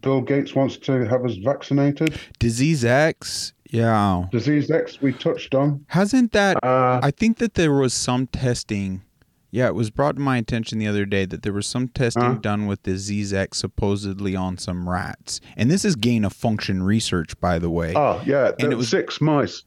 Bill 0.00 0.20
Gates 0.22 0.54
wants 0.54 0.76
to 0.78 1.04
have 1.06 1.24
us 1.24 1.34
vaccinated. 1.36 2.18
disease 2.38 2.84
x 2.84 3.52
yeah 3.70 4.24
Disease 4.32 4.70
X 4.70 5.00
we 5.02 5.12
touched 5.12 5.54
on. 5.54 5.84
hasn't 5.88 6.32
that 6.32 6.56
Uh, 6.62 7.00
I 7.02 7.10
think 7.10 7.38
that 7.38 7.54
there 7.54 7.72
was 7.72 7.92
some 7.94 8.26
testing 8.28 9.02
Yeah, 9.50 9.66
it 9.68 9.74
was 9.74 9.90
brought 9.90 10.14
to 10.16 10.20
my 10.22 10.38
attention 10.38 10.78
the 10.78 10.86
other 10.86 11.04
day 11.04 11.26
that 11.26 11.42
there 11.42 11.52
was 11.52 11.66
some 11.66 11.88
testing 11.88 12.22
Huh? 12.22 12.34
done 12.40 12.66
with 12.66 12.82
the 12.84 12.92
Disease 12.92 13.34
X 13.34 13.58
supposedly 13.58 14.34
on 14.36 14.56
some 14.56 14.88
rats. 14.88 15.40
And 15.58 15.70
this 15.70 15.84
is 15.84 15.94
gain 15.94 16.24
of 16.24 16.32
function 16.32 16.82
research, 16.82 17.38
by 17.40 17.58
the 17.58 17.68
way. 17.70 17.92
Oh 17.94 18.22
yeah, 18.24 18.52
there 18.58 18.70
it 18.72 18.76
was- 18.78 18.88
six 18.88 19.20
mice. 19.20 19.64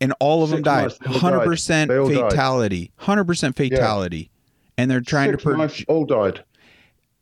And 0.00 0.14
all 0.20 0.42
of 0.42 0.50
them 0.50 0.58
six 0.58 0.64
died. 0.64 0.82
mice, 0.84 0.98
they 0.98 1.06
all 1.06 1.12
died. 1.12 1.20
Hundred 1.20 1.44
percent 1.44 1.88
They 1.90 1.96
all 1.98 2.08
died. 2.08 2.30
fatality. 2.30 2.90
Hundred 2.96 3.24
percent 3.24 3.56
fatality. 3.56 4.30
And 4.78 4.90
they're 4.90 5.00
trying 5.00 5.30
six 5.32 5.42
to 5.42 5.50
project, 5.50 5.84
all 5.88 6.04
died. 6.06 6.44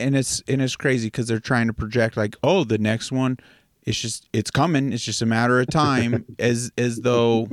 and 0.01 0.17
it's 0.17 0.43
and 0.49 0.63
it's 0.63 0.77
crazy 0.77 1.09
because 1.09 1.27
they're 1.27 1.41
trying 1.41 1.67
to 1.67 1.73
project 1.73 2.17
like, 2.17 2.37
oh, 2.43 2.65
the 2.65 2.79
next 2.79 3.11
one, 3.11 3.39
it's 3.85 4.01
just 4.01 4.29
it's 4.33 4.51
coming. 4.51 4.93
It's 4.93 5.05
just 5.05 5.23
a 5.23 5.27
matter 5.27 5.61
of 5.61 5.67
time, 5.69 6.25
as 6.39 6.71
as 6.79 7.01
though 7.01 7.49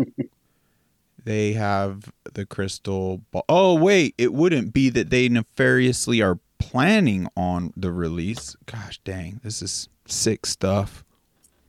they 1.24 1.54
have 1.54 2.12
the 2.34 2.46
crystal 2.46 3.22
ball. 3.32 3.46
Oh 3.50 3.74
wait, 3.76 4.14
it 4.18 4.34
wouldn't 4.34 4.74
be 4.74 4.90
that 4.90 5.10
they 5.10 5.28
nefariously 5.28 6.22
are 6.22 6.38
planning 6.60 7.28
on 7.36 7.74
the 7.76 7.92
release. 7.92 8.56
Gosh 8.68 9.00
dang, 9.04 9.40
this 9.44 9.62
is 9.64 9.90
sick 10.06 10.46
stuff. 10.46 11.04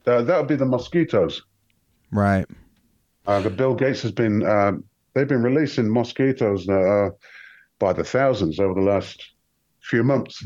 Uh, 0.07 0.23
that 0.23 0.37
would 0.39 0.47
be 0.47 0.57
the 0.57 0.67
mosquitoes. 0.67 1.43
Right. 2.13 2.47
Uh, 3.27 3.41
the 3.41 3.51
Bill 3.51 3.75
Gates 3.75 4.03
has 4.03 4.13
been 4.13 4.45
um, 4.47 4.85
they've 5.15 5.29
been 5.29 5.43
releasing 5.43 5.93
mosquitoes 5.93 6.69
uh, 6.69 7.11
by 7.79 7.93
the 7.93 8.05
thousands 8.05 8.59
over 8.59 8.75
the 8.75 8.87
last 8.87 9.33
few 9.81 10.03
months. 10.05 10.43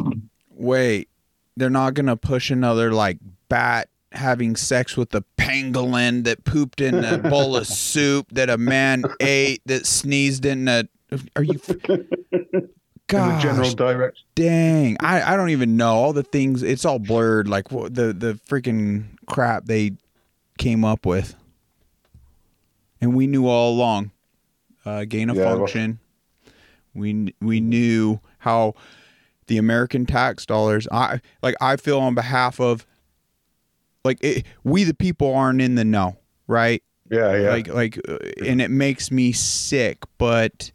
wait, 0.51 1.09
they're 1.57 1.71
not 1.71 1.95
gonna 1.95 2.17
push 2.17 2.51
another 2.51 2.93
like 2.93 3.19
bat 3.49 3.89
having 4.13 4.57
sex 4.57 4.97
with 4.97 5.15
a 5.15 5.25
pangolin 5.39 6.25
that 6.25 6.45
pooped 6.45 6.81
in 6.81 7.05
a 7.05 7.19
bowl 7.19 7.57
of 7.57 7.67
soup 7.67 8.27
that 8.33 8.51
a 8.51 8.59
man 8.59 9.05
ate 9.21 9.63
that 9.67 9.87
sneezed 9.87 10.45
in 10.45 10.69
a. 10.69 10.85
Are 11.37 11.43
you? 11.43 11.61
Gosh, 13.09 13.43
general 13.43 13.73
direction. 13.73 14.25
dang! 14.37 14.97
I 15.01 15.33
I 15.33 15.37
don't 15.37 15.51
even 15.51 15.77
know 15.77 15.95
all 15.95 16.13
the 16.13 16.23
things. 16.23 16.63
It's 16.63 16.85
all 16.85 17.01
blurred. 17.01 17.49
Like 17.49 17.73
what 17.73 17.95
the 17.95 18.13
the 18.13 18.35
freaking 18.49 19.07
crap 19.27 19.65
they 19.65 19.93
came 20.59 20.85
up 20.85 21.05
with, 21.05 21.35
and 23.01 23.15
we 23.15 23.27
knew 23.27 23.47
all 23.47 23.73
along. 23.73 24.11
Uh, 24.85 25.05
gain 25.05 25.29
of 25.31 25.37
Yeah, 25.37 25.45
well- 25.47 25.59
function. 25.59 25.99
We 26.95 27.35
we 27.41 27.61
knew 27.61 28.21
how 28.39 28.75
the 29.47 29.59
American 29.59 30.07
tax 30.07 30.45
dollars. 30.45 30.89
I 30.91 31.21
like. 31.43 31.55
I 31.61 31.77
feel 31.77 32.01
on 32.01 32.15
behalf 32.17 32.59
of 32.61 32.85
like 34.05 34.19
it, 34.23 34.45
we 34.65 34.83
the 34.85 34.95
people 34.95 35.33
aren't 35.35 35.61
in 35.61 35.77
the 35.77 35.85
know, 35.85 36.17
right? 36.49 36.83
Yeah, 37.11 37.37
yeah. 37.37 37.51
Like 37.51 37.69
like, 37.69 38.01
uh, 38.09 38.19
and 38.45 38.61
it 38.61 38.71
makes 38.73 39.11
me 39.13 39.31
sick. 39.31 39.99
But 40.19 40.73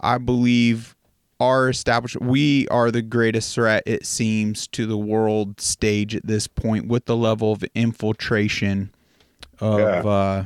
I 0.00 0.16
believe 0.18 0.96
our 1.38 1.68
establishment. 1.68 2.30
We 2.30 2.66
are 2.68 2.90
the 2.90 3.02
greatest 3.02 3.54
threat. 3.54 3.82
It 3.84 4.06
seems 4.06 4.66
to 4.68 4.86
the 4.86 4.96
world 4.96 5.60
stage 5.60 6.14
at 6.14 6.26
this 6.26 6.46
point 6.46 6.86
with 6.88 7.04
the 7.06 7.16
level 7.16 7.52
of 7.52 7.62
infiltration 7.74 8.90
of 9.60 9.80
Yeah. 9.80 10.00
uh, 10.08 10.44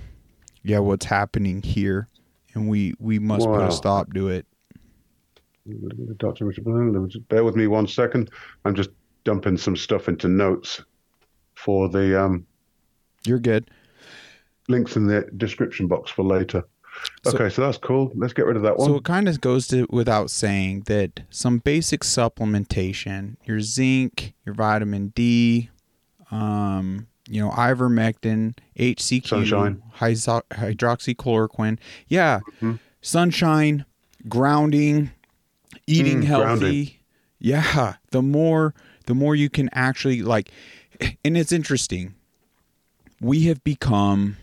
yeah, 0.66 0.80
what's 0.80 1.06
happening 1.06 1.62
here, 1.62 2.08
and 2.54 2.68
we 2.68 2.92
we 2.98 3.18
must 3.18 3.46
put 3.46 3.62
a 3.62 3.70
stop 3.70 4.12
to 4.14 4.28
it. 4.28 4.46
Dr. 6.18 6.44
Richard, 6.44 6.64
Brennan, 6.64 7.10
bear 7.28 7.44
with 7.44 7.56
me 7.56 7.66
one 7.66 7.86
second. 7.86 8.30
I'm 8.64 8.74
just 8.74 8.90
dumping 9.24 9.56
some 9.56 9.76
stuff 9.76 10.08
into 10.08 10.28
notes 10.28 10.82
for 11.54 11.88
the 11.88 12.20
um, 12.20 12.46
You're 13.24 13.38
good. 13.40 13.70
links 14.68 14.96
in 14.96 15.06
the 15.06 15.28
description 15.36 15.86
box 15.88 16.10
for 16.10 16.24
later. 16.24 16.62
So- 17.24 17.32
Okay, 17.34 17.48
so, 17.52 17.62
that's 17.62 17.78
cool. 17.78 18.10
Let's 18.14 18.32
get 18.32 18.46
rid 18.46 18.56
of 18.56 18.62
that 18.62 18.78
one. 18.78 18.88
So 18.88 18.96
it 18.96 19.04
kind 19.04 19.28
of 19.28 19.40
goes 19.40 19.66
to 19.68 19.86
without 19.90 20.30
saying 20.30 20.82
that 20.86 21.20
some 21.30 21.58
basic 21.58 22.00
supplementation, 22.02 23.36
your 23.44 23.60
zinc, 23.60 24.34
your 24.46 24.54
vitamin 24.54 25.08
D, 25.08 25.68
um, 26.30 27.06
you 27.29 27.41
know, 27.41 27.51
ivermectin, 27.51 28.55
HCQ, 28.79 29.27
Sunshine. 29.29 29.83
hyso- 29.99 30.43
hydroxychloroquine, 30.53 31.79
yeah, 32.09 32.41
Mhm. 32.62 32.79
sunshine, 33.01 33.85
grounding, 34.29 35.11
eating 35.87 36.20
Mm, 36.22 36.24
healthy, 36.24 36.45
grounding. 36.59 36.91
yeah. 37.39 37.95
The 38.11 38.22
more, 38.22 38.74
the 39.07 39.14
more 39.14 39.35
you 39.35 39.49
can 39.51 39.68
actually 39.72 40.22
like, 40.22 40.51
and 41.24 41.37
it's 41.37 41.53
interesting. 41.53 42.14
We 43.20 43.43
have 43.45 43.62
become 43.64 44.37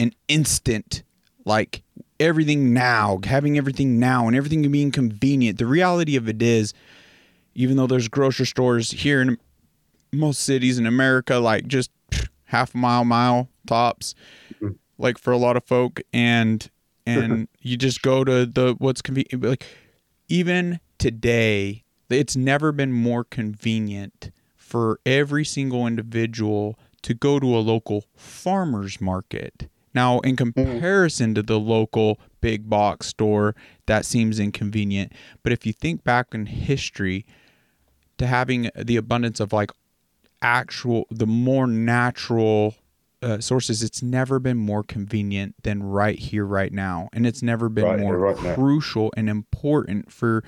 an 0.00 0.12
instant 0.28 1.02
like 1.44 1.82
everything 2.20 2.72
now, 2.72 3.20
having 3.24 3.56
everything 3.56 3.98
now 3.98 4.26
and 4.26 4.36
everything 4.36 4.70
being 4.70 4.90
convenient. 4.90 5.58
The 5.58 5.66
reality 5.66 6.16
of 6.16 6.28
it 6.28 6.42
is, 6.42 6.74
even 7.54 7.76
though 7.76 7.86
there's 7.86 8.08
grocery 8.08 8.46
stores 8.46 8.90
here 8.90 9.20
in 9.20 9.38
most 10.12 10.40
cities 10.40 10.78
in 10.78 10.86
America, 10.86 11.36
like 11.36 11.66
just 11.66 11.90
half 12.44 12.74
a 12.74 12.78
mile, 12.78 13.04
mile 13.04 13.48
tops, 13.66 14.14
mm-hmm. 14.54 14.72
like 14.98 15.18
for 15.18 15.32
a 15.32 15.36
lot 15.36 15.56
of 15.56 15.64
folk, 15.64 16.00
and 16.12 16.70
and 17.06 17.48
you 17.60 17.76
just 17.76 18.02
go 18.02 18.24
to 18.24 18.44
the 18.46 18.74
what's 18.78 19.02
convenient. 19.02 19.42
Like 19.42 19.64
even 20.28 20.80
today, 20.98 21.84
it's 22.10 22.36
never 22.36 22.72
been 22.72 22.92
more 22.92 23.24
convenient 23.24 24.30
for 24.56 25.00
every 25.06 25.44
single 25.44 25.86
individual 25.86 26.78
to 27.02 27.14
go 27.14 27.38
to 27.38 27.56
a 27.56 27.60
local 27.60 28.04
farmer's 28.16 29.00
market. 29.00 29.68
Now, 29.94 30.20
in 30.20 30.36
mm. 30.36 30.54
comparison 30.54 31.34
to 31.34 31.42
the 31.42 31.58
local 31.58 32.20
big 32.40 32.68
box 32.68 33.06
store, 33.06 33.54
that 33.86 34.04
seems 34.04 34.38
inconvenient. 34.38 35.12
But 35.42 35.52
if 35.52 35.64
you 35.64 35.72
think 35.72 36.04
back 36.04 36.34
in 36.34 36.46
history 36.46 37.24
to 38.18 38.26
having 38.26 38.70
the 38.76 38.96
abundance 38.96 39.40
of 39.40 39.52
like 39.52 39.70
actual, 40.42 41.06
the 41.10 41.26
more 41.26 41.66
natural 41.66 42.74
uh, 43.22 43.40
sources, 43.40 43.82
it's 43.82 44.02
never 44.02 44.38
been 44.38 44.56
more 44.56 44.82
convenient 44.84 45.54
than 45.62 45.82
right 45.82 46.18
here, 46.18 46.44
right 46.44 46.72
now. 46.72 47.08
And 47.12 47.26
it's 47.26 47.42
never 47.42 47.68
been 47.68 47.84
Right 47.84 47.98
more 47.98 48.16
right 48.16 48.42
now. 48.42 48.54
crucial 48.54 49.12
and 49.16 49.28
important 49.28 50.12
for 50.12 50.44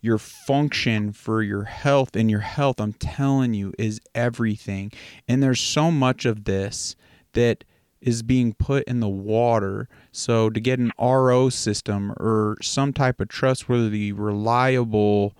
your 0.00 0.18
function 0.18 1.10
for 1.12 1.42
your 1.42 1.64
health 1.64 2.14
and 2.14 2.30
your 2.30 2.40
health 2.40 2.78
i'm 2.78 2.92
telling 2.92 3.54
you 3.54 3.72
is 3.78 4.00
everything 4.14 4.92
and 5.26 5.42
there's 5.42 5.58
so 5.58 5.90
much 5.90 6.24
of 6.24 6.44
this 6.44 6.94
that 7.32 7.64
is 8.00 8.22
being 8.22 8.52
put 8.52 8.84
in 8.84 9.00
the 9.00 9.08
water 9.08 9.88
so 10.12 10.48
to 10.50 10.60
get 10.60 10.78
an 10.78 10.92
ro 10.98 11.48
system 11.48 12.12
or 12.20 12.56
some 12.62 12.92
type 12.92 13.20
of 13.20 13.28
trustworthy 13.28 14.12
reliable 14.12 15.34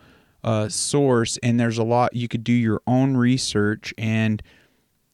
uh, 0.47 0.68
source 0.68 1.38
and 1.42 1.61
there's 1.61 1.78
a 1.78 1.84
lot 1.84 2.14
you 2.14 2.28
could 2.28 2.44
do 2.44 2.53
your 2.53 2.80
own 2.86 3.16
research 3.16 3.92
and 3.99 4.42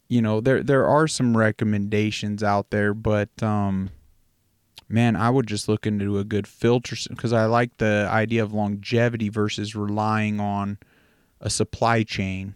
you 0.08 0.22
know 0.22 0.40
there 0.40 0.62
there 0.62 0.86
are 0.86 1.08
some 1.08 1.36
recommendations 1.36 2.42
out 2.42 2.70
there 2.70 2.94
but 2.94 3.42
um 3.42 3.90
man, 4.92 5.16
I 5.16 5.30
would 5.30 5.46
just 5.46 5.68
look 5.68 5.86
into 5.86 6.18
a 6.18 6.24
good 6.24 6.46
filter 6.46 6.94
because 7.08 7.32
I 7.32 7.46
like 7.46 7.78
the 7.78 8.06
idea 8.10 8.42
of 8.42 8.52
longevity 8.52 9.30
versus 9.30 9.74
relying 9.74 10.38
on 10.38 10.78
a 11.40 11.50
supply 11.50 12.02
chain 12.02 12.54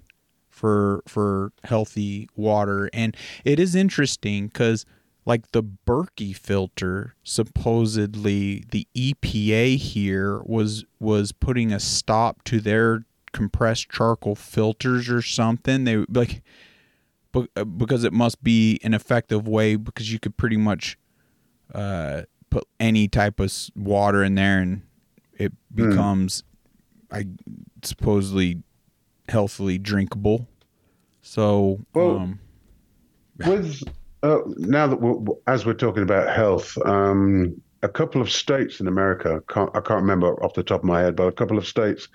for 0.50 1.02
for 1.08 1.52
healthy 1.64 2.28
water. 2.36 2.90
And 2.92 3.16
it 3.44 3.58
is 3.58 3.74
interesting 3.74 4.48
because 4.48 4.84
like 5.26 5.50
the 5.50 5.62
Berkey 5.62 6.34
filter, 6.34 7.14
supposedly 7.24 8.64
the 8.70 8.86
EPA 8.94 9.76
here 9.76 10.40
was 10.44 10.84
was 11.00 11.32
putting 11.32 11.72
a 11.72 11.80
stop 11.80 12.42
to 12.44 12.60
their 12.60 13.04
compressed 13.32 13.90
charcoal 13.90 14.34
filters 14.36 15.10
or 15.10 15.20
something. 15.20 15.84
They 15.84 15.96
like 16.08 16.42
uh, 17.34 17.64
because 17.64 18.04
it 18.04 18.12
must 18.12 18.42
be 18.42 18.78
an 18.82 18.94
effective 18.94 19.46
way 19.46 19.76
because 19.76 20.10
you 20.10 20.18
could 20.18 20.36
pretty 20.38 20.56
much 20.56 20.96
uh, 21.74 22.22
put 22.48 22.64
any 22.80 23.08
type 23.08 23.40
of 23.40 23.52
water 23.74 24.22
in 24.22 24.36
there 24.36 24.60
and 24.60 24.82
it 25.32 25.52
Hmm. 25.74 25.90
becomes 25.90 26.44
I 27.10 27.26
supposedly 27.82 28.62
healthily 29.28 29.76
drinkable. 29.78 30.48
So 31.20 31.80
Well, 31.92 32.16
um, 32.18 32.40
With 33.44 33.82
uh, 34.22 34.38
now 34.56 34.86
that 34.86 35.00
we're, 35.00 35.34
as 35.46 35.64
we're 35.66 35.74
talking 35.74 36.02
about 36.02 36.34
health, 36.34 36.76
um, 36.84 37.60
a 37.82 37.88
couple 37.88 38.20
of 38.20 38.30
states 38.30 38.80
in 38.80 38.88
America, 38.88 39.42
can't, 39.48 39.70
I 39.74 39.80
can't 39.80 40.00
remember 40.02 40.42
off 40.44 40.54
the 40.54 40.62
top 40.62 40.80
of 40.80 40.84
my 40.84 41.00
head, 41.00 41.16
but 41.16 41.26
a 41.28 41.32
couple 41.32 41.58
of 41.58 41.66
states 41.66 42.08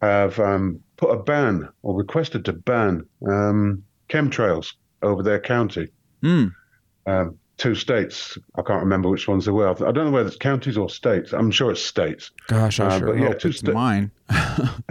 have 0.00 0.38
um, 0.40 0.80
put 0.96 1.10
a 1.10 1.22
ban 1.22 1.68
or 1.82 1.96
requested 1.96 2.44
to 2.46 2.52
ban 2.52 3.06
um, 3.28 3.82
chemtrails 4.08 4.72
over 5.02 5.22
their 5.22 5.40
county. 5.40 5.88
hmm, 6.20 6.46
Um, 7.06 7.38
two 7.56 7.74
states, 7.76 8.36
I 8.56 8.62
can't 8.62 8.82
remember 8.82 9.08
which 9.08 9.28
ones 9.28 9.44
they 9.44 9.52
were. 9.52 9.68
I 9.70 9.92
don't 9.92 10.04
know 10.06 10.10
whether 10.10 10.26
it's 10.28 10.36
counties 10.36 10.76
or 10.76 10.90
states. 10.90 11.32
I'm 11.32 11.50
sure 11.52 11.70
it's 11.70 11.82
states. 11.84 12.32
gosh, 12.48 12.80
I 12.80 12.86
Uh, 12.86 12.98
sure 12.98 13.16
yeah, 13.18 13.34
two 13.34 13.48
it's 13.48 13.58
sta- 13.60 13.72
mine. 13.72 14.10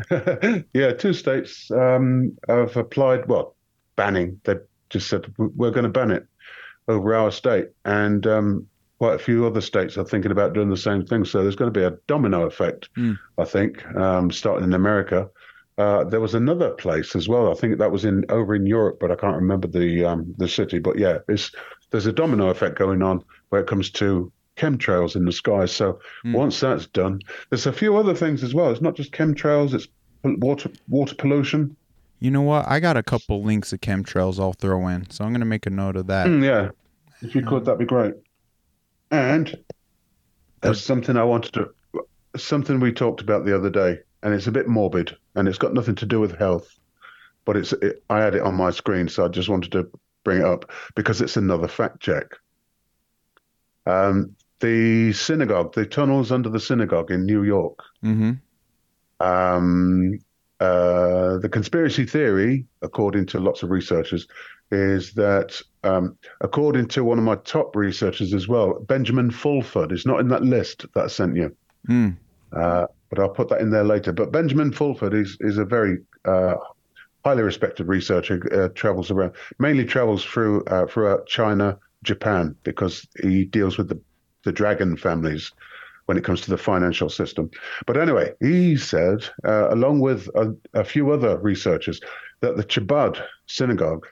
yeah, 0.74 0.94
two 0.94 1.14
states 1.14 1.70
um, 1.72 2.38
have 2.48 2.76
applied, 2.78 3.28
well, 3.28 3.56
banning. 3.96 4.40
They 4.46 4.56
just 4.92 5.10
said, 5.10 5.26
we're 5.38 5.72
going 5.72 5.84
to 5.84 5.90
ban 5.90 6.12
it 6.12 6.26
over 6.88 7.16
our 7.16 7.32
state. 7.32 7.68
And 7.86 8.26
um, 8.28 8.68
quite 9.00 9.16
a 9.16 9.20
few 9.20 9.46
other 9.46 9.62
states 9.62 9.98
are 9.98 10.06
thinking 10.06 10.32
about 10.32 10.54
doing 10.54 10.70
the 10.70 10.78
same 10.78 11.06
thing. 11.06 11.26
So 11.26 11.42
there's 11.42 11.56
going 11.56 11.74
to 11.74 11.80
be 11.80 11.86
a 11.86 11.98
domino 12.08 12.44
effect, 12.46 12.90
Mm. 12.98 13.18
I 13.38 13.46
think, 13.46 13.86
um, 13.96 14.32
starting 14.32 14.66
in 14.66 14.74
America. 14.74 15.30
Uh, 15.78 16.04
there 16.04 16.20
was 16.20 16.36
another 16.36 16.72
place 16.72 17.16
as 17.16 17.28
well. 17.30 17.50
I 17.50 17.56
think 17.56 17.78
that 17.80 17.92
was 17.92 18.06
in 18.06 18.26
over 18.30 18.54
in 18.54 18.68
Europe, 18.68 18.98
but 19.00 19.10
I 19.12 19.16
can't 19.16 19.36
remember 19.38 19.68
the 19.68 20.06
um, 20.06 20.36
the 20.38 20.48
city. 20.48 20.80
But 20.80 21.00
yeah, 21.00 21.20
it's 21.28 21.52
there's 21.90 22.06
a 22.06 22.12
domino 22.14 22.50
effect 22.50 22.78
going 22.78 23.02
on 23.02 23.24
where 23.50 23.62
it 23.62 23.68
comes 23.68 23.90
to 23.92 24.32
chemtrails 24.58 25.16
in 25.16 25.26
the 25.26 25.32
sky. 25.32 25.66
So 25.66 26.00
Mm. 26.26 26.34
once 26.36 26.60
that's 26.60 26.88
done, 26.88 27.22
there's 27.50 27.66
a 27.66 27.74
few 27.74 27.96
other 27.98 28.14
things 28.14 28.44
as 28.44 28.54
well. 28.54 28.70
It's 28.70 28.82
not 28.82 28.96
just 28.96 29.12
chemtrails; 29.14 29.74
it's 29.74 29.88
water 30.24 30.70
water 30.90 31.16
pollution. 31.16 31.76
You 32.22 32.30
know 32.30 32.44
what? 32.44 32.68
I 32.68 32.80
got 32.80 32.98
a 32.98 33.04
couple 33.04 33.42
links 33.42 33.74
of 33.74 33.82
chemtrails 33.82 34.40
I'll 34.40 34.54
throw 34.54 34.88
in, 34.88 35.10
so 35.10 35.26
I'm 35.26 35.34
gonna 35.34 35.44
make 35.44 35.66
a 35.66 35.72
note 35.72 35.96
of 35.96 36.06
that. 36.08 36.28
Mm, 36.28 36.46
yeah, 36.46 36.70
if 37.24 37.34
you 37.34 37.42
could, 37.42 37.66
that'd 37.66 37.80
be 37.80 37.86
great. 37.86 38.14
And 39.10 39.58
there's 40.62 40.84
something 40.84 41.18
I 41.18 41.24
wanted 41.24 41.54
to, 41.54 41.72
something 42.38 42.80
we 42.80 42.94
talked 42.94 43.22
about 43.22 43.44
the 43.44 43.56
other 43.56 43.72
day, 43.72 43.98
and 44.22 44.36
it's 44.36 44.46
a 44.46 44.52
bit 44.52 44.68
morbid, 44.68 45.18
and 45.34 45.48
it's 45.48 45.58
got 45.58 45.74
nothing 45.74 45.96
to 45.96 46.06
do 46.06 46.20
with 46.20 46.38
health, 46.38 46.70
but 47.44 47.58
it's 47.58 47.74
it, 47.74 48.04
I 48.12 48.20
had 48.22 48.36
it 48.36 48.44
on 48.44 48.54
my 48.54 48.70
screen, 48.70 49.10
so 49.10 49.26
I 49.26 49.28
just 49.28 49.50
wanted 49.50 49.72
to 49.72 49.90
bring 50.24 50.42
it 50.42 50.46
up 50.46 50.70
because 50.94 51.22
it's 51.22 51.38
another 51.38 51.68
fact 51.68 52.02
check. 52.02 52.36
Um, 53.88 54.36
the 54.60 55.12
synagogue, 55.14 55.74
the 55.74 55.88
tunnels 55.88 56.32
under 56.32 56.50
the 56.50 56.60
synagogue 56.60 57.10
in 57.10 57.26
New 57.26 57.42
York. 57.42 57.80
Mm-hmm. 58.06 58.34
Um, 59.26 60.20
uh, 60.62 61.38
the 61.40 61.50
conspiracy 61.50 62.06
theory, 62.06 62.66
according 62.82 63.26
to 63.28 63.40
lots 63.40 63.64
of 63.64 63.72
researchers, 63.72 64.28
is 64.72 65.14
that, 65.14 65.60
um, 65.84 66.16
according 66.42 66.88
to 66.88 67.04
one 67.04 67.18
of 67.18 67.26
my 67.26 67.36
top 67.36 67.76
researchers 67.76 68.34
as 68.34 68.48
well, 68.48 68.80
Benjamin 68.88 69.32
Fulford 69.32 69.92
is 69.92 70.06
not 70.06 70.20
in 70.20 70.28
that 70.30 70.44
list 70.44 70.86
that 70.94 71.06
I 71.06 71.08
sent 71.08 71.36
you, 71.36 71.56
Mm. 71.90 72.16
uh, 72.54 72.86
but 73.10 73.20
I'll 73.20 73.30
put 73.30 73.50
that 73.50 73.60
in 73.62 73.72
there 73.72 73.84
later. 73.84 74.14
But 74.14 74.32
Benjamin 74.32 74.72
Fulford 74.72 75.14
is 75.16 75.36
is 75.40 75.58
a 75.58 75.66
very 75.66 75.98
uh, 76.26 76.56
highly 77.26 77.44
respected 77.44 77.88
researcher. 77.88 78.38
Uh, 78.54 78.70
travels 78.76 79.10
around, 79.10 79.34
mainly 79.58 79.86
travels 79.86 80.24
through 80.24 80.64
uh, 80.66 80.86
throughout 80.86 81.28
China, 81.28 81.78
Japan, 82.04 82.56
because 82.64 83.08
he 83.24 83.46
deals 83.46 83.78
with 83.78 83.90
the 83.90 84.00
the 84.44 84.52
dragon 84.52 84.96
families 84.96 85.52
when 86.12 86.18
it 86.18 86.26
comes 86.26 86.42
to 86.42 86.50
the 86.50 86.58
financial 86.58 87.08
system. 87.08 87.50
But 87.88 87.96
anyway, 87.96 88.34
he 88.42 88.76
said, 88.76 89.24
uh, 89.46 89.74
along 89.74 90.02
with 90.02 90.28
a, 90.36 90.54
a 90.74 90.84
few 90.84 91.10
other 91.12 91.38
researchers, 91.38 92.02
that 92.42 92.58
the 92.58 92.66
Chabad 92.66 93.24
synagogue, 93.46 94.06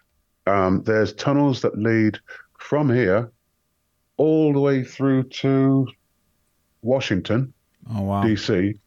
um, 0.47 0.81
there's 0.83 1.11
tunnels 1.11 1.61
that 1.61 1.77
lead 1.77 2.17
from 2.57 2.89
here 2.89 3.29
all 4.15 4.53
the 4.53 4.61
way 4.61 4.81
through 4.81 5.23
to 5.23 5.87
Washington, 6.81 7.53
Oh 7.93 8.03
wow. 8.03 8.23
DC, 8.23 8.79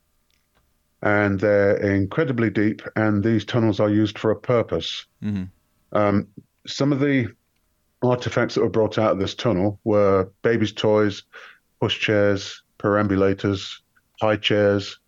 and 1.02 1.38
they're 1.38 1.76
incredibly 1.76 2.48
deep, 2.48 2.80
and 2.96 3.22
these 3.22 3.44
tunnels 3.44 3.78
are 3.78 3.90
used 3.90 4.18
for 4.18 4.30
a 4.30 4.36
purpose. 4.36 5.04
Mhm. 5.22 5.50
Um, 5.92 6.28
some 6.66 6.94
of 6.94 7.00
the 7.00 7.28
artifacts 8.02 8.54
that 8.54 8.62
were 8.62 8.70
brought 8.70 8.96
out 8.96 9.12
of 9.12 9.18
this 9.18 9.34
tunnel 9.34 9.78
were 9.84 10.30
babies' 10.40 10.72
toys, 10.72 11.24
pushchairs, 11.82 12.61
perambulators, 12.83 13.80
high 14.20 14.37
chairs, 14.37 14.99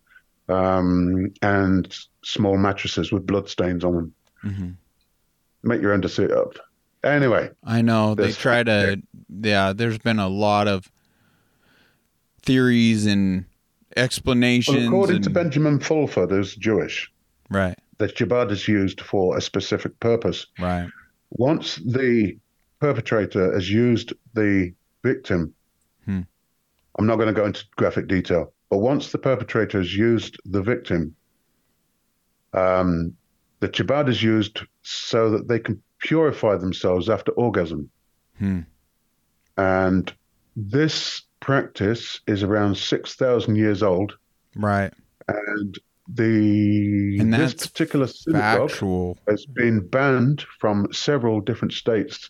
um, 0.49 1.31
and 1.41 1.97
small 2.23 2.57
mattresses 2.57 3.11
with 3.11 3.25
bloodstains 3.25 3.83
on 3.83 3.93
them. 3.95 4.13
hmm 4.41 4.69
Make 5.63 5.81
your 5.81 5.93
own 5.93 6.01
to 6.03 6.09
sit 6.09 6.31
up. 6.31 6.53
Anyway, 7.03 7.49
I 7.63 7.81
know 7.81 8.13
they 8.13 8.31
try 8.31 8.63
to. 8.63 9.01
Yeah, 9.29 9.73
there's 9.73 9.97
been 9.97 10.19
a 10.19 10.27
lot 10.27 10.67
of 10.67 10.91
theories 12.43 13.07
and 13.07 13.45
explanations. 13.97 14.77
well, 14.77 14.87
according 14.87 15.23
to 15.23 15.29
Benjamin 15.31 15.79
Fulford, 15.79 16.29
who's 16.29 16.55
Jewish, 16.55 17.11
right, 17.49 17.77
the 17.97 18.07
Chabad 18.07 18.51
is 18.51 18.67
used 18.67 19.01
for 19.01 19.37
a 19.37 19.41
specific 19.41 19.99
purpose. 19.99 20.45
right. 20.59 20.89
Once 21.31 21.77
the 21.77 22.37
perpetrator 22.79 23.53
has 23.53 23.69
used 23.69 24.13
the 24.33 24.71
victim. 25.03 25.53
I'm 26.97 27.05
not 27.05 27.15
going 27.17 27.27
to 27.27 27.33
go 27.33 27.45
into 27.45 27.65
graphic 27.75 28.07
detail, 28.07 28.53
but 28.69 28.77
once 28.77 29.11
the 29.11 29.17
perpetrator 29.17 29.79
has 29.79 29.95
used 29.95 30.37
the 30.45 30.61
victim, 30.61 31.15
um, 32.53 33.13
the 33.59 33.69
Chabad 33.69 34.09
is 34.09 34.23
used 34.23 34.61
so 34.83 35.29
that 35.31 35.47
they 35.47 35.59
can 35.59 35.81
purify 35.99 36.55
themselves 36.55 37.09
after 37.09 37.31
orgasm. 37.33 37.89
Hmm. 38.37 38.61
And 39.57 40.13
this 40.55 41.21
practice 41.39 42.21
is 42.27 42.43
around 42.43 42.77
6,000 42.77 43.55
years 43.55 43.83
old. 43.83 44.17
Right. 44.55 44.93
And 45.27 45.77
the 46.07 47.17
And 47.19 47.33
this 47.33 47.53
particular 47.55 48.07
synagogue 48.07 48.69
Factual. 48.69 49.17
has 49.27 49.45
been 49.45 49.85
banned 49.87 50.45
from 50.59 50.91
several 50.93 51.41
different 51.41 51.73
states. 51.73 52.29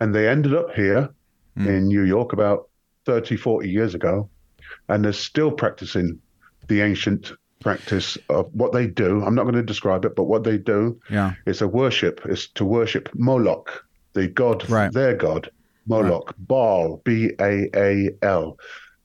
And 0.00 0.14
they 0.14 0.28
ended 0.28 0.54
up 0.54 0.70
here 0.74 1.10
Hmm. 1.56 1.66
in 1.68 1.86
New 1.88 2.02
York 2.02 2.32
about 2.32 2.70
30, 3.04 3.36
40 3.36 3.68
years 3.68 3.94
ago. 3.94 4.28
And 4.88 5.04
they're 5.04 5.12
still 5.12 5.50
practicing 5.50 6.18
the 6.68 6.80
ancient 6.80 7.32
practice 7.60 8.18
of 8.28 8.48
what 8.52 8.72
they 8.72 8.86
do. 8.86 9.22
I'm 9.24 9.34
not 9.34 9.42
going 9.44 9.54
to 9.54 9.62
describe 9.62 10.04
it, 10.04 10.16
but 10.16 10.24
what 10.24 10.44
they 10.44 10.58
do 10.58 10.98
Yeah. 11.10 11.34
is 11.46 11.62
a 11.62 11.68
worship, 11.68 12.20
is 12.28 12.48
to 12.54 12.64
worship 12.64 13.08
Moloch, 13.14 13.84
the 14.14 14.28
god, 14.28 14.68
Right. 14.68 14.92
their 14.92 15.14
god, 15.14 15.48
Moloch, 15.86 16.34
Baal, 16.38 17.00
B 17.04 17.30
A 17.40 17.68
A 17.76 18.10
L. 18.22 18.56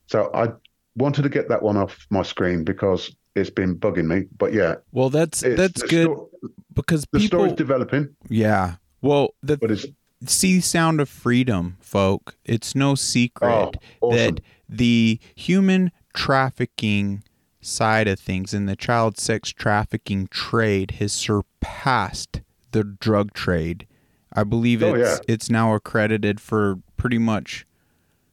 So 0.08 0.30
I 0.34 0.50
wanted 0.96 1.24
to 1.24 1.30
get 1.30 1.50
that 1.50 1.62
one 1.62 1.78
off 1.78 2.08
my 2.10 2.24
screen 2.24 2.64
because 2.64 3.16
it's 3.36 3.50
been 3.52 3.76
bugging 3.76 4.06
me. 4.08 4.26
But 4.38 4.54
yeah, 4.54 4.76
Well, 4.92 5.10
that's 5.10 5.42
that's 5.42 5.82
good 5.84 6.06
sto- 6.06 6.30
because 6.74 7.02
the 7.12 7.20
people. 7.20 7.40
story's 7.40 7.54
developing, 7.54 8.10
yeah. 8.30 8.76
Well, 9.02 9.36
the 9.44 9.58
but 9.58 9.70
it's 9.72 9.86
see 10.26 10.60
sound 10.62 11.00
of 11.02 11.10
freedom, 11.10 11.78
folk. 11.80 12.36
It's 12.46 12.76
no 12.76 12.96
secret 12.96 13.78
Oh, 14.02 14.08
awesome. 14.08 14.18
that 14.36 14.42
the 14.70 15.20
human 15.36 15.92
trafficking 16.14 17.24
side 17.62 18.08
of 18.08 18.20
things 18.20 18.54
and 18.54 18.68
the 18.68 18.76
child 18.76 19.18
sex 19.18 19.50
trafficking 19.52 20.28
trade 20.28 20.92
has 21.00 21.12
surpassed 21.14 22.42
the 22.72 22.84
drug 22.84 23.34
trade. 23.34 23.86
I 24.34 24.44
believe 24.44 24.82
Oh, 24.84 24.94
it's 24.94 25.20
yeah. 25.20 25.34
it's 25.34 25.50
now 25.50 25.74
accredited 25.74 26.40
for 26.40 26.80
pretty 26.98 27.18
much 27.18 27.66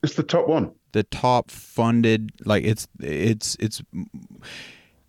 it's 0.03 0.15
the 0.15 0.23
top 0.23 0.49
one. 0.49 0.73
the 0.93 1.03
top 1.05 1.51
funded 1.51 2.31
like 2.45 2.65
it's 2.65 2.87
it's 3.01 3.57
it's 3.61 3.83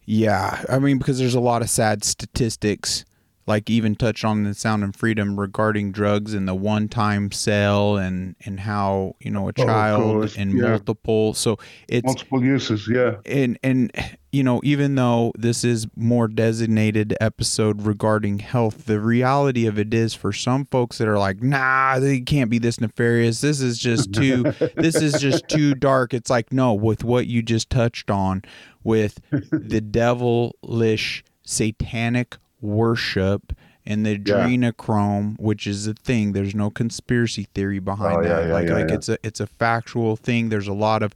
yeah 0.05 0.63
i 0.69 0.77
mean 0.79 0.97
because 0.97 1.17
there's 1.19 1.35
a 1.35 1.39
lot 1.39 1.61
of 1.61 1.69
sad 1.69 2.03
statistics 2.03 3.03
like 3.47 3.69
even 3.69 3.95
touch 3.95 4.23
on 4.23 4.43
the 4.43 4.53
sound 4.53 4.83
and 4.83 4.95
freedom 4.95 5.39
regarding 5.39 5.91
drugs 5.91 6.33
and 6.33 6.47
the 6.47 6.55
one-time 6.55 7.31
sale 7.31 7.97
and 7.97 8.35
and 8.45 8.59
how 8.59 9.15
you 9.19 9.29
know 9.29 9.47
a 9.47 9.53
oh, 9.57 9.65
child 9.65 10.03
course, 10.03 10.37
and 10.37 10.53
yeah. 10.53 10.69
multiple 10.69 11.33
so 11.33 11.57
it's 11.87 12.05
Multiple 12.05 12.43
uses, 12.43 12.87
yeah. 12.87 13.17
and 13.25 13.59
and 13.63 13.91
you 14.31 14.43
know 14.43 14.59
even 14.63 14.95
though 14.95 15.31
this 15.37 15.63
is 15.63 15.87
more 15.95 16.27
designated 16.27 17.15
episode 17.21 17.83
regarding 17.83 18.39
health 18.39 18.85
the 18.85 18.99
reality 18.99 19.67
of 19.67 19.77
it 19.77 19.93
is 19.93 20.13
for 20.13 20.33
some 20.33 20.65
folks 20.65 20.97
that 20.97 21.07
are 21.07 21.19
like 21.19 21.41
nah 21.41 21.99
they 21.99 22.19
can't 22.19 22.49
be 22.49 22.59
this 22.59 22.81
nefarious 22.81 23.41
this 23.41 23.61
is 23.61 23.77
just 23.77 24.11
too 24.11 24.43
this 24.75 24.95
is 24.95 25.13
just 25.21 25.47
too 25.47 25.73
dark 25.75 26.13
it's 26.13 26.29
like 26.29 26.51
no 26.51 26.73
with 26.73 27.03
what 27.03 27.27
you 27.27 27.41
just 27.41 27.69
touched 27.69 28.09
on 28.09 28.41
with 28.83 29.19
the 29.31 29.79
devilish 29.79 31.23
satanic 31.43 32.37
worship 32.65 33.53
and 33.85 34.05
the 34.05 34.17
adrenochrome 34.17 35.39
which 35.39 35.67
is 35.67 35.85
a 35.87 35.93
thing 35.93 36.33
there's 36.33 36.55
no 36.55 36.69
conspiracy 36.69 37.47
theory 37.53 37.79
behind 37.79 38.17
Oh, 38.17 38.23
that 38.23 38.47
yeah, 38.47 38.53
like 38.53 38.67
yeah, 38.67 38.73
like 38.73 38.89
yeah. 38.89 38.95
it's 38.95 39.09
a 39.09 39.17
it's 39.23 39.39
a 39.39 39.47
factual 39.47 40.15
thing 40.15 40.49
there's 40.49 40.67
a 40.67 40.73
lot 40.73 41.03
of 41.03 41.13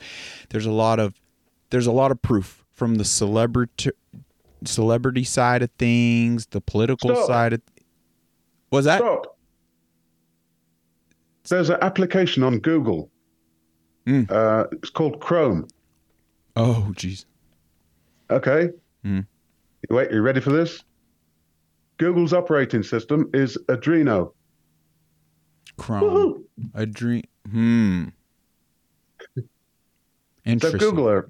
there's 0.49 0.65
a 0.67 0.71
lot 0.71 0.99
of 0.99 1.19
there's 1.71 1.87
a 1.87 1.91
lot 1.91 2.11
of 2.11 2.21
proof 2.21 2.63
from 2.73 2.95
the 2.95 3.05
celebrity 3.05 3.91
celebrity 4.65 5.23
side 5.23 5.61
of 5.63 5.69
things, 5.77 6.45
the 6.47 6.59
political 6.61 7.15
Stop. 7.15 7.27
side 7.27 7.53
of 7.53 7.61
was 8.71 8.85
that 8.85 8.99
Stop. 8.99 9.37
There's 11.47 11.69
an 11.69 11.77
application 11.81 12.43
on 12.43 12.59
Google. 12.59 13.09
Mm. 14.05 14.29
Uh, 14.29 14.65
it's 14.73 14.89
called 14.91 15.19
Chrome. 15.19 15.67
oh 16.55 16.91
jeez 16.95 17.25
Okay. 18.29 18.69
Mm. 19.05 19.25
Wait, 19.89 20.11
you 20.11 20.21
ready 20.21 20.39
for 20.39 20.51
this? 20.51 20.83
Google's 21.99 22.33
operating 22.33 22.81
system 22.81 23.29
is 23.33 23.57
Adreno. 23.67 24.33
Chrome 25.77 26.03
Woohoo! 26.03 26.43
a 26.73 26.85
dream 26.85 27.23
hmm 27.49 28.05
So 29.35 29.43
interesting 30.45 30.79
Google 30.79 31.07
are 31.07 31.27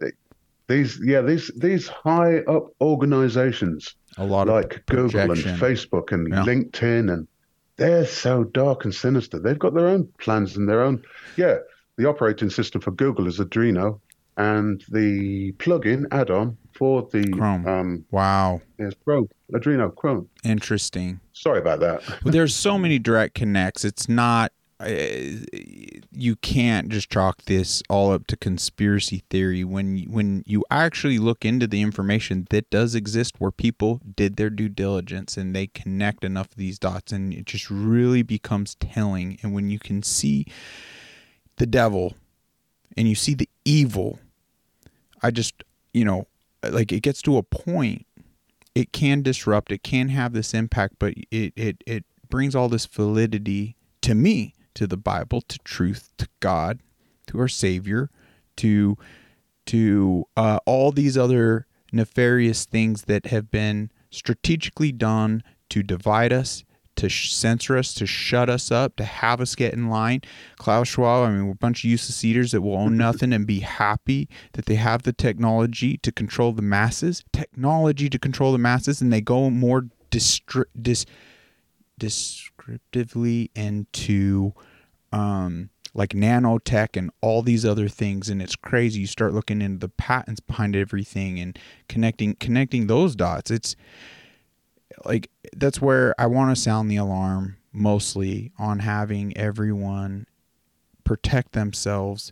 these 0.68 1.00
yeah 1.04 1.22
these 1.22 1.52
these 1.58 1.88
high 1.88 2.40
up 2.40 2.68
organizations 2.82 3.96
a 4.18 4.26
lot 4.26 4.48
like 4.48 4.84
Google 4.86 5.32
and. 5.32 5.42
Facebook 5.60 6.12
and 6.12 6.28
Yeah. 6.30 6.44
LinkedIn 6.44 7.12
and 7.14 7.28
they're 7.78 8.06
so 8.06 8.44
dark 8.44 8.84
and 8.86 8.94
sinister. 8.94 9.40
They've 9.40 9.58
got 9.58 9.74
their 9.74 9.88
own 9.88 10.10
plans 10.20 10.58
and 10.58 10.68
their 10.68 10.82
own 10.82 11.02
yeah. 11.38 11.58
the 11.98 12.08
operating 12.08 12.50
system 12.50 12.82
for 12.82 12.92
Google 12.92 13.26
is 13.28 13.40
Adreno, 13.40 14.00
and 14.38 14.84
the 14.90 15.54
plugin 15.54 16.06
add-on 16.12 16.58
for 16.80 17.08
the 17.12 17.30
Chrome. 17.30 17.68
Um, 17.68 18.06
Wow. 18.10 18.62
is 18.80 18.96
Chrome, 19.04 19.30
Adreno 19.54 19.94
Chrome. 19.96 20.30
Interesting. 20.44 21.20
Sorry 21.34 21.60
about 21.60 21.80
that. 21.82 22.02
Well, 22.24 22.32
there's 22.32 22.56
so 22.56 22.78
many 22.80 22.98
direct 22.98 23.36
connects. 23.36 23.86
It's 23.86 24.10
not. 24.10 24.52
Uh, 24.82 24.88
you 26.14 26.38
can't 26.38 26.88
just 26.88 27.12
chalk 27.12 27.42
this 27.44 27.84
all 27.90 28.14
up 28.14 28.26
to 28.28 28.38
conspiracy 28.38 29.24
theory 29.30 29.66
when 29.66 30.06
when 30.10 30.42
you 30.46 30.64
actually 30.72 31.18
look 31.18 31.44
into 31.44 31.68
the 31.68 31.82
information 31.82 32.48
that 32.50 32.70
does 32.70 32.96
exist 32.96 33.36
where 33.40 33.52
people 33.52 34.00
did 34.16 34.38
their 34.38 34.50
due 34.50 34.70
diligence 34.70 35.36
and 35.36 35.54
they 35.54 35.68
connect 35.68 36.24
enough 36.24 36.48
of 36.52 36.56
these 36.56 36.80
dots 36.80 37.12
and 37.12 37.34
it 37.34 37.46
just 37.46 37.70
really 37.70 38.22
becomes 38.24 38.76
telling 38.76 39.38
and 39.44 39.54
when 39.54 39.70
you 39.70 39.80
can 39.80 40.02
see 40.02 40.46
the 41.58 41.66
devil 41.68 42.14
and 42.96 43.10
you 43.10 43.16
see 43.16 43.34
the 43.34 43.50
evil 43.66 44.18
I 45.22 45.30
just 45.32 45.62
you 45.94 46.06
know 46.06 46.26
like 46.64 46.92
it 46.92 47.02
gets 47.02 47.22
to 47.22 47.38
a 47.38 47.44
point 47.44 48.06
it 48.76 48.92
can 48.92 49.22
disrupt 49.22 49.72
it 49.72 49.84
can 49.84 50.10
have 50.10 50.34
this 50.34 50.54
impact 50.54 50.96
but 51.00 51.14
it 51.32 51.54
it 51.56 51.84
it 51.86 52.06
brings 52.30 52.56
all 52.56 52.70
this 52.70 52.86
validity 52.86 53.76
to 54.02 54.14
me 54.14 54.54
to 54.74 54.86
the 54.88 54.98
bible 54.98 55.42
to 55.42 55.58
truth 55.60 56.12
to 56.18 56.28
god 56.40 56.80
to 57.28 57.40
our 57.40 57.48
savior 57.48 58.10
to 58.56 58.98
to 59.66 60.26
uh, 60.36 60.60
all 60.66 60.92
these 60.92 61.16
other 61.18 61.68
nefarious 61.92 62.66
things 62.66 63.04
that 63.04 63.28
have 63.28 63.52
been 63.52 63.92
strategically 64.10 64.92
done 64.92 65.44
to 65.70 65.84
divide 65.84 66.34
us 66.34 66.64
to 67.00 67.10
sh- 67.10 67.32
censor 67.32 67.78
us 67.78 67.94
to 67.94 68.06
shut 68.06 68.50
us 68.50 68.72
up 68.72 68.96
to 68.98 69.06
have 69.06 69.40
us 69.40 69.56
get 69.56 69.74
in 69.74 69.90
line. 69.90 70.22
Klaus 70.58 70.90
schwab 70.90 71.28
i 71.28 71.32
mean 71.32 71.46
we're 71.46 71.54
a 71.54 71.56
bunch 71.56 71.84
of 71.84 71.90
useless 71.90 72.24
eaters 72.26 72.52
that 72.52 72.62
will 72.62 72.76
own 72.76 72.98
nothing 73.08 73.32
and 73.32 73.48
be 73.48 73.62
happy 73.62 74.28
that 74.54 74.66
they 74.66 74.76
have 74.76 75.04
the 75.04 75.14
technology 75.14 75.98
to 75.98 76.12
control 76.12 76.52
the 76.52 76.62
masses 76.62 77.24
technology 77.32 78.10
to 78.10 78.20
control 78.20 78.52
the 78.52 78.58
masses 78.58 79.02
and 79.02 79.14
they 79.14 79.22
go 79.22 79.50
more 79.50 79.88
distri- 80.12 80.66
dis- 80.82 81.06
descriptively 81.98 83.50
into 83.56 84.54
um, 85.12 85.70
like 85.94 86.12
nanotech 86.12 86.96
and 86.96 87.12
all 87.22 87.42
these 87.42 87.66
other 87.66 87.88
things 87.88 88.30
and 88.30 88.42
it's 88.42 88.56
crazy. 88.56 89.02
You 89.02 89.08
start 89.08 89.34
looking 89.34 89.62
into 89.62 89.80
the 89.80 89.90
patents 89.90 90.40
behind 90.40 90.76
everything 90.76 91.40
and 91.40 91.58
connecting 91.88 92.36
connecting 92.36 92.88
those 92.88 93.16
dots. 93.16 93.52
It's 93.52 93.76
like 95.06 95.30
that's 95.56 95.82
where 95.82 96.14
i 96.20 96.26
want 96.26 96.56
to 96.56 96.62
sound 96.62 96.90
the 96.90 96.96
alarm 96.98 97.58
mostly 97.72 98.52
on 98.58 98.80
having 98.80 99.36
everyone 99.38 100.26
protect 101.04 101.54
themselves 101.54 102.32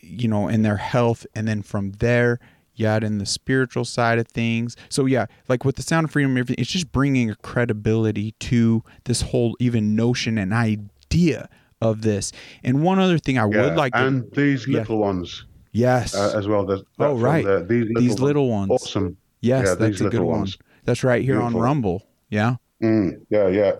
you 0.00 0.28
know 0.28 0.48
in 0.48 0.62
their 0.62 0.76
health 0.76 1.26
and 1.34 1.46
then 1.48 1.62
from 1.62 1.92
there 1.92 2.38
yeah 2.74 2.96
in 2.96 3.18
the 3.18 3.26
spiritual 3.26 3.84
side 3.84 4.18
of 4.18 4.26
things 4.28 4.76
so 4.88 5.06
yeah 5.06 5.26
like 5.48 5.64
with 5.64 5.76
the 5.76 5.82
sound 5.82 6.04
of 6.04 6.10
freedom 6.10 6.36
it's 6.36 6.70
just 6.70 6.90
bringing 6.92 7.30
a 7.30 7.34
credibility 7.36 8.32
to 8.40 8.82
this 9.04 9.22
whole 9.22 9.56
even 9.60 9.94
notion 9.94 10.36
and 10.38 10.52
idea 10.52 11.48
of 11.80 12.02
this 12.02 12.32
and 12.62 12.82
one 12.82 12.98
other 12.98 13.18
thing 13.18 13.38
i 13.38 13.46
Yeah, 13.48 13.62
would 13.62 13.76
like 13.76 13.92
to 13.92 14.06
and 14.06 14.30
these 14.32 14.66
yeah. 14.66 14.80
little 14.80 14.98
ones 14.98 15.44
yes 15.72 16.14
uh, 16.14 16.32
as 16.36 16.46
well. 16.46 16.64
There's 16.64 16.82
Oh, 17.00 17.14
right. 17.16 17.44
there. 17.44 17.62
These 17.64 17.86
little, 17.86 18.02
these 18.02 18.18
little 18.20 18.48
ones 18.48 18.70
awesome. 18.70 19.16
yes 19.40 19.66
yeah, 19.66 19.74
that's 19.74 19.98
these 19.98 20.00
a 20.02 20.10
good 20.10 20.20
one 20.20 20.40
ones. 20.40 20.58
That's 20.84 21.02
right 21.04 21.22
here 21.22 21.40
on 21.40 21.54
rumble 21.54 22.06
yeah 22.30 22.56
Mm, 22.82 23.24
yeah, 23.30 23.48
yeah. 23.48 23.72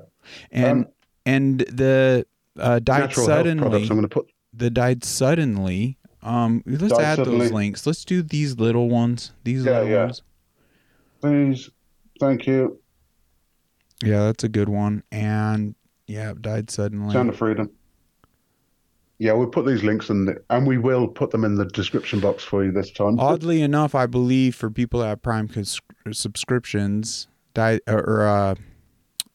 and 0.50 0.84
Um, 0.84 0.92
and 1.26 1.60
the 1.60 2.26
uh, 2.58 2.78
died 2.78 3.00
Natural 3.00 3.26
health 3.26 3.44
products. 3.44 3.58
suddenly 3.58 3.82
I'm 3.90 4.00
to 4.02 4.08
put. 4.08 4.26
the 4.52 4.70
died 4.70 5.04
suddenly 5.04 5.98
um 6.22 6.62
let's 6.66 6.92
Died 6.94 7.02
add 7.04 7.16
suddenly. 7.16 7.38
those 7.40 7.52
links 7.52 7.86
let's 7.86 8.04
do 8.04 8.22
these 8.22 8.56
little 8.58 8.88
ones 8.88 9.32
these 9.44 9.64
Yeah, 9.64 9.72
little 9.80 9.88
yeah. 9.88 10.04
ones 10.04 10.22
Please, 11.20 11.70
thank 12.20 12.46
you. 12.46 12.78
yeah 14.02 14.24
that's 14.26 14.44
a 14.44 14.48
good 14.48 14.68
one 14.68 15.02
and 15.12 15.74
yeah 16.06 16.32
died 16.40 16.70
suddenly 16.70 17.12
Sound 17.12 17.28
of 17.30 17.36
freedom. 17.36 17.70
Yeah, 19.18 19.32
we'll 19.32 19.46
put 19.46 19.64
these 19.64 19.82
links 19.84 20.10
in, 20.10 20.24
the, 20.26 20.42
and 20.50 20.66
we 20.66 20.76
will 20.76 21.06
put 21.06 21.30
them 21.30 21.44
in 21.44 21.54
the 21.54 21.64
description 21.66 22.18
box 22.20 22.42
for 22.42 22.64
you 22.64 22.72
this 22.72 22.90
time. 22.90 23.18
oddly 23.20 23.62
enough 23.62 23.94
i 23.94 24.06
believe 24.06 24.54
for 24.56 24.70
people 24.70 25.00
that 25.00 25.06
have 25.08 25.22
prime 25.22 25.46
cons- 25.48 25.80
subscriptions 26.12 27.28
died 27.54 27.80
or 27.88 28.26
uh 28.26 28.54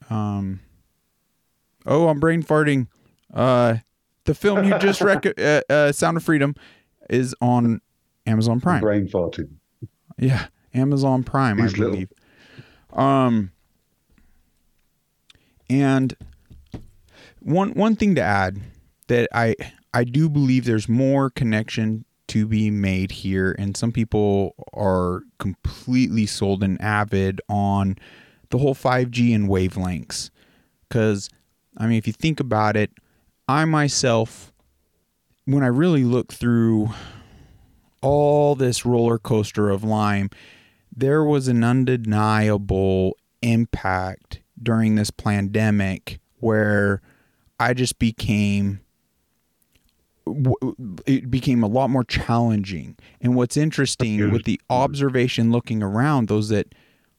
um 0.10 0.60
oh 1.86 2.10
i'm 2.10 2.20
brain 2.20 2.44
farting 2.44 2.88
uh 3.34 3.76
the 4.26 4.34
film 4.36 4.66
you 4.66 4.78
just 4.80 5.00
rec- 5.10 5.40
uh, 5.40 5.62
uh, 5.70 5.92
sound 5.94 6.18
of 6.18 6.24
freedom 6.24 6.54
is 7.10 7.34
on 7.42 7.80
amazon 8.26 8.60
prime 8.60 8.82
Brain 8.82 9.08
farting. 9.08 9.50
Yeah, 10.18 10.48
Amazon 10.74 11.24
Prime, 11.24 11.56
These 11.56 11.76
I 11.76 11.78
little- 11.78 11.94
believe. 11.94 12.12
Um, 12.92 13.52
and 15.70 16.14
one 17.40 17.72
one 17.72 17.96
thing 17.96 18.16
to 18.16 18.22
add 18.22 18.60
that 19.10 19.28
I 19.34 19.56
I 19.94 20.04
do 20.06 20.30
believe 20.30 20.66
there's 20.66 20.88
more 20.88 21.30
connection 21.30 22.06
to 22.30 22.48
be 22.48 22.72
made 22.72 23.12
here, 23.12 23.56
and 23.60 23.76
some 23.76 23.92
people 23.92 24.56
are 24.74 25.24
completely 25.40 26.26
sold 26.26 26.64
and 26.64 26.80
avid 26.82 27.42
on 27.50 27.98
the 28.52 28.60
whole 28.60 28.76
5G 28.76 29.36
and 29.36 29.50
wavelengths. 29.50 30.30
Because 30.88 31.30
I 31.78 31.88
mean, 31.88 31.98
if 31.98 32.08
you 32.08 32.14
think 32.14 32.40
about 32.40 32.78
it, 32.78 32.92
I 33.48 33.66
myself, 33.66 34.54
when 35.46 35.64
I 35.64 35.68
really 35.68 36.04
look 36.04 36.32
through 36.32 36.90
all 38.02 38.56
this 38.56 38.86
roller 38.86 39.18
coaster 39.18 39.70
of 39.70 39.84
Lyme, 39.84 40.30
there 40.96 41.24
was 41.24 41.48
an 41.48 41.64
undeniable 41.64 43.18
impact 43.42 44.42
during 44.62 44.96
this 44.96 45.10
pandemic 45.10 46.20
where 46.38 47.02
I 47.60 47.74
just 47.74 47.98
became 47.98 48.82
it 51.06 51.30
became 51.32 51.64
a 51.64 51.68
lot 51.68 51.90
more 51.90 52.04
challenging. 52.04 52.98
And 53.22 53.36
what's 53.36 53.58
interesting 53.58 54.32
with 54.32 54.44
the 54.44 54.60
observation 54.70 55.52
looking 55.52 55.82
around 55.84 56.28
those 56.28 56.50
that 56.50 56.74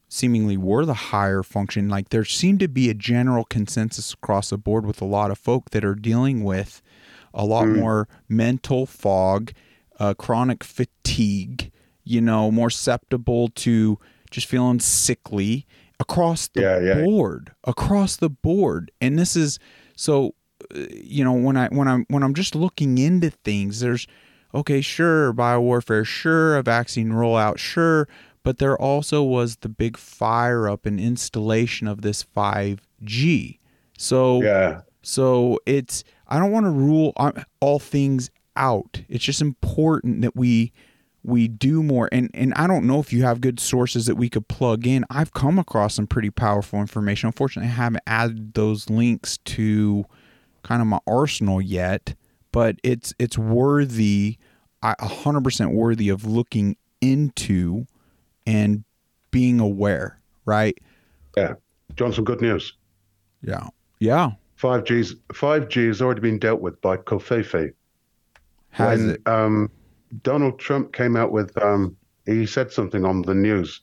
seemingly 0.09 0.57
were 0.57 0.85
the 0.85 0.93
higher 0.95 1.41
function 1.41 1.89
like 1.89 2.09
there 2.09 2.25
seemed 2.25 2.59
to 2.59 2.67
be 2.67 2.91
a 2.91 2.95
general 2.95 3.45
consensus 3.45 4.13
across 4.13 4.51
the 4.51 4.59
board 4.59 4.85
with 4.85 5.01
a 5.01 5.05
lot 5.05 5.31
of 5.31 5.39
folk 5.39 5.71
that 5.71 5.85
are 5.85 5.95
dealing 5.95 6.43
with 6.43 6.83
a 7.33 7.45
lot 7.45 7.69
more 7.69 8.09
mental 8.29 8.87
fog 8.87 9.53
uh, 10.01 10.13
chronic 10.15 10.65
fatigue 10.65 11.71
you 12.03 12.21
know 12.21 12.51
more 12.51 12.71
susceptible 12.71 13.47
to 13.55 14.01
just 14.33 14.49
feeling 14.49 14.81
sickly 14.81 15.65
across 16.01 16.49
the 16.49 16.61
Yeah, 16.63 16.81
yeah. 16.81 17.05
board 17.05 17.53
across 17.63 18.17
the 18.17 18.31
board 18.31 18.91
and 19.01 19.17
this 19.17 19.37
is 19.37 19.61
so 19.95 20.35
you 20.75 21.25
know 21.25 21.33
when 21.33 21.57
i 21.57 21.69
when 21.69 21.89
i'm 21.89 22.05
when 22.09 22.23
i'm 22.23 22.35
just 22.35 22.55
looking 22.55 22.99
into 22.99 23.31
things 23.31 23.81
there's 23.81 24.07
okay 24.55 24.81
sure 24.81 25.33
biowarfare 25.33 26.05
sure 26.05 26.57
a 26.57 26.63
vaccine 26.63 27.11
rollout 27.11 27.59
sure 27.59 28.09
but 28.43 28.59
there 28.59 28.81
also 28.81 29.23
was 29.23 29.57
the 29.57 29.69
big 29.69 29.97
fire 29.97 30.69
up 30.69 30.87
and 30.87 30.99
installation 30.99 31.87
of 31.87 32.03
this 32.03 32.25
5g 32.25 33.59
so 34.01 34.43
Yeah, 34.43 34.81
so 35.03 35.59
it's 35.67 36.05
I 36.27 36.39
don't 36.39 36.53
want 36.53 36.65
to 36.65 36.71
rule 36.71 37.13
all 37.61 37.79
things 37.79 38.31
out. 38.57 39.03
It's 39.11 39.25
just 39.25 39.43
important 39.43 40.23
that 40.23 40.35
we 40.35 40.73
we 41.23 41.49
do 41.49 41.83
more 41.83 42.09
and 42.11 42.31
and 42.33 42.55
I 42.55 42.67
don't 42.67 42.87
know 42.87 42.99
if 42.99 43.13
you 43.13 43.25
have 43.25 43.43
good 43.43 43.61
sources 43.61 44.07
that 44.07 44.15
we 44.15 44.31
could 44.31 44.49
plug 44.49 44.87
in. 44.87 45.05
I've 45.11 45.35
come 45.35 45.59
across 45.59 45.97
some 45.97 46.07
pretty 46.07 46.31
powerful 46.31 46.81
information. 46.81 47.27
Unfortunately, 47.27 47.71
I 47.71 47.75
haven't 47.75 48.03
added 48.07 48.55
those 48.55 48.89
links 48.89 49.37
to 49.45 50.07
kind 50.63 50.81
of 50.81 50.89
my 50.89 51.01
arsenal 51.07 51.61
yet, 51.61 52.15
but 52.53 52.77
it's 52.83 53.15
it's 53.19 53.39
worthy 53.39 54.39
a 54.83 54.95
100% 54.97 55.73
worthy 55.73 56.09
of 56.09 56.25
looking 56.25 56.77
into 57.01 57.87
and 58.47 58.85
being 59.31 59.61
aware, 59.61 60.21
right? 60.45 60.79
yeah. 61.37 61.55
John, 61.97 62.13
some 62.13 62.25
good 62.25 62.41
news. 62.41 62.75
Yeah. 63.43 63.69
Yeah. 63.99 64.33
5G's 64.61 65.15
5G 65.29 65.89
has 65.89 66.03
already 66.03 66.21
been 66.21 66.39
dealt 66.39 66.61
with 66.61 66.81
by 66.81 66.97
Covfefe. 66.97 67.73
Has 68.71 69.01
when 69.01 69.11
it? 69.11 69.23
um, 69.27 69.71
Donald 70.23 70.59
Trump 70.59 70.93
came 70.93 71.17
out 71.17 71.33
with, 71.33 71.57
um, 71.63 71.97
he 72.27 72.47
said 72.47 72.71
something 72.71 73.05
on 73.05 73.23
the 73.23 73.35
news, 73.35 73.81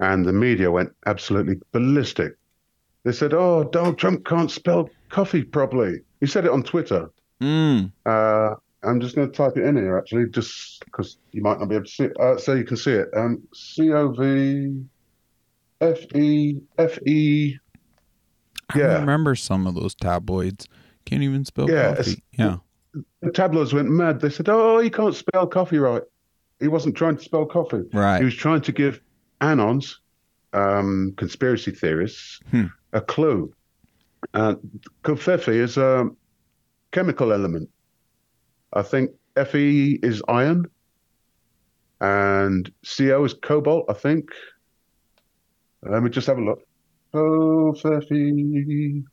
and 0.00 0.24
the 0.24 0.32
media 0.32 0.70
went 0.70 0.92
absolutely 1.06 1.56
ballistic. 1.72 2.36
They 3.04 3.12
said, 3.12 3.32
"Oh, 3.34 3.64
Donald 3.64 3.98
Trump 3.98 4.24
can't 4.24 4.50
spell 4.50 4.90
coffee 5.08 5.42
properly." 5.42 6.02
He 6.20 6.26
said 6.26 6.44
it 6.44 6.50
on 6.50 6.62
Twitter. 6.62 7.10
Mm. 7.40 7.92
Uh, 8.06 8.54
I'm 8.82 9.00
just 9.00 9.14
going 9.16 9.30
to 9.30 9.36
type 9.36 9.56
it 9.56 9.64
in 9.64 9.76
here, 9.76 9.96
actually, 9.98 10.26
just 10.30 10.84
because 10.84 11.18
you 11.32 11.42
might 11.42 11.58
not 11.58 11.68
be 11.68 11.76
able 11.76 11.84
to 11.84 11.90
see 11.90 12.04
it, 12.04 12.16
uh, 12.20 12.36
so 12.38 12.54
you 12.54 12.64
can 12.64 12.76
see 12.76 12.92
it. 12.92 13.08
Um, 13.16 13.42
C 13.54 13.92
O 13.92 14.08
V 14.10 14.84
F 15.80 15.98
E 16.14 16.58
F 16.78 16.98
E. 17.06 17.56
I 18.70 18.78
Yeah. 18.78 19.00
remember 19.00 19.34
some 19.34 19.66
of 19.66 19.74
those 19.74 19.94
tabloids. 19.94 20.68
Can't 21.04 21.22
even 21.22 21.44
spell 21.44 21.70
Yeah, 21.70 21.94
coffee. 21.96 22.22
Yeah. 22.32 22.56
the 23.22 23.30
tabloids 23.30 23.72
went 23.72 23.88
mad. 23.88 24.20
They 24.20 24.30
said, 24.30 24.48
"Oh, 24.48 24.78
he 24.78 24.90
can't 24.90 25.14
spell 25.14 25.46
coffee 25.46 25.78
right." 25.78 26.02
He 26.60 26.68
wasn't 26.68 26.96
trying 26.96 27.16
to 27.16 27.22
spell 27.22 27.46
coffee. 27.46 27.84
Right. 27.92 28.18
He 28.18 28.24
was 28.24 28.34
trying 28.34 28.62
to 28.62 28.72
give 28.72 29.00
anons, 29.40 29.96
um, 30.52 31.14
conspiracy 31.16 31.70
theorists, 31.70 32.40
Hmm. 32.50 32.64
a 32.92 33.00
clue. 33.00 33.52
Uh, 34.34 34.54
Covfefe 35.04 35.48
is 35.48 35.76
a 35.76 36.08
chemical 36.92 37.32
element. 37.32 37.68
I 38.72 38.82
think 38.82 39.10
Fe 39.36 39.98
is 40.02 40.22
iron, 40.28 40.66
and 42.00 42.70
Co 42.96 43.24
is 43.24 43.34
cobalt. 43.34 43.86
I 43.88 43.94
think. 43.94 44.30
Let 45.82 46.02
me 46.02 46.10
just 46.10 46.26
have 46.26 46.38
a 46.38 46.42
look. 46.42 46.60
Covfefe. 47.14 49.04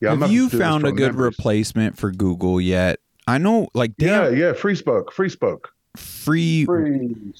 Yeah, 0.00 0.14
Have 0.14 0.30
you 0.30 0.46
to 0.46 0.50
do 0.50 0.58
this 0.58 0.66
found 0.66 0.86
a 0.86 0.92
good 0.92 1.14
memories. 1.14 1.36
replacement 1.38 1.96
for 1.96 2.10
Google 2.10 2.60
yet? 2.60 2.98
I 3.26 3.38
know, 3.38 3.68
like, 3.74 3.92
Yeah, 3.98 4.24
damn, 4.26 4.36
yeah, 4.36 4.52
Freespoke, 4.52 5.12
free 5.12 5.28
spoke, 5.30 5.70
free. 5.96 6.64
free, 6.66 7.32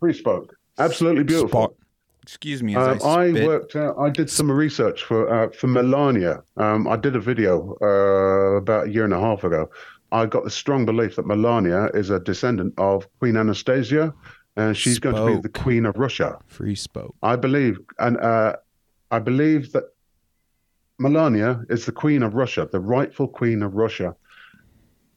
Freespoke. 0.00 0.50
Absolutely 0.78 1.24
beautiful. 1.24 1.76
Excuse 2.22 2.62
me. 2.62 2.76
As 2.76 3.02
Um, 3.02 3.08
I, 3.08 3.24
I 3.24 3.46
worked. 3.46 3.74
I 3.74 4.08
did 4.10 4.30
some 4.30 4.50
research 4.50 5.02
for 5.02 5.28
uh, 5.28 5.50
for 5.50 5.66
Melania. 5.66 6.42
Um, 6.56 6.86
I 6.86 6.96
did 6.96 7.16
a 7.16 7.20
video 7.20 7.76
uh, 7.82 8.56
about 8.56 8.86
a 8.86 8.90
year 8.90 9.04
and 9.04 9.12
a 9.12 9.20
half 9.20 9.44
ago. 9.44 9.68
I 10.12 10.26
got 10.26 10.44
the 10.44 10.50
strong 10.50 10.84
belief 10.84 11.16
that 11.16 11.26
Melania 11.26 11.86
is 11.94 12.10
a 12.10 12.20
descendant 12.20 12.74
of 12.78 13.08
Queen 13.18 13.36
Anastasia, 13.36 14.14
and 14.56 14.76
she's 14.76 14.98
going 14.98 15.16
to 15.16 15.26
be 15.26 15.40
the 15.40 15.48
Queen 15.48 15.86
of 15.86 15.96
Russia. 15.96 16.38
Freespoke. 16.48 17.12
I 17.22 17.34
believe, 17.36 17.78
and 17.98 18.18
uh, 18.18 18.56
I 19.10 19.18
believe 19.18 19.72
that 19.72 19.84
Melania 20.98 21.64
is 21.70 21.86
the 21.86 21.92
Queen 21.92 22.22
of 22.22 22.34
Russia, 22.34 22.68
the 22.70 22.80
rightful 22.80 23.26
Queen 23.26 23.62
of 23.62 23.74
Russia. 23.74 24.14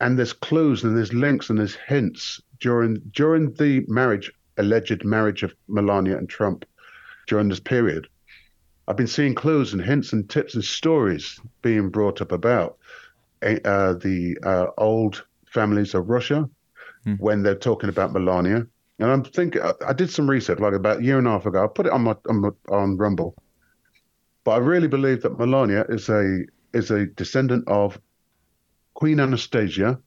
And 0.02 0.18
there's 0.18 0.34
clues 0.34 0.84
and 0.84 0.98
there's 0.98 1.14
links 1.14 1.50
and 1.50 1.60
there's 1.60 1.76
hints 1.88 2.42
during 2.60 2.96
during 3.12 3.54
the 3.54 3.86
marriage, 3.88 4.32
alleged 4.58 5.06
marriage 5.06 5.44
of 5.44 5.54
Melania 5.68 6.18
and 6.18 6.28
Trump, 6.28 6.66
during 7.28 7.50
this 7.50 7.60
period. 7.60 8.08
I've 8.88 8.98
been 8.98 9.08
seeing 9.08 9.34
clues 9.36 9.74
and 9.74 9.82
hints 9.82 10.14
and 10.14 10.30
tips 10.30 10.56
and 10.56 10.64
stories 10.64 11.40
being 11.62 11.90
brought 11.90 12.22
up 12.22 12.32
about 12.32 12.78
uh, 13.42 13.94
the 13.94 14.38
uh, 14.44 14.68
old 14.78 15.26
families 15.48 15.94
of 15.94 16.10
Russia 16.10 16.50
Hmm. 17.04 17.14
when 17.16 17.44
they're 17.44 17.56
talking 17.56 17.90
about 17.90 18.14
Melania. 18.14 18.66
And 18.98 19.12
I'm 19.12 19.24
thinking, 19.24 19.62
I- 19.62 19.74
I 19.90 19.94
did 19.94 20.10
some 20.10 20.28
research 20.30 20.60
like 20.60 20.74
about 20.74 21.00
a 21.00 21.04
year 21.04 21.20
and 21.20 21.28
a 21.28 21.32
half 21.32 21.46
ago. 21.46 21.64
I 21.64 21.68
put 21.68 21.86
it 21.86 21.92
on 21.92 22.02
my 22.04 22.16
on, 22.28 22.42
my, 22.42 22.50
on 22.70 22.98
Rumble, 22.98 23.36
but 24.44 24.52
I 24.52 24.58
really 24.58 24.88
believe 24.88 25.22
that 25.22 25.38
Melania 25.38 25.86
is 25.90 26.10
a 26.10 26.46
is 26.74 26.90
a 26.92 27.06
descendant 27.06 27.68
of 27.68 28.00
Queen 28.96 29.20
Anastasia, 29.20 30.00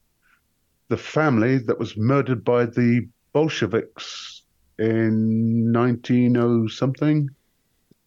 the 0.88 0.96
family 0.96 1.58
that 1.58 1.78
was 1.78 1.96
murdered 1.96 2.44
by 2.44 2.64
the 2.66 3.08
Bolsheviks 3.32 4.37
in 4.78 5.72
1900 5.72 6.70
something. 6.70 7.28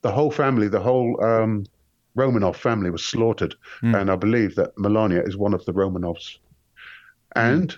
The 0.01 0.11
whole 0.11 0.31
family, 0.31 0.67
the 0.67 0.79
whole 0.79 1.23
um, 1.23 1.65
Romanov 2.17 2.55
family 2.55 2.89
was 2.89 3.03
slaughtered, 3.05 3.55
Hmm. 3.81 3.95
and 3.95 4.09
I 4.11 4.15
believe 4.15 4.55
that 4.55 4.77
Melania 4.77 5.21
is 5.21 5.37
one 5.37 5.53
of 5.53 5.63
the 5.65 5.73
Romanovs. 5.73 6.37
And 7.35 7.75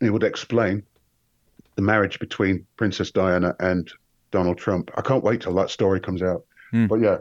it 0.00 0.10
would 0.10 0.22
explain 0.24 0.82
the 1.76 1.82
marriage 1.82 2.18
between 2.18 2.66
Princess 2.76 3.10
Diana 3.10 3.56
and 3.60 3.90
Donald 4.30 4.58
Trump. 4.58 4.90
I 4.96 5.00
can't 5.00 5.24
wait 5.24 5.40
till 5.40 5.54
that 5.54 5.70
story 5.70 6.00
comes 6.00 6.22
out. 6.22 6.44
Hmm. 6.70 6.86
But 6.86 7.00
yeah, 7.00 7.18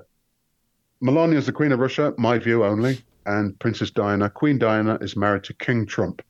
Melania 0.99 1.37
is 1.37 1.45
the 1.45 1.51
Queen 1.53 1.71
of 1.71 1.79
Russia, 1.79 2.13
my 2.17 2.37
view 2.37 2.63
only, 2.65 2.99
and 3.25 3.57
Princess 3.59 3.91
Diana, 3.91 4.29
Queen 4.29 4.57
Diana, 4.59 4.97
is 4.99 5.15
married 5.15 5.43
to 5.45 5.53
King 5.53 5.85
Trump. 5.85 6.21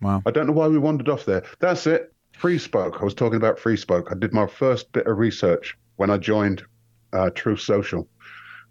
Wow. 0.00 0.22
I 0.24 0.30
don't 0.30 0.46
know 0.46 0.52
why 0.52 0.68
we 0.68 0.78
wandered 0.78 1.08
off 1.08 1.24
there. 1.24 1.42
That's 1.58 1.86
it. 1.86 2.13
Freespoke. 2.40 3.00
I 3.00 3.04
was 3.04 3.14
talking 3.14 3.36
about 3.36 3.58
Freespoke. 3.58 4.10
I 4.10 4.18
did 4.18 4.32
my 4.32 4.46
first 4.46 4.92
bit 4.92 5.06
of 5.06 5.18
research 5.18 5.76
when 5.96 6.10
I 6.10 6.18
joined 6.18 6.62
uh, 7.12 7.30
Truth 7.30 7.60
Social. 7.60 8.08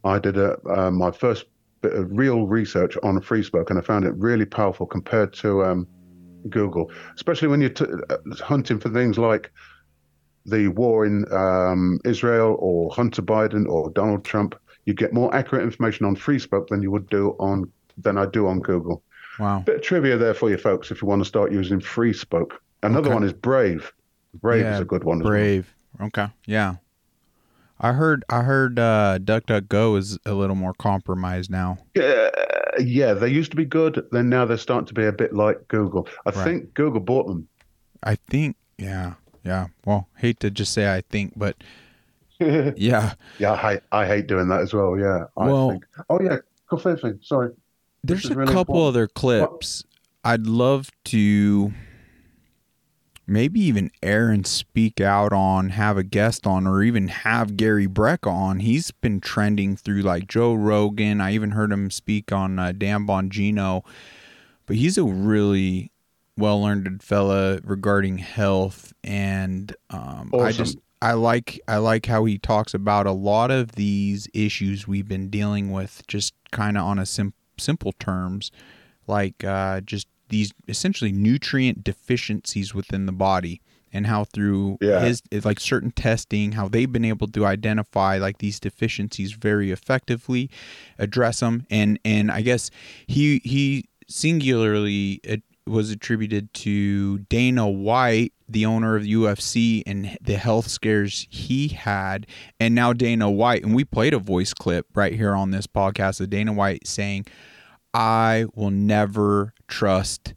I 0.03 0.19
did 0.19 0.37
a, 0.37 0.57
uh, 0.69 0.91
my 0.91 1.11
first 1.11 1.45
bit 1.81 1.93
of 1.93 2.09
real 2.11 2.47
research 2.47 2.97
on 3.03 3.19
Freespoke, 3.19 3.69
and 3.69 3.79
I 3.79 3.81
found 3.81 4.05
it 4.05 4.13
really 4.15 4.45
powerful 4.45 4.85
compared 4.85 5.33
to 5.33 5.63
um, 5.63 5.87
Google, 6.49 6.91
especially 7.15 7.47
when 7.47 7.61
you're 7.61 7.69
t- 7.69 7.85
uh, 8.09 8.17
hunting 8.41 8.79
for 8.79 8.89
things 8.89 9.17
like 9.17 9.51
the 10.45 10.67
war 10.69 11.05
in 11.05 11.25
um, 11.31 11.99
Israel 12.03 12.57
or 12.59 12.91
Hunter 12.91 13.21
Biden 13.21 13.67
or 13.67 13.89
Donald 13.91 14.25
Trump. 14.25 14.55
You 14.85 14.93
get 14.93 15.13
more 15.13 15.33
accurate 15.33 15.63
information 15.63 16.05
on 16.05 16.15
Freespoke 16.15 16.67
than 16.67 16.81
you 16.81 16.91
would 16.91 17.09
do 17.09 17.35
on 17.39 17.71
than 17.97 18.17
I 18.17 18.25
do 18.25 18.47
on 18.47 18.59
Google. 18.59 19.03
Wow. 19.39 19.59
Bit 19.59 19.77
of 19.77 19.81
trivia 19.81 20.17
there 20.17 20.33
for 20.33 20.49
you 20.49 20.57
folks 20.57 20.91
if 20.91 21.01
you 21.01 21.07
want 21.07 21.21
to 21.21 21.27
start 21.27 21.51
using 21.51 21.79
Free 21.79 22.13
Spoke. 22.13 22.61
Another 22.83 23.07
Okay. 23.07 23.13
one 23.13 23.23
is 23.23 23.33
Brave. 23.33 23.91
Brave 24.41 24.61
Yeah, 24.63 24.75
is 24.75 24.79
a 24.81 24.85
good 24.85 25.03
one. 25.03 25.19
as 25.19 25.23
well. 25.23 25.31
Brave. 25.31 25.73
Okay. 26.01 26.27
Yeah. 26.45 26.75
I 27.79 27.91
heard. 27.93 28.23
I 28.29 28.41
heard. 28.43 28.79
Uh, 28.79 29.19
DuckDuckGo 29.21 29.97
is 29.97 30.17
a 30.25 30.33
little 30.33 30.55
more 30.55 30.73
compromised 30.73 31.49
now. 31.51 31.77
Yeah, 31.95 32.29
yeah, 32.79 33.13
they 33.13 33.27
used 33.29 33.51
to 33.51 33.57
be 33.57 33.65
good. 33.65 34.05
Then 34.11 34.29
now 34.29 34.45
they're 34.45 34.57
starting 34.57 34.87
to 34.87 34.93
be 34.93 35.05
a 35.05 35.11
bit 35.11 35.33
like 35.33 35.67
Google. 35.67 36.07
I 36.25 36.29
Right. 36.31 36.43
think 36.43 36.73
Google 36.73 36.99
bought 37.01 37.27
them. 37.27 37.47
I 38.03 38.15
think. 38.29 38.55
Yeah. 38.77 39.13
Yeah. 39.43 39.67
Well, 39.85 40.07
hate 40.17 40.39
to 40.41 40.49
just 40.51 40.73
say 40.73 40.93
I 40.93 41.01
think, 41.01 41.33
but 41.35 41.57
yeah, 42.39 43.13
yeah. 43.37 43.51
I 43.53 43.57
hate, 43.57 43.79
I 43.91 44.05
hate 44.07 44.27
doing 44.27 44.47
that 44.47 44.61
as 44.61 44.73
well. 44.73 44.97
Yeah. 44.97 45.25
I 45.37 45.45
Well- 45.47 45.71
think. 45.71 45.85
Oh 46.09 46.19
yeah, 46.21 46.37
coffee 46.67 46.95
thing. 46.95 47.19
Sorry. 47.21 47.51
There's 48.03 48.25
a 48.29 48.35
really 48.35 48.51
couple 48.53 48.75
important. 48.75 48.95
other 48.95 49.07
clips 49.07 49.83
I'd 50.25 50.45
love 50.47 50.89
to 51.05 51.71
maybe 53.25 53.59
even 53.61 53.91
air 54.01 54.29
and 54.29 54.45
speak 54.45 54.99
out 54.99 55.31
on, 55.33 55.69
have 55.69 55.97
a 55.97 56.03
guest 56.03 56.45
on, 56.45 56.67
or 56.67 56.83
even 56.83 57.07
have 57.07 57.57
Gary 57.57 57.87
Brecka 57.87 58.31
on. 58.31 58.59
He's 58.59 58.91
been 58.91 59.21
trending 59.21 59.75
through 59.75 60.01
like 60.01 60.27
Joe 60.27 60.53
Rogan. 60.53 61.21
I 61.21 61.33
even 61.33 61.51
heard 61.51 61.71
him 61.71 61.89
speak 61.89 62.31
on 62.31 62.59
uh, 62.59 62.73
Dan 62.73 63.07
Bongino, 63.07 63.83
but 64.65 64.75
he's 64.75 64.97
a 64.97 65.03
really 65.03 65.91
well 66.37 66.61
learned 66.61 67.03
fella 67.03 67.59
regarding 67.63 68.17
health 68.17 68.91
and 69.03 69.75
um, 69.91 70.31
I 70.33 70.51
just 70.51 70.77
I 70.99 71.13
like 71.13 71.61
I 71.67 71.77
like 71.77 72.05
how 72.05 72.25
he 72.25 72.39
talks 72.39 72.73
about 72.73 73.05
a 73.05 73.11
lot 73.11 73.51
of 73.51 73.73
these 73.73 74.27
issues 74.33 74.87
we've 74.87 75.07
been 75.07 75.29
dealing 75.29 75.71
with 75.71 76.01
just 76.07 76.33
kind 76.51 76.77
of 76.77 76.85
on 76.85 76.97
a 76.97 77.05
sim- 77.05 77.33
simple 77.59 77.91
terms 77.99 78.51
like 79.05 79.43
uh, 79.43 79.81
just 79.81 80.07
these 80.33 80.51
essentially 80.67 81.11
nutrient 81.11 81.83
deficiencies 81.83 82.73
within 82.73 83.05
the 83.05 83.11
body 83.29 83.61
and 83.95 84.07
how 84.07 84.23
through 84.23 84.77
Yeah. 84.81 85.01
his 85.05 85.21
like 85.45 85.59
certain 85.59 85.91
testing 85.91 86.53
how 86.53 86.67
they've 86.67 86.91
been 86.91 87.05
able 87.05 87.27
to 87.27 87.45
identify 87.45 88.17
like 88.17 88.39
these 88.39 88.59
deficiencies 88.59 89.33
very 89.49 89.69
effectively 89.71 90.49
address 90.97 91.39
them 91.41 91.55
and 91.69 91.99
and 92.03 92.31
i 92.31 92.41
guess 92.41 92.71
he 93.05 93.39
he 93.43 93.85
singularly 94.07 95.19
it 95.23 95.43
was 95.67 95.91
attributed 95.91 96.51
to 96.53 97.19
dana 97.35 97.69
white 97.69 98.33
the 98.49 98.65
owner 98.65 98.95
of 98.95 99.03
the 99.03 99.13
ufc 99.13 99.83
and 99.85 100.17
the 100.19 100.37
health 100.37 100.67
scares 100.67 101.27
he 101.29 101.67
had 101.69 102.25
and 102.59 102.73
now 102.73 102.91
dana 102.93 103.29
white 103.29 103.63
and 103.63 103.75
we 103.75 103.85
played 103.85 104.13
a 104.13 104.19
voice 104.19 104.53
clip 104.53 104.85
right 104.95 105.13
here 105.13 105.35
on 105.35 105.51
this 105.51 105.67
podcast 105.67 106.19
of 106.19 106.29
dana 106.31 106.51
white 106.51 106.85
saying 106.87 107.25
I 107.93 108.45
will 108.55 108.71
never 108.71 109.53
trust, 109.67 110.33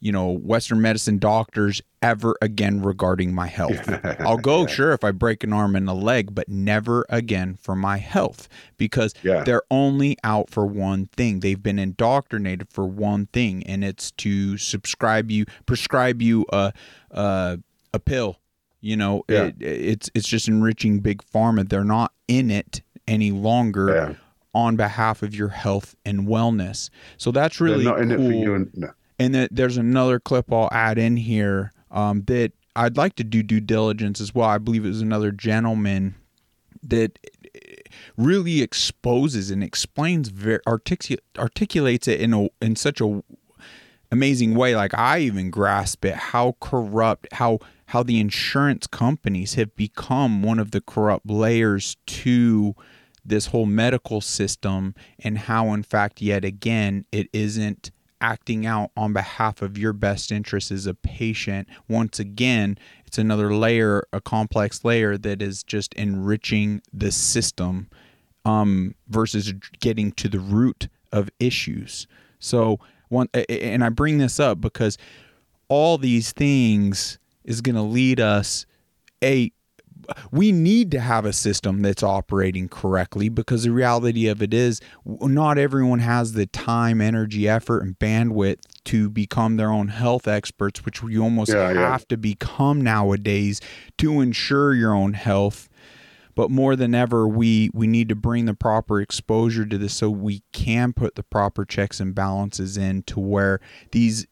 you 0.00 0.12
know, 0.12 0.30
Western 0.30 0.80
medicine 0.80 1.18
doctors 1.18 1.80
ever 2.02 2.36
again 2.40 2.80
regarding 2.82 3.34
my 3.34 3.46
health. 3.48 3.88
I'll 4.20 4.36
go, 4.36 4.66
sure, 4.66 4.92
if 4.92 5.02
I 5.02 5.10
break 5.10 5.42
an 5.42 5.52
arm 5.52 5.74
and 5.74 5.88
a 5.88 5.92
leg, 5.94 6.34
but 6.34 6.48
never 6.48 7.04
again 7.08 7.54
for 7.60 7.74
my 7.74 7.96
health 7.98 8.48
because 8.76 9.14
Yeah. 9.22 9.42
they're 9.44 9.62
only 9.70 10.16
out 10.22 10.50
for 10.50 10.64
one 10.66 11.06
thing. 11.06 11.40
They've 11.40 11.60
been 11.62 11.78
indoctrinated 11.78 12.68
for 12.68 12.86
one 12.86 13.26
thing, 13.26 13.64
and 13.66 13.82
it's 13.84 14.10
to 14.12 14.56
subscribe 14.58 15.30
you, 15.30 15.46
prescribe 15.66 16.22
you 16.22 16.46
a, 16.52 16.72
a, 17.10 17.58
a 17.92 17.98
pill. 17.98 18.38
You 18.80 18.96
know, 18.96 19.24
Yeah. 19.28 19.46
it, 19.46 19.56
it's 19.60 20.10
it's 20.14 20.28
just 20.28 20.46
enriching 20.46 21.00
big 21.00 21.22
pharma. 21.24 21.68
They're 21.68 21.82
not 21.82 22.12
in 22.28 22.48
it 22.50 22.82
any 23.08 23.32
longer 23.32 23.88
Yeah. 23.92 24.14
On 24.54 24.76
behalf 24.76 25.22
of 25.22 25.34
your 25.34 25.48
health 25.48 25.94
and 26.04 26.26
wellness. 26.26 26.90
So 27.16 27.30
that's 27.30 27.60
really 27.60 27.84
They're 27.84 28.02
in 28.02 28.10
it 28.10 28.16
for 28.16 28.30
cool. 28.30 28.54
And, 28.54 28.70
no. 28.74 28.90
And 29.18 29.34
then 29.34 29.48
there's 29.50 29.76
another 29.76 30.20
clip 30.20 30.52
I'll 30.52 30.68
add 30.72 30.98
in 30.98 31.16
here 31.16 31.72
um, 31.90 32.22
that 32.26 32.52
I'd 32.76 32.96
like 32.96 33.16
to 33.16 33.24
do 33.24 33.42
due 33.42 33.60
diligence 33.60 34.20
as 34.20 34.34
well. 34.34 34.48
I 34.48 34.58
believe 34.58 34.84
it 34.84 34.88
was 34.88 35.02
another 35.02 35.32
gentleman 35.32 36.14
that 36.82 37.18
really 38.16 38.62
exposes 38.62 39.50
and 39.50 39.62
explains 39.62 40.28
very 40.28 40.60
articu- 40.60 41.18
articulates 41.36 42.06
it 42.08 42.20
in 42.20 42.32
a 42.34 42.48
in 42.60 42.76
such 42.76 43.00
a 43.00 43.22
amazing 44.10 44.54
way 44.54 44.74
like 44.74 44.96
i 44.96 45.18
even 45.18 45.50
grasp 45.50 46.04
it 46.04 46.14
how 46.14 46.56
corrupt 46.60 47.26
how 47.32 47.58
how 47.86 48.02
the 48.02 48.20
insurance 48.20 48.86
companies 48.86 49.54
have 49.54 49.74
become 49.76 50.42
one 50.42 50.58
of 50.58 50.70
the 50.70 50.80
corrupt 50.80 51.28
layers 51.28 51.96
to 52.06 52.74
this 53.28 53.46
whole 53.46 53.66
medical 53.66 54.20
system 54.20 54.94
and 55.18 55.38
how 55.38 55.72
in 55.72 55.82
fact 55.82 56.20
yet 56.20 56.44
again 56.44 57.04
it 57.12 57.28
isn't 57.32 57.90
acting 58.20 58.66
out 58.66 58.90
on 58.96 59.12
behalf 59.12 59.62
of 59.62 59.78
your 59.78 59.92
best 59.92 60.32
interest 60.32 60.72
as 60.72 60.86
a 60.86 60.94
patient. 60.94 61.68
Once 61.88 62.18
again 62.18 62.78
it's 63.06 63.18
another 63.18 63.54
layer 63.54 64.06
a 64.12 64.20
complex 64.20 64.84
layer 64.84 65.16
that 65.16 65.40
is 65.40 65.62
just 65.62 65.94
enriching 65.94 66.82
the 66.92 67.12
system 67.12 67.88
um, 68.44 68.94
versus 69.08 69.52
getting 69.80 70.12
to 70.12 70.28
the 70.28 70.40
root 70.40 70.88
of 71.12 71.30
issues. 71.38 72.06
So 72.38 72.80
one 73.08 73.28
and 73.48 73.82
i 73.82 73.88
bring 73.88 74.18
this 74.18 74.38
up 74.38 74.60
because 74.60 74.98
all 75.68 75.98
these 75.98 76.32
things 76.32 77.18
is 77.44 77.60
going 77.60 77.74
to 77.74 77.82
lead 77.82 78.20
us 78.20 78.66
a 79.22 79.50
we 80.30 80.52
need 80.52 80.90
to 80.92 81.00
have 81.00 81.24
a 81.24 81.32
system 81.32 81.82
that's 81.82 82.02
operating 82.02 82.68
correctly 82.68 83.28
because 83.28 83.64
the 83.64 83.70
reality 83.70 84.26
of 84.26 84.42
it 84.42 84.54
is 84.54 84.80
not 85.04 85.58
everyone 85.58 85.98
has 86.00 86.32
the 86.32 86.46
time, 86.46 87.00
energy, 87.00 87.48
effort, 87.48 87.82
and 87.82 87.98
bandwidth 87.98 88.60
to 88.84 89.10
become 89.10 89.56
their 89.56 89.70
own 89.70 89.88
health 89.88 90.26
experts, 90.26 90.84
which 90.84 91.02
you 91.02 91.22
almost 91.22 91.50
Yeah, 91.52 91.68
have 91.68 91.76
yeah. 91.76 91.98
to 92.08 92.16
become 92.16 92.80
nowadays 92.80 93.60
to 93.98 94.20
ensure 94.20 94.74
your 94.74 94.94
own 94.94 95.12
health. 95.12 95.68
But 96.34 96.50
more 96.50 96.76
than 96.76 96.94
ever, 96.94 97.26
we 97.26 97.68
we 97.74 97.88
need 97.88 98.08
to 98.10 98.14
bring 98.14 98.44
the 98.44 98.54
proper 98.54 99.00
exposure 99.00 99.66
to 99.66 99.76
this 99.76 99.94
so 99.94 100.08
we 100.08 100.42
can 100.52 100.92
put 100.92 101.16
the 101.16 101.24
proper 101.24 101.64
checks 101.64 101.98
and 101.98 102.14
balances 102.14 102.76
in 102.76 103.02
to 103.04 103.18
where 103.18 103.60
these 103.90 104.26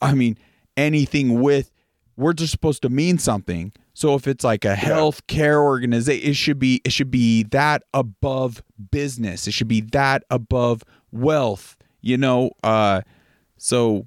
I 0.00 0.14
mean, 0.14 0.38
anything 0.76 1.40
with 1.40 1.70
words 2.16 2.42
are 2.42 2.46
supposed 2.46 2.82
to 2.82 2.88
mean 2.88 3.18
something. 3.18 3.72
So 3.98 4.14
if 4.14 4.28
it's 4.28 4.44
like 4.44 4.64
a 4.64 4.76
health 4.76 5.26
care 5.26 5.60
organization, 5.60 6.30
it 6.30 6.36
should 6.36 6.60
be 6.60 6.80
it 6.84 6.92
should 6.92 7.10
be 7.10 7.42
that 7.50 7.82
above 7.92 8.62
business. 8.92 9.48
It 9.48 9.54
should 9.54 9.66
be 9.66 9.80
that 9.80 10.22
above 10.30 10.84
wealth. 11.10 11.76
You 12.00 12.16
know, 12.16 12.52
uh 12.62 13.00
so 13.56 14.06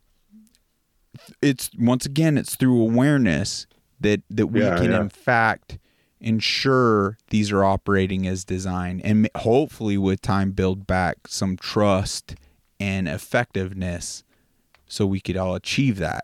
it's 1.42 1.70
once 1.78 2.06
again 2.06 2.38
it's 2.38 2.56
through 2.56 2.80
awareness 2.82 3.68
that 4.00 4.22
that 4.30 4.48
we 4.48 4.62
Yeah, 4.62 4.78
can 4.78 4.92
yeah. 4.92 5.02
in 5.02 5.10
fact 5.10 5.78
ensure 6.22 7.18
these 7.30 7.52
are 7.52 7.66
operating 7.66 8.26
as 8.26 8.46
designed 8.46 9.02
and 9.04 9.28
hopefully 9.36 9.98
with 9.98 10.22
time 10.22 10.54
build 10.54 10.88
back 10.88 11.18
some 11.28 11.58
trust 11.58 12.36
and 12.80 13.10
effectiveness 13.10 14.24
so 14.88 15.06
we 15.06 15.20
could 15.20 15.36
all 15.36 15.54
achieve 15.54 15.98
that. 15.98 16.24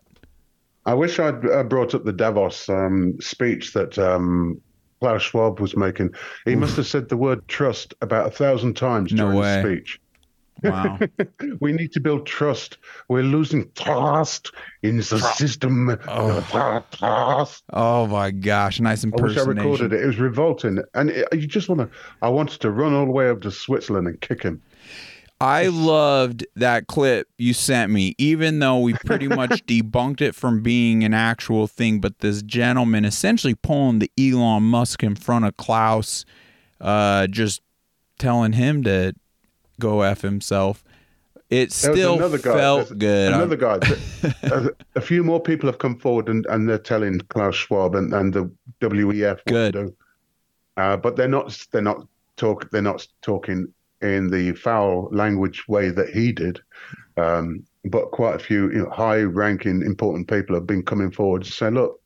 I 0.87 0.93
wish 0.93 1.19
I'd 1.19 1.45
uh, 1.45 1.63
brought 1.63 1.93
up 1.93 2.05
the 2.05 2.13
Davos 2.13 2.69
um, 2.69 3.19
speech 3.19 3.73
that 3.73 3.99
um, 3.99 4.59
Klaus 5.01 5.21
Schwab 5.21 5.59
was 5.59 5.75
making. 5.75 6.15
He 6.45 6.55
must 6.55 6.77
have 6.77 6.87
said 6.87 7.09
the 7.09 7.17
word 7.17 7.45
trust 7.49 7.93
about 8.01 8.27
a 8.27 8.31
thousand 8.31 8.75
times 8.75 9.11
No 9.11 9.25
during 9.25 9.37
way. 9.37 9.55
the 9.55 9.67
speech. 9.67 10.01
Wow. 10.63 10.97
We 11.59 11.73
need 11.73 11.91
to 11.91 11.99
build 11.99 12.25
trust. 12.25 12.77
We're 13.09 13.21
losing 13.23 13.69
trust 13.75 14.51
in 14.81 14.97
the 14.97 15.03
system. 15.03 15.99
Trust. 16.91 17.63
oh 17.73 18.07
my 18.07 18.31
gosh, 18.31 18.79
nice 18.79 19.03
I 19.05 19.09
wish 19.09 19.37
I 19.37 19.43
recorded 19.43 19.93
it. 19.93 20.01
It 20.01 20.07
was 20.07 20.17
revolting, 20.17 20.79
and 20.95 21.09
it, 21.09 21.27
you 21.33 21.47
just 21.47 21.69
want 21.69 21.81
to. 21.81 21.89
I 22.21 22.29
wanted 22.29 22.61
to 22.61 22.71
run 22.71 22.93
all 22.93 23.05
the 23.05 23.11
way 23.11 23.29
up 23.29 23.41
to 23.41 23.51
Switzerland 23.51 24.07
and 24.07 24.19
kick 24.21 24.41
him. 24.41 24.61
I 25.39 25.67
loved 25.67 26.45
that 26.55 26.87
clip 26.87 27.27
you 27.37 27.53
sent 27.53 27.91
me, 27.91 28.15
even 28.17 28.59
though 28.59 28.79
we 28.79 28.93
pretty 28.93 29.27
much 29.27 29.65
debunked 29.65 30.21
it 30.21 30.33
from 30.33 30.63
being 30.63 31.03
an 31.03 31.13
actual 31.13 31.67
thing. 31.67 31.99
But 31.99 32.19
this 32.19 32.41
gentleman 32.41 33.05
essentially 33.05 33.55
pulling 33.55 33.99
the 33.99 34.11
Elon 34.17 34.63
Musk 34.63 35.03
in 35.03 35.15
front 35.15 35.45
of 35.45 35.55
Klaus, 35.57 36.25
uh, 36.81 37.27
just 37.27 37.61
telling 38.17 38.53
him 38.53 38.83
to 38.83 39.13
go 39.79 40.01
f 40.01 40.21
himself. 40.21 40.83
It 41.49 41.71
still 41.71 42.17
felt 42.17 42.89
there's 42.89 42.91
good. 42.91 43.31
Another 43.31 43.55
guy. 43.55 43.79
a, 44.43 44.69
a 44.95 45.01
few 45.01 45.23
more 45.23 45.39
people 45.39 45.69
have 45.69 45.77
come 45.77 45.97
forward 45.97 46.27
and, 46.27 46.45
and 46.47 46.67
they're 46.67 46.77
telling 46.77 47.19
Klaus 47.29 47.55
Schwab 47.55 47.95
and, 47.95 48.13
and 48.13 48.33
the 48.33 48.51
WEF 48.81 49.39
Good. 49.45 49.95
Uh, 50.75 50.97
but 50.97 51.15
they're 51.15 51.29
not. 51.29 51.57
They're 51.71 51.81
not 51.81 52.05
talk. 52.35 52.69
They're 52.71 52.81
not 52.81 53.07
talking 53.21 53.73
in 54.01 54.29
the 54.29 54.53
foul 54.53 55.09
language 55.11 55.67
way 55.67 55.89
that 55.89 56.09
he 56.09 56.31
did. 56.31 56.59
Um, 57.17 57.63
but 57.85 58.11
quite 58.11 58.35
a 58.35 58.39
few 58.39 58.69
you 58.71 58.79
know, 58.83 58.89
high-ranking, 58.89 59.81
important 59.81 60.27
people 60.27 60.55
have 60.55 60.67
been 60.67 60.83
coming 60.83 61.11
forward 61.11 61.43
to 61.43 61.51
say, 61.51 61.69
"Look, 61.71 61.99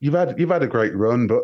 you've 0.00 0.14
had 0.14 0.38
you've 0.38 0.50
had 0.50 0.62
a 0.62 0.66
great 0.68 0.94
run, 0.96 1.26
but 1.26 1.42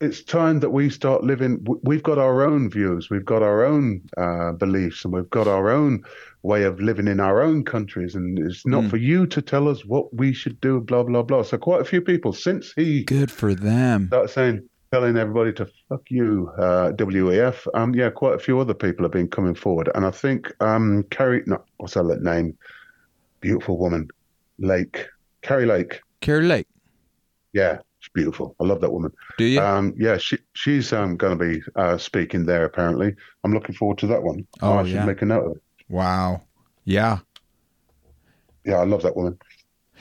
it's 0.00 0.22
time 0.22 0.60
that 0.60 0.70
we 0.70 0.88
start 0.88 1.24
living. 1.24 1.66
We've 1.82 2.02
got 2.02 2.18
our 2.18 2.42
own 2.42 2.70
views, 2.70 3.10
we've 3.10 3.24
got 3.24 3.42
our 3.42 3.64
own 3.64 4.00
uh, 4.16 4.52
beliefs, 4.52 5.04
and 5.04 5.12
we've 5.12 5.28
got 5.28 5.46
our 5.46 5.68
own 5.70 6.02
way 6.42 6.62
of 6.62 6.80
living 6.80 7.06
in 7.06 7.20
our 7.20 7.42
own 7.42 7.64
countries. 7.64 8.14
And 8.14 8.38
it's 8.38 8.64
not 8.66 8.84
Mm. 8.84 8.90
for 8.90 8.96
you 8.96 9.26
to 9.26 9.42
tell 9.42 9.68
us 9.68 9.84
what 9.84 10.14
we 10.14 10.32
should 10.32 10.58
do. 10.60 10.80
Blah 10.80 11.02
blah 11.02 11.22
blah. 11.22 11.42
So 11.42 11.58
quite 11.58 11.82
a 11.82 11.84
few 11.84 12.00
people 12.00 12.32
since 12.32 12.72
he 12.74 13.04
good 13.04 13.30
for 13.30 13.54
them. 13.54 14.06
started 14.06 14.28
saying, 14.30 14.68
telling 14.92 15.16
everybody 15.16 15.52
to 15.52 15.68
fuck 15.88 16.02
you, 16.10 16.50
uh, 16.58 16.90
WEF. 16.92 17.66
Um, 17.74 17.94
yeah, 17.94 18.10
quite 18.10 18.34
a 18.34 18.38
few 18.38 18.58
other 18.58 18.74
people 18.74 19.04
have 19.04 19.12
been 19.12 19.28
coming 19.28 19.54
forward, 19.54 19.88
and 19.94 20.04
I 20.04 20.10
think 20.10 20.52
um, 20.60 21.04
Kari, 21.10 21.42
no, 21.46 21.62
what's 21.76 21.94
her 21.94 22.02
name? 22.20 22.56
Beautiful 23.40 23.78
woman, 23.78 24.08
Lake, 24.58 25.06
Kari 25.42 25.66
Lake. 25.66 26.00
Kari 26.20 26.44
Lake, 26.46 26.66
Yeah, 27.52 27.78
she's 28.00 28.10
beautiful. 28.12 28.56
I 28.60 28.64
love 28.64 28.80
that 28.80 28.92
woman. 28.92 29.12
do 29.38 29.44
you? 29.44 29.60
Um, 29.60 29.94
yeah, 29.96 30.18
she 30.18 30.38
she's 30.54 30.92
um, 30.92 31.16
going 31.16 31.38
to 31.38 31.44
be 31.44 31.62
uh, 31.76 31.96
speaking 31.96 32.44
there. 32.44 32.64
Apparently, 32.64 33.14
I'm 33.44 33.54
looking 33.54 33.74
forward 33.74 33.98
to 33.98 34.06
that 34.08 34.22
one. 34.22 34.46
Oh, 34.60 34.74
I 34.74 34.82
should 34.82 34.94
yeah. 34.94 35.04
make 35.04 35.22
a 35.22 35.26
note 35.26 35.46
of 35.46 35.52
it. 35.56 35.62
wow. 35.88 36.42
Yeah. 36.84 37.18
Yeah, 38.64 38.76
I 38.76 38.84
love 38.84 39.02
that 39.02 39.16
woman. 39.16 39.38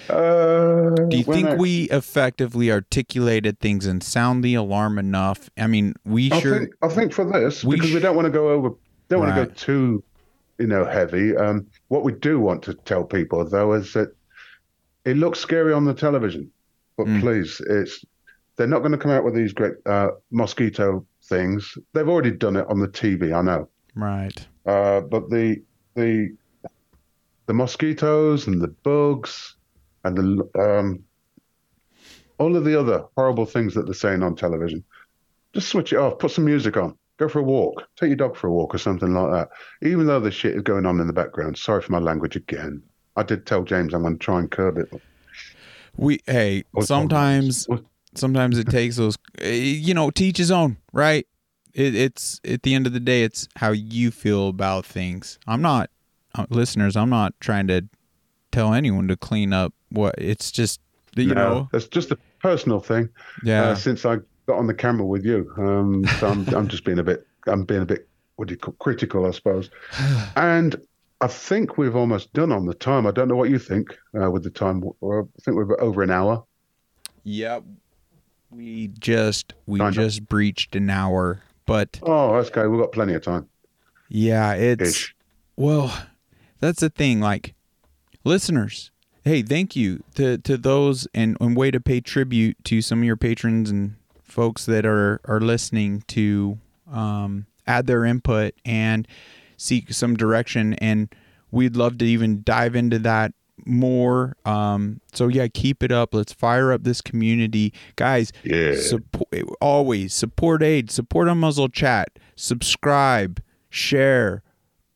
Uh, 0.08 0.96
Do 1.10 1.18
you 1.18 1.24
think 1.24 1.48
I- 1.50 1.56
we 1.56 1.84
effectively 1.90 2.72
articulated 2.72 3.60
things 3.60 3.86
and 3.86 4.02
sound 4.04 4.44
the 4.44 4.56
alarm 4.56 4.98
enough? 4.98 5.50
I 5.58 5.68
mean, 5.68 5.94
we 6.06 6.32
I 6.32 6.40
sure. 6.40 6.60
think 6.60 6.74
I 6.82 6.88
think 6.88 7.14
for 7.14 7.26
this 7.26 7.64
We 7.64 7.76
because 7.76 7.94
we 7.94 8.00
don't 8.00 8.16
want 8.16 8.26
to 8.28 8.32
go 8.32 8.50
over, 8.50 8.70
don't 9.10 9.20
want 9.20 9.36
to 9.36 9.46
go 9.46 9.52
too, 9.54 10.04
you 10.58 10.68
know, 10.68 10.86
heavy. 10.86 11.36
Um, 11.36 11.66
what 11.90 12.04
we 12.04 12.14
do 12.14 12.40
want 12.40 12.64
to 12.64 12.74
tell 12.74 13.04
people 13.04 13.44
though 13.46 13.74
is 13.74 13.94
that 13.94 14.16
it 15.06 15.18
looks 15.18 15.40
scary 15.40 15.74
on 15.74 15.86
the 15.86 15.94
television, 15.94 16.52
but 16.98 17.08
Mm. 17.08 17.22
please, 17.22 17.62
it's 17.68 18.04
they're 18.56 18.68
not 18.68 18.80
going 18.80 18.92
to 18.92 18.98
come 18.98 19.12
out 19.12 19.24
with 19.24 19.34
these 19.36 19.54
great 19.54 19.76
uh, 19.86 20.10
mosquito 20.32 21.06
things. 21.24 21.78
They've 21.94 22.08
already 22.10 22.32
done 22.32 22.56
it 22.58 22.66
on 22.68 22.80
the 22.80 22.88
TV. 22.90 23.34
I 23.34 23.42
know. 23.42 23.70
Right. 23.96 24.46
Uh, 24.66 25.02
but 25.02 25.30
the 25.30 25.62
the 25.96 26.36
the 27.46 27.54
mosquitoes 27.54 28.46
and 28.48 28.62
the 28.62 28.68
bugs 28.68 29.56
and 30.04 30.18
the 30.18 30.60
um, 30.60 31.04
all 32.38 32.56
of 32.56 32.64
the 32.64 32.80
other 32.80 33.06
horrible 33.16 33.46
things 33.46 33.74
that 33.76 33.86
they're 33.86 33.94
saying 33.94 34.24
on 34.24 34.36
television, 34.36 34.84
just 35.54 35.70
switch 35.70 35.94
it 35.94 35.98
off. 35.98 36.20
Put 36.20 36.32
some 36.32 36.46
music 36.46 36.78
on. 36.78 36.98
Go 37.18 37.28
for 37.28 37.40
a 37.40 37.44
walk. 37.44 37.88
Take 37.98 38.08
your 38.08 38.16
dog 38.16 38.38
for 38.38 38.48
a 38.48 38.52
walk 38.52 38.74
or 38.74 38.78
something 38.78 39.14
like 39.14 39.32
that. 39.32 39.50
Even 39.88 40.08
though 40.08 40.22
the 40.22 40.32
shit 40.32 40.56
is 40.56 40.62
going 40.62 40.86
on 40.86 41.00
in 41.02 41.08
the 41.08 41.14
background. 41.14 41.58
Sorry 41.58 41.82
for 41.82 41.92
my 41.92 42.00
language 42.00 42.38
again. 42.38 42.82
I 43.18 43.24
did 43.24 43.46
tell 43.46 43.64
James 43.64 43.94
I'm 43.94 44.04
going 44.04 44.18
to 44.18 44.24
try 44.24 44.40
and 44.40 44.50
curb 44.50 44.78
it. 44.78 44.90
We 45.98 46.22
hey, 46.26 46.64
sometimes 46.82 47.68
sometimes 48.16 48.58
it 48.58 48.70
takes 48.70 48.96
those 48.96 49.18
eh, 49.40 49.52
you 49.52 49.94
know, 49.94 50.10
teach 50.12 50.38
his 50.38 50.52
own, 50.52 50.78
right? 50.94 51.28
It, 51.74 51.94
it's 51.94 52.40
at 52.46 52.64
the 52.64 52.74
end 52.74 52.88
of 52.88 52.94
the 52.94 53.00
day 53.02 53.24
it's 53.24 53.50
how 53.58 53.72
you 53.72 54.12
feel 54.12 54.48
about 54.48 54.86
things. 54.86 55.40
I'm 55.46 55.62
not 55.62 55.90
uh, 56.36 56.46
listeners, 56.50 56.96
I'm 56.96 57.10
not 57.10 57.34
trying 57.42 57.68
to 57.68 57.84
tell 58.52 58.74
anyone 58.74 59.08
to 59.08 59.18
clean 59.18 59.54
up 59.54 59.74
what 59.90 60.16
it's 60.18 60.52
just 60.52 60.80
you 61.16 61.28
No, 61.28 61.34
know. 61.34 61.70
it's 61.74 61.88
just 61.88 62.12
a 62.12 62.18
personal 62.42 62.80
thing. 62.80 63.10
Yeah. 63.44 63.70
uh, 63.70 63.76
since 63.76 64.06
I 64.06 64.18
got 64.46 64.58
on 64.58 64.68
the 64.68 64.74
camera 64.74 65.06
with 65.06 65.26
you. 65.26 65.52
Um, 65.58 66.06
so 66.20 66.28
I'm, 66.28 66.48
I'm 66.56 66.68
just 66.68 66.84
being 66.86 67.00
a 67.00 67.04
bit, 67.04 67.26
I'm 67.48 67.64
being 67.66 67.82
a 67.82 67.86
bit, 67.86 68.08
what 68.36 68.48
do 68.48 68.54
you 68.54 68.58
call, 68.58 68.74
critical, 68.80 69.26
I 69.26 69.32
suppose. 69.32 69.70
And 70.36 70.76
I 71.22 71.28
think 71.28 71.78
we've 71.78 71.96
almost 71.96 72.32
done 72.34 72.52
on 72.52 72.66
the 72.66 72.74
time. 72.74 73.06
I 73.06 73.12
don't 73.12 73.28
know 73.28 73.36
what 73.36 73.50
you 73.50 73.60
think 73.60 73.98
uh, 74.20 74.32
with 74.32 74.44
the 74.44 74.50
time. 74.50 74.84
I 75.04 75.22
think 75.42 75.58
we're 75.58 75.80
over 75.82 76.02
an 76.04 76.12
hour. 76.12 76.44
yeah 77.24 77.60
We 78.52 78.88
just 79.00 79.54
we 79.66 79.80
just 79.92 80.28
breached 80.30 80.76
an 80.76 80.90
hour, 80.90 81.42
but 81.66 82.00
Oh, 82.04 82.36
that's 82.38 82.50
okay. 82.50 82.68
We've 82.68 82.80
got 82.80 82.92
plenty 82.94 83.14
of 83.16 83.22
time. 83.24 83.48
yeah, 84.10 84.54
it's 84.54 84.82
Ish. 84.96 85.16
well, 85.58 85.94
that's 86.60 86.80
the 86.80 86.90
thing. 86.90 87.20
Like 87.20 87.54
listeners, 88.30 88.92
hey, 89.24 89.42
thank 89.42 89.76
you 89.76 90.04
to 90.16 90.38
to 90.38 90.56
those 90.58 91.08
and 91.14 91.36
and 91.42 91.58
way 91.58 91.72
to 91.72 91.80
pay 91.82 92.00
tribute 92.00 92.56
to 92.66 92.82
some 92.82 93.00
of 93.00 93.06
your 93.06 93.18
patrons 93.18 93.70
and 93.70 93.96
folks 94.24 94.66
that 94.68 94.86
are 94.86 95.20
are 95.26 95.42
listening 95.42 96.04
to 96.08 96.60
um, 96.92 97.48
add 97.68 97.88
their 97.88 98.06
input 98.06 98.54
and 98.64 99.08
seek 99.58 99.92
some 99.94 100.16
direction. 100.16 100.74
And 100.76 101.14
we'd 101.52 101.76
love 101.76 101.98
to 101.98 102.06
even 102.06 102.44
dive 102.46 102.76
into 102.76 103.00
that 103.00 103.34
more. 103.66 104.38
Um, 104.46 105.02
so 105.12 105.28
yeah, 105.28 105.48
keep 105.48 105.84
it 105.84 105.92
up. 105.92 106.14
Let's 106.14 106.32
fire 106.32 106.72
up 106.72 106.84
this 106.84 107.02
community, 107.02 107.74
guys. 107.96 108.32
Yeah. 108.44 108.76
Support 108.76 109.28
always 109.60 110.14
support 110.14 110.64
Ade, 110.64 110.92
support 110.92 111.28
a 111.28 111.36
muzzle 111.36 111.68
chat, 111.70 112.08
subscribe, 112.36 113.42
share, 113.70 114.44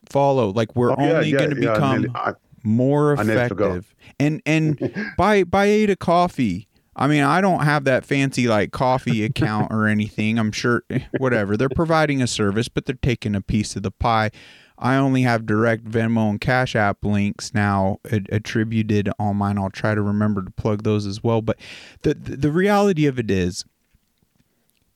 follow. 0.08 0.52
Like 0.52 0.76
we're 0.76 0.92
Oh, 0.92 0.96
yeah, 1.00 1.12
only 1.14 1.30
yeah, 1.32 1.38
going 1.40 1.56
to 1.56 1.62
yeah, 1.62 1.74
become 1.74 2.12
I- 2.16 2.34
more 2.64 3.18
I 3.20 3.24
never 3.24 3.48
forgot. 3.50 3.72
effective. 3.72 3.96
And 4.20 4.42
and 4.46 5.14
buy 5.18 5.44
buy 5.44 5.66
Ada 5.66 5.96
coffee. 5.96 6.68
I 6.96 7.08
mean, 7.08 7.24
I 7.24 7.42
don't 7.42 7.64
have 7.64 7.86
that 7.86 8.06
fancy 8.06 8.48
like 8.48 8.72
coffee 8.72 9.24
account 9.26 9.72
or 9.74 9.88
anything. 9.88 10.38
I'm 10.38 10.52
sure 10.52 10.84
eh, 10.92 11.00
whatever. 11.18 11.58
They're 11.58 11.68
providing 11.70 12.22
a 12.22 12.28
service, 12.28 12.68
but 12.70 12.86
they're 12.86 12.96
taking 13.02 13.34
a 13.34 13.42
piece 13.42 13.76
of 13.76 13.82
the 13.84 13.90
pie. 13.92 14.30
I 14.78 14.96
only 14.96 15.22
have 15.24 15.46
direct 15.46 15.86
Venmo 15.86 16.30
and 16.30 16.40
Cash 16.42 16.76
App 16.76 17.04
links 17.04 17.54
now 17.54 17.98
a- 18.12 18.22
attributed 18.32 19.10
on 19.18 19.38
mine. 19.38 19.58
I'll 19.58 19.70
try 19.72 19.96
to 19.96 20.02
remember 20.02 20.44
to 20.44 20.52
plug 20.52 20.84
those 20.84 21.06
as 21.08 21.24
well. 21.24 21.42
But 21.42 21.58
the 22.04 22.14
the, 22.14 22.36
the 22.38 22.52
reality 22.52 23.08
of 23.08 23.18
it 23.18 23.32
is 23.32 23.66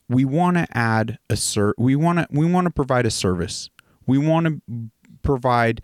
we 0.09 0.23
want 0.23 0.57
to 0.57 0.67
add 0.77 1.17
a 1.29 1.35
ser- 1.35 1.75
we 1.77 1.95
want 1.95 2.19
to 2.19 2.27
we 2.31 2.45
want 2.45 2.65
to 2.65 2.71
provide 2.71 3.05
a 3.05 3.11
service. 3.11 3.69
We 4.05 4.17
want 4.17 4.45
to 4.47 4.61
provide 5.21 5.81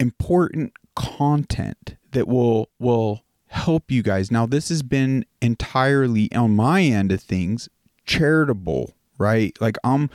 important 0.00 0.72
content 0.96 1.94
that 2.10 2.26
will 2.26 2.70
will 2.80 3.22
help 3.46 3.90
you 3.90 4.02
guys. 4.02 4.30
Now 4.30 4.46
this 4.46 4.68
has 4.70 4.82
been 4.82 5.24
entirely 5.40 6.32
on 6.32 6.56
my 6.56 6.82
end 6.82 7.12
of 7.12 7.20
things 7.20 7.68
charitable, 8.04 8.94
right? 9.18 9.56
Like 9.60 9.76
I'm 9.84 10.10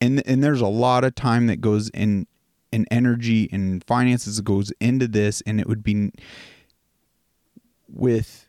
and 0.00 0.26
and 0.26 0.42
there's 0.42 0.60
a 0.60 0.66
lot 0.66 1.04
of 1.04 1.14
time 1.14 1.46
that 1.46 1.60
goes 1.60 1.90
in 1.90 2.26
and 2.72 2.88
energy 2.90 3.48
and 3.52 3.84
finances 3.84 4.40
goes 4.40 4.72
into 4.80 5.06
this 5.06 5.40
and 5.46 5.60
it 5.60 5.68
would 5.68 5.84
be 5.84 6.10
with 7.88 8.48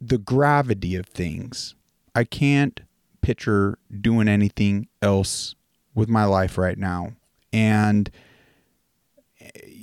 the 0.00 0.18
gravity 0.18 0.96
of 0.96 1.06
things. 1.06 1.74
I 2.14 2.24
can't 2.24 2.80
picture 3.20 3.78
doing 4.00 4.28
anything 4.28 4.88
else 5.02 5.54
with 5.94 6.08
my 6.08 6.24
life 6.24 6.56
right 6.56 6.78
now. 6.78 7.12
And 7.52 8.10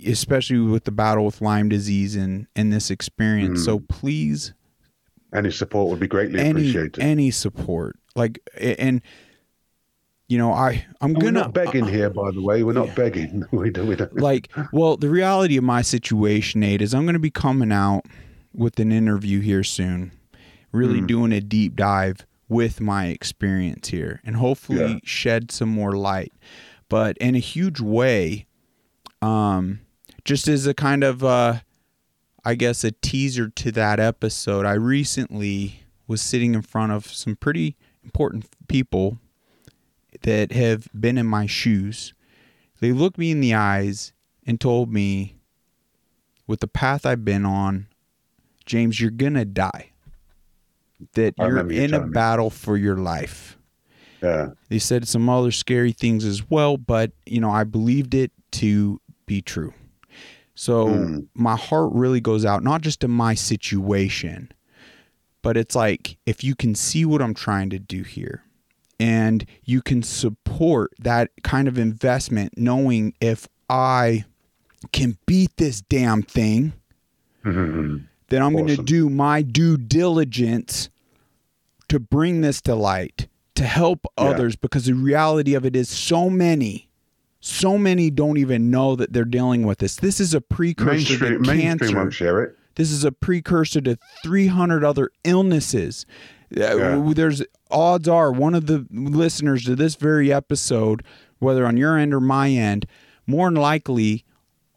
especially 0.05 0.59
with 0.59 0.83
the 0.83 0.91
battle 0.91 1.25
with 1.25 1.41
Lyme 1.41 1.69
disease 1.69 2.15
and, 2.15 2.47
and 2.55 2.71
this 2.71 2.89
experience. 2.91 3.63
So 3.63 3.79
mm. 3.79 3.87
please 3.89 4.53
Any 5.33 5.51
support 5.51 5.89
would 5.89 5.99
be 5.99 6.07
greatly 6.07 6.39
any 6.39 6.49
appreciated. 6.49 6.99
any 6.99 7.31
support. 7.31 7.97
Like 8.15 8.39
and 8.59 9.01
you 10.27 10.37
know, 10.37 10.51
I 10.53 10.85
I'm 11.01 11.11
And 11.11 11.17
we're 11.17 11.23
gonna 11.31 11.39
not 11.41 11.53
begging 11.53 11.87
here, 11.87 12.09
by 12.09 12.31
the 12.31 12.41
way. 12.41 12.63
We're 12.63 12.73
not 12.73 12.95
begging. 12.95 13.43
We 13.51 13.69
don't. 13.69 13.87
We 13.87 13.95
don't. 13.95 14.15
like 14.17 14.49
well 14.71 14.97
the 14.97 15.09
reality 15.09 15.57
of 15.57 15.63
my 15.63 15.81
situation 15.81 16.61
nate 16.61 16.81
is 16.81 16.93
i'm 16.93 17.03
going 17.03 17.13
to 17.13 17.19
be 17.19 17.29
coming 17.31 17.71
out 17.71 18.03
with 18.53 18.79
an 18.79 18.91
interview 18.91 19.39
here 19.41 19.63
soon 19.63 20.11
really 20.71 21.01
mm. 21.01 21.07
doing 21.07 21.31
a 21.31 21.41
deep 21.41 21.75
dive 21.75 22.25
with 22.49 22.79
my 22.81 23.07
experience 23.07 23.89
here 23.89 24.21
and 24.23 24.35
hopefully 24.35 24.93
Yeah. 24.93 24.99
shed 25.03 25.51
some 25.51 25.69
more 25.69 25.93
light 25.93 26.31
but 26.89 27.17
in 27.17 27.35
a 27.35 27.39
huge 27.39 27.79
way 27.79 28.45
um 29.23 29.79
just 30.25 30.47
as 30.47 30.67
a 30.67 30.73
kind 30.73 31.03
of 31.03 31.23
uh 31.23 31.59
i 32.43 32.55
guess 32.55 32.83
a 32.83 32.91
teaser 32.91 33.49
to 33.49 33.71
that 33.71 33.99
episode 33.99 34.65
i 34.65 34.73
recently 34.73 35.83
was 36.07 36.21
sitting 36.21 36.53
in 36.53 36.61
front 36.61 36.91
of 36.91 37.07
some 37.07 37.35
pretty 37.35 37.75
important 38.03 38.45
people 38.67 39.17
that 40.21 40.51
have 40.51 40.87
been 40.93 41.17
in 41.17 41.25
my 41.25 41.45
shoes 41.45 42.13
they 42.83 42.91
looked 42.91 43.17
me 43.17 43.31
in 43.31 43.39
the 43.39 43.53
eyes 43.53 44.11
and 44.45 44.59
told 44.59 44.91
me, 44.91 45.37
with 46.47 46.59
the 46.59 46.67
path 46.67 47.05
I've 47.05 47.23
been 47.23 47.45
on, 47.45 47.87
James, 48.65 48.99
you're 48.99 49.09
going 49.09 49.35
to 49.35 49.45
die. 49.45 49.91
That 51.13 51.35
I 51.39 51.47
you're 51.47 51.71
in 51.71 51.93
a 51.93 52.01
me. 52.01 52.09
battle 52.11 52.49
for 52.49 52.75
your 52.75 52.97
life. 52.97 53.57
Yeah. 54.21 54.49
They 54.67 54.79
said 54.79 55.07
some 55.07 55.29
other 55.29 55.51
scary 55.51 55.93
things 55.93 56.25
as 56.25 56.49
well, 56.49 56.75
but, 56.75 57.11
you 57.25 57.39
know, 57.39 57.51
I 57.51 57.63
believed 57.63 58.13
it 58.13 58.33
to 58.51 58.99
be 59.33 59.41
true. 59.41 59.73
So 60.55 60.87
Mm. 60.87 61.27
my 61.33 61.55
heart 61.55 61.91
really 61.93 62.21
goes 62.21 62.45
out, 62.45 62.63
not 62.63 62.81
just 62.81 62.99
to 62.99 63.07
my 63.07 63.33
situation, 63.33 64.51
but 65.41 65.57
it's 65.57 65.75
like 65.75 66.17
if 66.27 66.43
you 66.43 66.55
can 66.55 66.75
see 66.75 67.03
what 67.05 67.21
I'm 67.21 67.33
trying 67.33 67.71
to 67.71 67.79
do 67.79 68.03
here 68.03 68.43
and 68.99 69.43
you 69.65 69.81
can 69.81 70.03
support 70.03 70.91
that 70.99 71.31
kind 71.43 71.67
of 71.67 71.79
investment, 71.79 72.53
knowing 72.57 73.13
if 73.19 73.47
I 73.69 74.25
can 74.91 75.17
beat 75.25 75.57
this 75.57 75.81
damn 75.81 76.21
thing, 76.21 76.73
Mhm. 77.43 78.03
then 78.29 78.41
I'm 78.43 78.53
going 78.53 78.67
to 78.67 78.83
do 78.83 79.09
my 79.09 79.41
due 79.41 79.77
diligence 79.77 80.89
to 81.89 81.99
bring 81.99 82.41
this 82.41 82.61
to 82.61 82.75
light, 82.75 83.27
to 83.55 83.63
help 83.65 84.05
Yeah. 84.19 84.25
others, 84.25 84.55
because 84.55 84.85
the 84.85 84.93
reality 84.93 85.55
of 85.55 85.65
it 85.65 85.75
is 85.75 85.89
so 85.89 86.29
many, 86.29 86.89
so 87.45 87.77
many 87.77 88.09
don't 88.09 88.37
even 88.37 88.71
know 88.71 88.95
that 88.95 89.11
they're 89.11 89.25
dealing 89.25 89.63
with 89.65 89.79
this. 89.79 89.97
This 89.97 90.21
is 90.21 90.33
a 90.33 90.39
precursor 90.39 90.91
mainstream, 91.19 91.19
to 91.19 91.39
mainstream 91.39 91.77
cancer. 91.77 91.95
won't 91.97 92.13
share 92.13 92.41
it. 92.41 92.57
This 92.75 92.89
is 92.89 93.03
a 93.03 93.11
precursor 93.11 93.81
to 93.81 93.97
300 94.23 94.85
other 94.85 95.11
illnesses. 95.25 96.05
Uh, 96.55 96.77
Yeah. 96.77 97.11
There's 97.13 97.43
odds 97.69 98.07
are 98.07 98.31
one 98.31 98.55
of 98.55 98.67
the 98.67 98.87
listeners 98.89 99.65
to 99.65 99.75
this 99.75 99.95
very 99.95 100.31
episode, 100.31 101.03
whether 101.39 101.65
on 101.65 101.75
your 101.75 101.97
end 101.97 102.13
or 102.13 102.21
my 102.21 102.49
end, 102.49 102.85
more 103.27 103.47
than 103.47 103.55
likely 103.59 104.23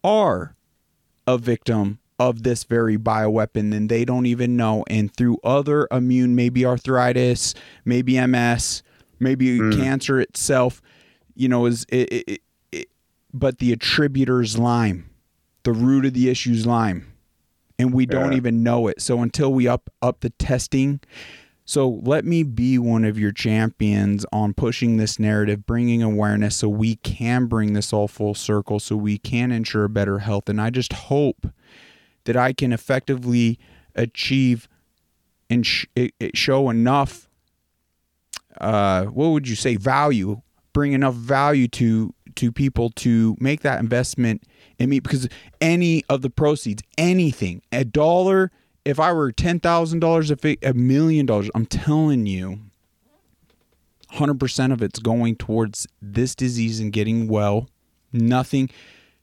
are 0.03 0.53
a 1.25 1.37
victim 1.37 1.99
of 2.19 2.43
this 2.43 2.65
very 2.65 2.97
bioweapon 2.97 3.71
than 3.71 3.87
they 3.87 4.03
don't 4.03 4.25
even 4.25 4.57
know. 4.57 4.83
And 4.89 5.15
through 5.15 5.37
other 5.41 5.87
immune, 5.89 6.35
maybe 6.35 6.65
arthritis, 6.65 7.53
maybe 7.85 8.19
MS, 8.27 8.83
maybe 9.21 9.57
cancer 9.71 10.19
itself, 10.19 10.81
you 11.33 11.47
know, 11.47 11.65
is 11.65 11.85
it, 11.89 12.11
it, 12.27 12.41
but 13.33 13.59
the 13.59 13.71
attributor's 13.71 14.57
Lyme. 14.57 15.09
The 15.63 15.73
root 15.73 16.05
of 16.05 16.13
the 16.13 16.29
issue's 16.29 16.59
is 16.59 16.65
Lyme 16.65 17.11
and 17.77 17.93
we 17.93 18.05
don't 18.05 18.31
Yeah. 18.31 18.37
even 18.37 18.63
know 18.63 18.87
it. 18.87 19.01
So 19.01 19.21
until 19.21 19.51
we 19.53 19.67
up 19.67 19.89
up 20.01 20.21
the 20.21 20.29
testing, 20.31 20.99
so 21.65 21.89
let 22.03 22.23
me 22.23 22.43
be 22.43 22.79
one 22.79 23.03
of 23.03 23.19
your 23.19 23.33
champions 23.33 24.25
on 24.31 24.53
pushing 24.53 24.95
this 24.97 25.19
narrative, 25.19 25.65
bringing 25.65 26.01
awareness 26.01 26.55
so 26.55 26.69
we 26.69 26.95
can 26.95 27.47
bring 27.47 27.73
this 27.73 27.91
all 27.91 28.07
full 28.07 28.33
circle 28.33 28.79
so 28.79 28.95
we 28.95 29.17
can 29.17 29.51
ensure 29.51 29.87
better 29.89 30.19
health 30.19 30.47
and 30.47 30.61
I 30.61 30.69
just 30.69 30.93
hope 30.93 31.47
that 32.23 32.37
I 32.37 32.53
can 32.53 32.71
effectively 32.71 33.59
achieve 33.95 34.69
and 35.49 35.65
sh- 35.65 35.85
show 36.33 36.69
enough 36.69 37.27
uh 38.59 39.05
what 39.05 39.27
would 39.29 39.47
you 39.47 39.55
say 39.55 39.75
value 39.75 40.41
bring 40.73 40.93
enough 40.93 41.13
value 41.15 41.67
to 41.67 42.13
to 42.37 42.51
people 42.51 42.89
to 42.91 43.35
make 43.39 43.61
that 43.61 43.79
investment 43.79 44.43
in 44.79 44.89
me 44.89 44.99
because 44.99 45.27
any 45.61 46.03
of 46.09 46.21
the 46.21 46.29
proceeds 46.29 46.81
anything 46.97 47.61
a 47.71 47.83
dollar 47.83 48.51
if 48.85 48.99
i 48.99 49.11
were 49.11 49.31
$10000 49.31 50.31
if 50.31 50.57
a 50.63 50.73
million 50.73 51.25
dollars 51.25 51.49
i'm 51.55 51.65
telling 51.65 52.25
you 52.25 52.59
100% 54.13 54.71
of 54.71 54.81
it's 54.81 54.99
going 54.99 55.35
towards 55.35 55.87
this 56.01 56.35
disease 56.35 56.79
and 56.79 56.91
getting 56.91 57.27
well. 57.27 57.69
Nothing 58.13 58.69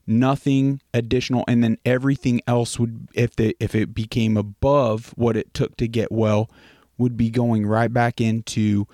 nothing 0.06 0.82
additional. 0.92 1.44
And 1.48 1.64
then 1.64 1.78
everything 1.86 2.42
else 2.46 2.78
would 2.78 3.08
if 3.14 3.36
the 3.36 3.56
if 3.58 3.74
it 3.74 3.94
became 3.94 4.36
above 4.36 5.14
what 5.16 5.36
it 5.36 5.54
took 5.54 5.76
to 5.78 5.88
get 5.88 6.12
well 6.12 6.50
would 6.98 7.16
be 7.16 7.30
going 7.30 7.66
right 7.66 7.92
back 7.92 8.20
into 8.20 8.86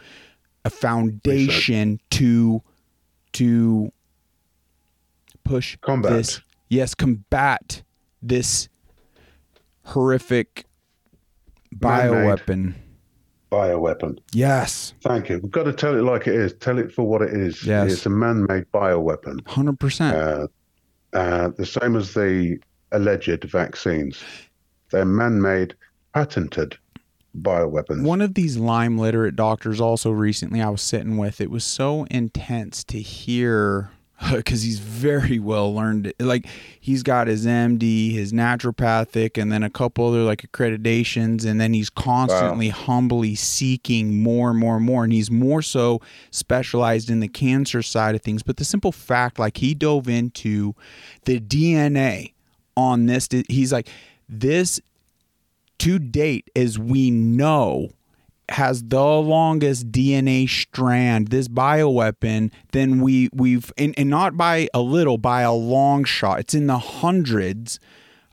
a 0.64 0.70
foundation 0.70 2.00
to 2.10 2.62
to 3.32 3.92
push 5.50 5.76
Combat. 5.80 6.12
this 6.12 6.40
yes 6.68 6.94
combat 6.94 7.82
this 8.22 8.68
horrific 9.86 10.64
bioweapon 11.74 12.74
Bioweapon. 13.50 14.18
yes 14.32 14.94
Thank 15.02 15.28
you. 15.28 15.40
We've 15.42 15.50
got 15.50 15.64
to 15.64 15.72
tell 15.72 15.96
it 15.98 16.02
like 16.02 16.28
it 16.28 16.34
is. 16.36 16.54
Tell 16.60 16.78
it 16.78 16.92
for 16.92 17.04
what 17.04 17.20
it 17.20 17.32
is. 17.34 17.64
Yes. 17.66 17.92
It's 17.92 18.06
a 18.06 18.10
man-made 18.10 18.66
bioweapon. 18.72 19.40
100% 19.42 20.12
Uh, 20.14 20.46
uh, 21.18 21.48
the 21.56 21.66
same 21.66 21.96
as 21.96 22.14
the 22.14 22.58
alleged 22.92 23.42
vaccines. 23.42 24.22
They're 24.92 25.04
man-made, 25.04 25.74
patented 26.14 26.78
bioweapons. 27.36 28.04
One 28.04 28.20
of 28.20 28.34
these 28.34 28.56
Lyme 28.56 28.96
literate 28.98 29.34
doctors 29.34 29.80
also 29.80 30.12
recently 30.12 30.62
I 30.62 30.68
was 30.68 30.82
sitting 30.82 31.16
with, 31.16 31.40
it 31.40 31.50
was 31.50 31.64
so 31.64 32.04
intense 32.04 32.84
to 32.84 33.00
hear 33.00 33.90
because 34.32 34.62
he's 34.62 34.78
very 34.78 35.38
well 35.38 35.74
learned. 35.74 36.12
Like 36.20 36.46
he's 36.78 37.02
got 37.02 37.26
his 37.26 37.46
MD, 37.46 38.12
his 38.12 38.32
naturopathic, 38.32 39.40
and 39.40 39.50
then 39.50 39.62
a 39.62 39.70
couple 39.70 40.08
other 40.08 40.22
like 40.22 40.42
accreditations, 40.42 41.46
and 41.46 41.60
then 41.60 41.72
he's 41.72 41.88
constantly 41.88 42.68
humbly 42.68 43.34
seeking 43.34 44.22
more 44.22 44.50
and 44.50 44.58
more 44.58 44.76
and 44.76 44.84
more. 44.84 45.04
And 45.04 45.12
he's 45.12 45.30
more 45.30 45.62
so 45.62 46.00
specialized 46.30 47.08
in 47.08 47.20
the 47.20 47.28
cancer 47.28 47.82
side 47.82 48.14
of 48.14 48.22
things. 48.22 48.42
But 48.42 48.58
the 48.58 48.64
simple 48.64 48.92
fact, 48.92 49.38
like 49.38 49.56
he 49.56 49.74
dove 49.74 50.08
into 50.08 50.74
the 51.24 51.40
DNA 51.40 52.34
on 52.76 53.06
this. 53.06 53.28
He's 53.48 53.72
like, 53.72 53.88
this 54.28 54.80
to 55.78 55.98
date, 55.98 56.50
as 56.54 56.78
we 56.78 57.10
know, 57.10 57.90
has 58.50 58.82
the 58.82 59.00
longest 59.00 59.90
DNA 59.92 60.48
strand, 60.48 61.28
this 61.28 61.48
bioweapon, 61.48 62.52
then 62.72 63.00
we 63.00 63.28
we've 63.32 63.72
and, 63.78 63.94
and 63.98 64.10
not 64.10 64.36
by 64.36 64.68
a 64.74 64.80
little, 64.80 65.18
by 65.18 65.42
a 65.42 65.52
long 65.52 66.04
shot. 66.04 66.40
It's 66.40 66.54
in 66.54 66.66
the 66.66 66.78
hundreds 66.78 67.78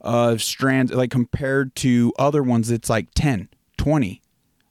of 0.01 0.41
strands, 0.41 0.91
like 0.91 1.11
compared 1.11 1.75
to 1.75 2.13
other 2.17 2.41
ones, 2.41 2.71
it's 2.71 2.89
like 2.89 3.09
10, 3.15 3.49
20. 3.77 4.21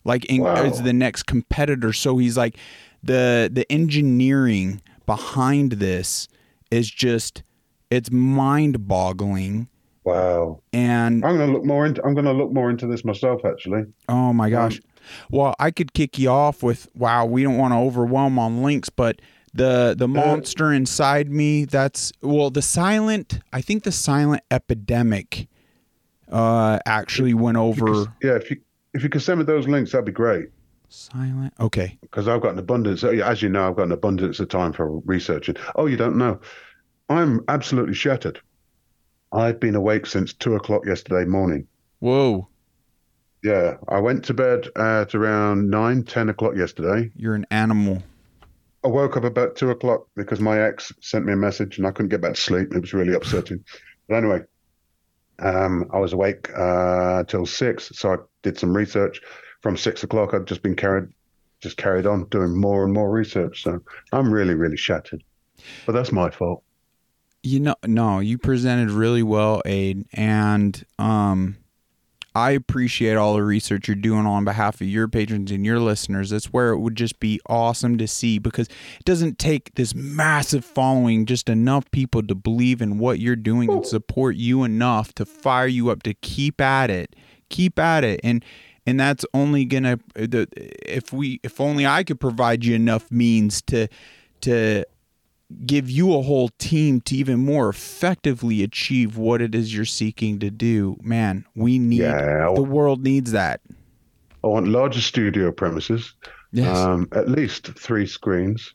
Like 0.05 0.25
in, 0.27 0.43
wow. 0.43 0.55
as 0.55 0.83
the 0.83 0.93
next 0.93 1.25
competitor. 1.25 1.93
So 1.93 2.19
he's 2.19 2.37
like 2.37 2.57
the 3.03 3.51
the 3.53 3.71
engineering 3.71 4.81
behind 5.05 5.73
this 5.73 6.29
is 6.71 6.91
just 6.91 7.43
it's 7.91 8.11
mind 8.11 8.87
boggling. 8.87 9.69
Wow. 10.05 10.61
And 10.73 11.25
I'm 11.25 11.37
gonna 11.37 11.53
look 11.53 11.65
more 11.65 11.87
into 11.87 12.05
I'm 12.05 12.15
gonna 12.15 12.33
look 12.33 12.53
more 12.53 12.71
into 12.71 12.87
this 12.87 13.05
myself 13.05 13.45
actually. 13.45 13.85
Oh 14.09 14.33
my 14.33 14.49
gosh. 14.49 14.77
Um, 14.77 14.83
well, 15.31 15.55
I 15.59 15.71
could 15.71 15.93
kick 15.93 16.19
you 16.19 16.31
off 16.31 16.63
with 16.63 16.89
wow, 16.95 17.25
we 17.27 17.43
don't 17.43 17.59
want 17.59 17.73
to 17.73 17.79
overwhelm 17.79 18.39
on 18.39 18.63
links, 18.63 18.89
but 18.89 19.21
the 19.55 19.95
the 19.97 20.09
monster 20.09 20.73
inside 20.73 21.31
me, 21.31 21.65
that's 21.65 22.13
well 22.21 22.51
the 22.51 22.63
silent 22.63 23.41
I 23.53 23.61
think 23.61 23.85
the 23.85 23.93
silent 23.93 24.43
epidemic 24.51 25.49
uh 26.31 26.79
actually 26.87 27.35
went 27.35 27.57
over 27.57 27.87
could, 27.87 28.09
Yeah, 28.23 28.35
if 28.37 28.51
you 28.51 28.61
if 28.95 29.03
you 29.03 29.09
could 29.09 29.23
send 29.23 29.39
me 29.39 29.45
those 29.45 29.69
links, 29.69 29.93
that'd 29.93 30.05
be 30.05 30.13
great. 30.13 30.49
Silent. 30.89 31.53
Okay. 31.61 31.99
Because 32.01 32.29
I've 32.29 32.41
got 32.41 32.53
an 32.53 32.59
abundance, 32.59 33.03
as 33.05 33.43
you 33.43 33.49
know, 33.49 33.69
I've 33.69 33.77
got 33.77 33.85
an 33.85 33.93
abundance 33.93 34.41
of 34.41 34.49
time 34.49 34.73
for 34.73 35.01
researching. 35.01 35.57
Oh, 35.75 35.87
you 35.87 35.97
don't 35.97 36.17
know. 36.17 36.41
I'm 37.09 37.41
absolutely 37.49 37.95
shattered. 37.95 38.41
I've 39.33 39.61
been 39.61 39.75
awake 39.75 40.07
since 40.07 40.33
two 40.33 40.55
o'clock 40.55 40.87
yesterday 40.87 41.25
morning. 41.29 41.67
Whoa. 41.99 42.49
Yeah, 43.47 43.77
I 43.87 44.01
went 44.01 44.25
to 44.25 44.35
bed 44.35 44.71
at 44.75 45.15
around 45.15 45.71
nine, 45.71 46.03
ten 46.03 46.29
o'clock 46.29 46.57
yesterday. 46.57 47.13
You're 47.15 47.37
an 47.37 47.47
animal. 47.53 48.03
I 48.83 48.89
woke 48.89 49.17
up 49.17 49.23
about 49.23 49.55
two 49.55 49.71
o'clock 49.71 50.09
because 50.17 50.41
my 50.41 50.61
ex 50.61 50.93
sent 51.01 51.27
me 51.27 51.33
a 51.33 51.37
message 51.37 51.79
and 51.79 51.87
I 51.87 51.93
couldn't 51.93 52.09
get 52.09 52.21
back 52.21 52.35
to 52.35 52.41
sleep. 52.41 52.75
It 52.75 52.81
was 52.81 52.93
really 52.93 53.15
upsetting. 53.15 53.63
but 54.09 54.17
anyway, 54.17 54.41
um, 55.39 55.89
I 55.93 56.01
was 56.01 56.13
awake 56.13 56.51
uh, 56.57 57.23
till 57.23 57.47
six, 57.47 57.93
so 57.95 58.15
I 58.15 58.17
did 58.43 58.59
some 58.59 58.77
research. 58.77 59.21
From 59.61 59.77
six 59.77 60.03
o'clock, 60.03 60.35
I've 60.35 60.47
just 60.47 60.63
been 60.65 60.75
carried, 60.75 61.09
just 61.61 61.77
carried 61.77 62.05
on 62.05 62.25
doing 62.31 62.61
more 62.61 62.83
and 62.83 62.93
more 62.93 63.13
research. 63.13 63.63
So 63.63 63.79
I'm 64.13 64.33
really, 64.33 64.55
really 64.55 64.77
shattered. 64.77 65.23
But 65.87 65.93
that's 65.93 66.11
my 66.11 66.31
fault. 66.31 66.65
You 67.45 67.61
know, 67.61 67.77
no, 67.85 68.19
you 68.19 68.39
presented 68.39 68.91
really 68.91 69.23
well, 69.23 69.63
Ade, 69.65 70.05
and 70.15 70.85
um, 70.99 71.59
I 72.37 72.51
appreciate 72.51 73.17
all 73.17 73.33
the 73.33 73.43
research 73.43 73.89
you're 73.89 73.95
doing 73.95 74.27
on 74.27 74.45
behalf 74.45 74.83
of 74.83 74.87
your 74.87 75.09
patrons 75.09 75.51
and 75.51 75.65
your 75.65 75.81
listeners. 75.81 76.29
That's 76.29 76.53
where 76.53 76.69
it 76.69 76.81
would 76.81 76.95
just 76.95 77.19
be 77.19 77.41
awesome 77.49 77.97
to 77.97 78.07
see 78.07 78.39
because 78.39 78.69
it 78.69 79.07
doesn't 79.07 79.39
take 79.39 79.75
this 79.77 79.95
massive 79.95 80.63
following, 80.63 81.25
just 81.25 81.49
enough 81.49 81.91
people 81.93 82.23
to 82.25 82.35
believe 82.35 82.83
in 82.83 82.99
what 82.99 83.21
you're 83.21 83.37
doing 83.37 83.73
and 83.73 83.87
support 83.87 84.37
you 84.37 84.65
enough 84.65 85.15
to 85.15 85.25
fire 85.25 85.67
you 85.67 85.89
up 85.89 86.03
to 86.03 86.13
keep 86.13 86.61
at 86.61 86.91
it, 86.91 87.17
keep 87.49 87.79
at 87.79 88.05
it, 88.05 88.21
and 88.23 88.45
and 88.87 89.01
that's 89.01 89.25
only 89.33 89.65
gonna 89.65 89.99
the 90.15 90.47
if 90.55 91.15
we 91.15 91.41
if 91.43 91.59
only 91.59 91.87
I 91.87 92.05
could 92.05 92.21
provide 92.21 92.67
you 92.67 92.75
enough 92.75 93.11
means 93.11 93.63
to 93.63 93.89
to 94.43 94.85
give 95.65 95.89
you 95.89 96.15
a 96.15 96.23
whole 96.23 96.51
team 96.59 97.01
to 97.03 97.17
even 97.17 97.39
more 97.39 97.69
effectively 97.69 98.63
achieve 98.63 99.17
what 99.17 99.41
it 99.41 99.55
is 99.55 99.75
you're 99.75 99.85
seeking 99.85 100.39
to 100.41 100.51
do. 100.51 100.97
Man, 101.03 101.45
we 101.55 101.79
need 101.79 102.01
yeah, 102.01 102.51
the 102.55 102.63
world 102.63 103.03
needs 103.03 103.33
that. 103.33 103.61
I 104.43 104.49
want 104.49 104.69
larger 104.69 105.01
studio 105.01 105.53
premises. 105.53 106.15
Yes. 106.53 106.77
Um, 106.77 107.09
at 107.13 107.29
least 107.29 107.67
three 107.79 108.07
screens. 108.07 108.73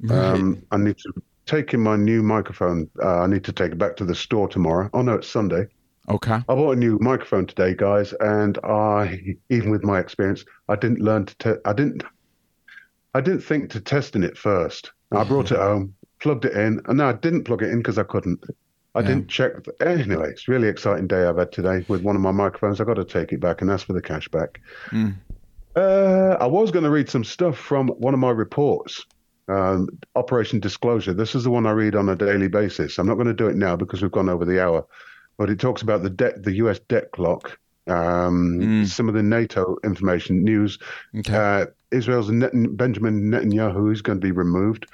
Right. 0.00 0.18
Um, 0.18 0.62
I 0.70 0.78
need 0.78 0.96
to 0.98 1.12
take 1.46 1.74
in 1.74 1.80
my 1.80 1.96
new 1.96 2.22
microphone. 2.22 2.88
Uh, 3.02 3.20
I 3.20 3.26
need 3.26 3.44
to 3.44 3.52
take 3.52 3.72
it 3.72 3.78
back 3.78 3.96
to 3.96 4.04
the 4.04 4.14
store 4.14 4.48
tomorrow. 4.48 4.88
Oh 4.92 5.02
no, 5.02 5.14
it's 5.14 5.28
Sunday. 5.28 5.66
Okay. 6.08 6.34
I 6.34 6.54
bought 6.54 6.72
a 6.72 6.76
new 6.76 6.98
microphone 7.00 7.46
today, 7.46 7.74
guys, 7.74 8.14
and 8.20 8.58
I, 8.64 9.36
even 9.48 9.70
with 9.70 9.84
my 9.84 10.00
experience, 10.00 10.44
I 10.68 10.76
didn't 10.76 11.00
learn 11.00 11.26
to. 11.26 11.34
Te- 11.36 11.60
I 11.64 11.72
didn't. 11.72 12.02
I 13.14 13.20
didn't 13.20 13.42
think 13.42 13.70
to 13.70 13.80
testing 13.80 14.22
it 14.22 14.38
first. 14.38 14.92
I 15.12 15.24
brought 15.24 15.50
it 15.50 15.58
home 15.58 15.94
plugged 16.20 16.44
it 16.44 16.52
in. 16.52 16.80
And 16.86 16.98
no, 16.98 17.08
I 17.08 17.12
didn't 17.12 17.44
plug 17.44 17.62
it 17.62 17.70
in 17.70 17.78
because 17.78 17.98
I 17.98 18.04
couldn't. 18.04 18.44
I 18.94 19.00
yeah. 19.00 19.06
didn't 19.06 19.28
check. 19.28 19.52
Anyway, 19.80 20.28
it's 20.30 20.48
really 20.48 20.68
exciting 20.68 21.06
day 21.06 21.24
I've 21.24 21.38
had 21.38 21.52
today 21.52 21.84
with 21.88 22.02
one 22.02 22.16
of 22.16 22.22
my 22.22 22.32
microphones. 22.32 22.80
I've 22.80 22.86
got 22.86 22.94
to 22.94 23.04
take 23.04 23.32
it 23.32 23.40
back 23.40 23.62
and 23.62 23.70
ask 23.70 23.86
for 23.86 23.92
the 23.92 24.02
cash 24.02 24.28
back. 24.28 24.60
Mm. 24.90 25.14
Uh, 25.76 26.36
I 26.40 26.46
was 26.46 26.70
going 26.70 26.84
to 26.84 26.90
read 26.90 27.08
some 27.08 27.22
stuff 27.22 27.56
from 27.56 27.88
one 27.88 28.14
of 28.14 28.20
my 28.20 28.30
reports, 28.30 29.06
um, 29.48 29.88
Operation 30.16 30.58
Disclosure. 30.58 31.14
This 31.14 31.36
is 31.36 31.44
the 31.44 31.50
one 31.50 31.66
I 31.66 31.70
read 31.70 31.94
on 31.94 32.08
a 32.08 32.16
daily 32.16 32.48
basis. 32.48 32.98
I'm 32.98 33.06
not 33.06 33.14
going 33.14 33.28
to 33.28 33.34
do 33.34 33.46
it 33.46 33.54
now 33.54 33.76
because 33.76 34.02
we've 34.02 34.10
gone 34.10 34.28
over 34.28 34.44
the 34.44 34.60
hour, 34.60 34.84
but 35.38 35.48
it 35.48 35.60
talks 35.60 35.82
about 35.82 36.02
the 36.02 36.10
debt, 36.10 36.42
the 36.42 36.54
U.S. 36.54 36.80
debt 36.88 37.12
clock, 37.12 37.56
um, 37.86 38.58
mm. 38.60 38.86
some 38.88 39.08
of 39.08 39.14
the 39.14 39.22
NATO 39.22 39.76
information 39.84 40.42
news. 40.42 40.78
Okay. 41.16 41.32
Uh, 41.32 41.66
Israel's 41.92 42.30
Net- 42.30 42.76
Benjamin 42.76 43.30
Netanyahu 43.30 43.92
is 43.92 44.02
going 44.02 44.20
to 44.20 44.24
be 44.24 44.32
removed 44.32 44.86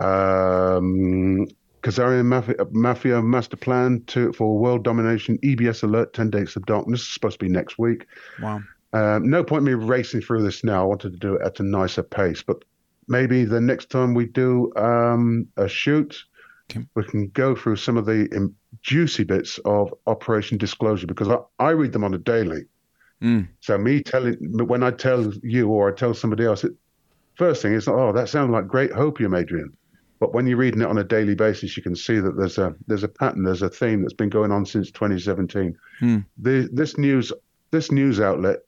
um, 0.00 1.46
Khazarian 1.82 2.26
Mafia, 2.26 2.56
Mafia, 2.72 3.22
master 3.22 3.56
plan 3.56 4.02
to 4.08 4.32
for 4.32 4.58
world 4.58 4.82
domination. 4.82 5.38
EBS 5.38 5.82
alert: 5.82 6.12
ten 6.14 6.30
days 6.30 6.56
of 6.56 6.66
darkness. 6.66 7.06
Supposed 7.06 7.38
to 7.38 7.44
be 7.44 7.50
next 7.50 7.78
week. 7.78 8.06
Wow. 8.42 8.60
Um, 8.92 9.28
no 9.28 9.44
point 9.44 9.64
me 9.64 9.74
racing 9.74 10.22
through 10.22 10.42
this 10.42 10.64
now. 10.64 10.82
I 10.82 10.86
wanted 10.86 11.12
to 11.12 11.18
do 11.18 11.34
it 11.34 11.42
at 11.42 11.60
a 11.60 11.62
nicer 11.62 12.02
pace, 12.02 12.42
but 12.42 12.64
maybe 13.08 13.44
the 13.44 13.60
next 13.60 13.90
time 13.90 14.14
we 14.14 14.26
do 14.26 14.72
um, 14.76 15.46
a 15.56 15.68
shoot, 15.68 16.16
okay. 16.70 16.86
we 16.94 17.04
can 17.04 17.28
go 17.28 17.54
through 17.54 17.76
some 17.76 17.96
of 17.96 18.06
the 18.06 18.52
juicy 18.82 19.24
bits 19.24 19.58
of 19.64 19.92
Operation 20.06 20.58
Disclosure 20.58 21.06
because 21.06 21.28
I, 21.28 21.38
I 21.58 21.70
read 21.70 21.92
them 21.92 22.04
on 22.04 22.14
a 22.14 22.18
daily. 22.18 22.64
Mm. 23.22 23.48
So 23.60 23.78
me 23.78 24.02
telling 24.02 24.36
when 24.66 24.82
I 24.82 24.90
tell 24.90 25.32
you 25.42 25.68
or 25.68 25.92
I 25.92 25.94
tell 25.94 26.14
somebody 26.14 26.44
else, 26.44 26.64
it, 26.64 26.72
first 27.34 27.62
thing 27.62 27.74
is, 27.74 27.88
oh, 27.88 28.12
that 28.12 28.28
sounds 28.28 28.50
like 28.50 28.66
great 28.66 28.92
hopium, 28.92 29.38
Adrian. 29.38 29.76
But 30.18 30.32
when 30.32 30.46
you're 30.46 30.56
reading 30.56 30.80
it 30.80 30.88
on 30.88 30.98
a 30.98 31.04
daily 31.04 31.34
basis, 31.34 31.76
you 31.76 31.82
can 31.82 31.94
see 31.94 32.18
that 32.20 32.36
there's 32.36 32.58
a 32.58 32.74
there's 32.86 33.04
a 33.04 33.08
pattern, 33.08 33.42
there's 33.44 33.62
a 33.62 33.68
theme 33.68 34.02
that's 34.02 34.14
been 34.14 34.30
going 34.30 34.50
on 34.50 34.64
since 34.64 34.90
2017. 34.90 35.76
Hmm. 35.98 36.18
The, 36.38 36.68
this 36.72 36.96
news 36.96 37.32
this 37.70 37.92
news 37.92 38.20
outlet 38.20 38.60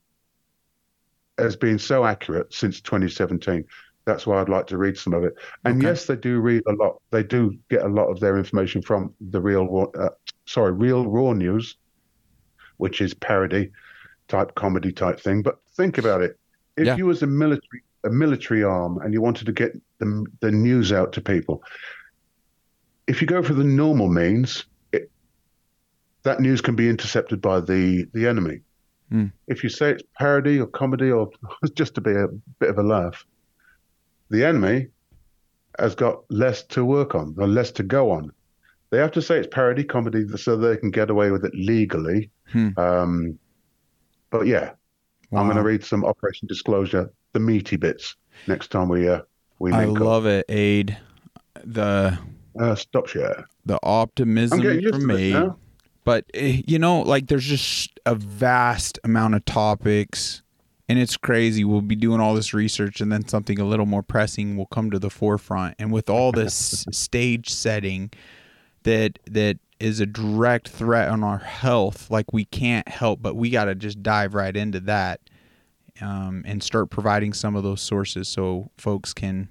has 1.38 1.57
been 1.57 1.78
so 1.78 2.05
accurate 2.05 2.53
since 2.53 2.80
2017. 2.80 3.64
That's 4.05 4.26
why 4.26 4.40
I'd 4.40 4.49
like 4.49 4.66
to 4.68 4.78
read 4.78 4.96
some 4.96 5.14
of 5.14 5.24
it. 5.24 5.34
And 5.64 5.78
okay. 5.78 5.88
yes, 5.88 6.07
they 6.07 6.16
do 6.16 6.40
read 6.40 6.62
a 6.66 6.72
lot. 6.72 7.01
They 7.11 7.22
do 7.22 7.57
get 7.68 7.82
a 7.82 7.88
lot 7.88 8.07
of 8.09 8.20
their 8.20 8.38
information 8.38 8.82
from 8.82 9.14
the 9.20 9.40
real, 9.40 9.90
uh, 9.99 10.09
sorry, 10.46 10.72
real 10.72 11.07
raw 11.07 11.32
news, 11.32 11.76
which 12.78 13.01
is 13.01 13.14
parody 13.14 13.70
type 14.26 14.55
comedy 14.55 14.92
type 14.92 15.20
thing. 15.20 15.42
But 15.42 15.59
think 15.72 15.99
about 15.99 16.22
it. 16.22 16.38
If 16.76 16.87
yeah. 16.87 16.96
you 16.96 17.07
was 17.07 17.22
a 17.22 17.26
military 17.26 17.83
a 18.04 18.11
military 18.11 18.62
arm 18.62 18.99
and 19.03 19.12
you 19.12 19.20
wanted 19.20 19.46
to 19.46 19.53
get 19.53 19.72
the, 19.99 20.26
the 20.41 20.50
news 20.50 20.92
out 20.92 21.12
to 21.14 21.20
people, 21.20 21.62
if 23.07 23.20
you 23.20 23.26
go 23.26 23.42
for 23.42 23.54
the 23.54 23.64
normal 23.64 24.08
means, 24.08 24.66
it, 24.92 25.11
that 26.22 26.41
news 26.41 26.61
can 26.61 26.76
be 26.76 26.88
intercepted 26.88 27.41
by 27.41 27.61
the, 27.61 28.07
the 28.12 28.26
enemy. 28.26 28.61
Mm. 29.12 29.33
If 29.46 29.62
you 29.62 29.70
say 29.70 29.92
it's 29.92 30.03
parody 30.18 30.61
or 30.61 30.66
comedy 30.66 31.11
or 31.11 31.30
just 31.75 31.95
to 31.95 32.00
be 32.00 32.12
a 32.12 32.29
bit 32.58 32.70
of 32.70 32.79
a 32.79 32.83
laugh, 32.83 33.25
the 34.30 34.45
enemy 34.45 34.88
has 35.79 35.95
got 35.95 36.25
less 36.30 36.62
to 36.64 36.84
work 36.84 37.14
on 37.14 37.34
or 37.38 37.46
less 37.46 37.70
to 37.72 37.83
go 37.83 38.11
on. 38.11 38.33
They 38.91 38.99
have 38.99 39.12
to 39.12 39.22
say 39.22 39.38
it's 39.38 39.49
parody 39.50 39.84
comedy 39.84 40.26
so 40.37 40.57
they 40.57 40.76
can 40.76 40.91
get 40.91 41.11
away 41.11 41.30
with 41.30 41.45
it 41.45 41.54
legally. 41.54 42.30
Hmm. 42.50 42.68
Um, 42.76 43.38
but 44.30 44.46
yeah, 44.46 44.72
wow. 45.30 45.41
I'm 45.41 45.46
going 45.46 45.57
to 45.57 45.62
read 45.62 45.84
some 45.84 46.04
Operation 46.04 46.49
Disclosure 46.49 47.11
the 47.33 47.41
meaty 47.41 47.76
bits 47.76 48.16
next 48.46 48.68
time 48.68 48.88
we 48.88 49.08
uh 49.08 49.20
we. 49.59 49.72
I 49.72 49.85
love 49.85 50.26
up. 50.26 50.30
it, 50.30 50.47
Ade. 50.49 50.99
The 51.64 52.18
uh, 52.59 52.75
stop 52.75 53.09
share. 53.09 53.47
The 53.67 53.79
optimism 53.83 54.61
from 54.61 55.07
me. 55.07 55.51
But 56.05 56.25
eh, 56.35 56.63
you 56.67 56.79
know, 56.79 57.01
like 57.01 57.26
there's 57.26 57.45
just 57.45 57.99
a 58.07 58.14
vast 58.14 58.99
amount 59.05 59.35
of 59.35 59.45
topics, 59.45 60.43
and 60.89 60.99
it's 60.99 61.17
crazy. 61.17 61.64
We'll 61.64 61.83
be 61.83 61.97
doing 61.97 62.21
all 62.21 62.35
this 62.35 62.55
research, 62.55 63.01
and 63.01 63.13
then 63.13 63.29
something 63.29 63.59
a 63.59 63.64
little 63.64 63.87
more 63.87 64.03
pressing 64.03 64.57
will 64.57 64.67
come 64.67 64.91
to 64.91 64.99
the 64.99 65.11
forefront. 65.11 65.75
And 65.79 65.93
with 65.93 66.09
all 66.09 66.33
this 66.33 66.87
stage 66.93 67.51
setting, 67.51 68.11
that 68.85 69.18
that 69.26 69.59
is 69.80 70.01
a 70.01 70.07
direct 70.07 70.68
threat 70.68 71.09
on 71.09 71.22
our 71.22 71.39
health, 71.39 72.11
like 72.11 72.33
we 72.33 72.45
can't 72.47 72.89
help, 72.89 73.22
but 73.22 73.37
we 73.37 73.51
got 73.51 73.67
to 73.67 73.75
just 73.75 74.03
dive 74.03 74.35
right 74.35 74.57
into 74.57 74.80
that 74.80 75.21
um, 76.00 76.42
and 76.46 76.62
start 76.62 76.91
providing 76.91 77.33
some 77.33 77.57
of 77.57 77.62
those 77.62 77.80
sources 77.80 78.29
so 78.29 78.70
folks 78.79 79.12
can, 79.12 79.49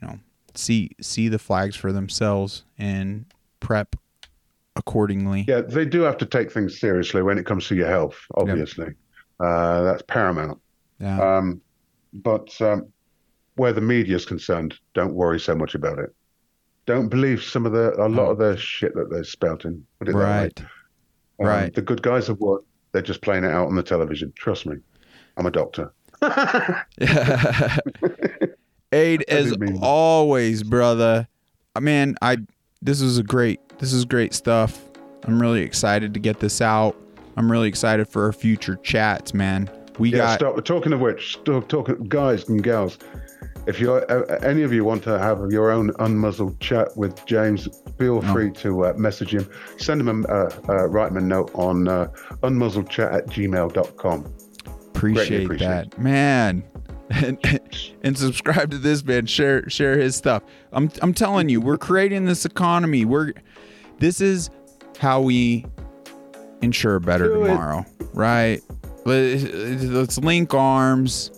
you 0.00 0.06
know, 0.08 0.18
see 0.54 0.90
see 1.00 1.28
the 1.28 1.38
flags 1.38 1.76
for 1.76 1.92
themselves 1.92 2.64
and 2.78 3.24
prep 3.60 3.96
accordingly. 4.76 5.44
Yeah, 5.48 5.60
they 5.62 5.84
do 5.84 6.00
have 6.02 6.16
to 6.18 6.26
take 6.26 6.52
things 6.52 6.78
seriously 6.78 7.22
when 7.22 7.38
it 7.38 7.46
comes 7.46 7.66
to 7.68 7.74
your 7.74 7.88
health. 7.88 8.16
Obviously, 8.34 8.94
uh, 9.40 9.82
that's 9.82 10.02
paramount. 10.02 10.60
Yeah. 11.00 11.20
Um, 11.36 11.60
but 12.12 12.60
um, 12.60 12.88
where 13.56 13.72
the 13.72 13.80
media 13.80 14.16
is 14.16 14.24
concerned, 14.26 14.74
don't 14.94 15.14
worry 15.14 15.38
so 15.40 15.54
much 15.54 15.74
about 15.74 15.98
it. 15.98 16.14
Don't 16.86 17.08
believe 17.08 17.42
some 17.42 17.66
of 17.66 17.72
the 17.72 17.92
a 18.00 18.08
lot 18.08 18.28
Oh. 18.28 18.30
of 18.30 18.38
the 18.38 18.56
shit 18.56 18.94
that 18.94 19.10
they're 19.10 19.24
spouting. 19.24 19.84
Put 19.98 20.08
it 20.08 20.12
that 20.12 20.18
way. 20.18 20.24
right. 20.24 20.60
Um, 21.40 21.46
right. 21.46 21.74
The 21.74 21.82
good 21.82 22.02
guys 22.02 22.26
have 22.28 22.38
won. 22.38 22.60
They're 22.92 23.02
just 23.02 23.20
playing 23.20 23.44
it 23.44 23.50
out 23.50 23.66
on 23.66 23.74
the 23.76 23.82
television. 23.82 24.32
Trust 24.36 24.64
me. 24.66 24.76
I'm 25.38 25.46
a 25.46 25.50
doctor. 25.50 25.92
Ade 28.92 29.22
as 29.28 29.50
didn't 29.50 29.60
mean 29.60 29.74
that. 29.74 29.82
always, 29.86 30.62
brother. 30.62 31.28
Uh, 31.76 31.80
Man, 31.80 32.16
I 32.22 32.38
this 32.82 33.00
is 33.00 33.18
a 33.18 33.22
great 33.22 33.60
this 33.78 33.92
is 33.92 34.04
great 34.04 34.34
stuff. 34.34 34.80
I'm 35.24 35.40
really 35.40 35.60
excited 35.62 36.14
to 36.14 36.20
get 36.20 36.40
this 36.40 36.60
out. 36.60 36.96
I'm 37.36 37.50
really 37.52 37.68
excited 37.68 38.08
for 38.08 38.24
our 38.24 38.32
future 38.32 38.76
chats, 38.82 39.32
man. 39.34 39.70
We 39.98 40.10
Yeah, 40.10 40.18
got 40.18 40.38
stop. 40.40 40.64
Talking 40.64 40.92
of 40.92 41.00
which, 41.00 41.38
talking, 41.44 42.04
guys 42.08 42.48
and 42.48 42.62
gals. 42.62 42.98
If 43.66 43.78
you 43.80 43.92
uh, 43.92 44.38
any 44.42 44.62
of 44.62 44.72
you 44.72 44.84
want 44.84 45.02
to 45.04 45.18
have 45.18 45.38
your 45.52 45.70
own 45.70 45.90
unmuzzled 45.94 46.58
chat 46.60 46.96
with 46.96 47.24
James, 47.26 47.68
feel 47.98 48.16
Oh. 48.24 48.32
free 48.32 48.50
to 48.52 48.86
uh, 48.86 48.92
message 48.96 49.34
him. 49.34 49.46
Send 49.76 50.00
him 50.00 50.24
a 50.24 50.32
uh, 50.32 50.50
uh, 50.68 50.88
write 50.88 51.10
him 51.10 51.18
a 51.18 51.20
note 51.20 51.50
on 51.54 51.86
uh, 51.86 52.06
unmuzzledchat 52.42 53.12
at 53.12 53.26
gmail.com. 53.26 54.34
appreciate, 54.98 55.44
appreciate 55.44 55.68
that. 55.92 55.98
Man. 55.98 56.64
And, 57.10 57.38
and 58.02 58.18
subscribe 58.18 58.70
to 58.70 58.76
this 58.76 59.02
man. 59.02 59.24
Share 59.24 59.66
share 59.70 59.96
his 59.98 60.14
stuff. 60.14 60.42
I'm 60.72 60.90
I'm 61.00 61.14
telling 61.14 61.48
you, 61.48 61.58
we're 61.58 61.78
creating 61.78 62.26
this 62.26 62.44
economy. 62.44 63.06
We're 63.06 63.32
this 63.98 64.20
is 64.20 64.50
how 64.98 65.22
we 65.22 65.64
ensure 66.60 66.96
a 66.96 67.00
better 67.00 67.28
Do 67.28 67.44
it. 67.44 67.48
tomorrow, 67.48 67.86
right? 68.12 68.60
Let- 69.06 69.40
Let's 69.84 70.18
link 70.18 70.52
arms, 70.52 71.30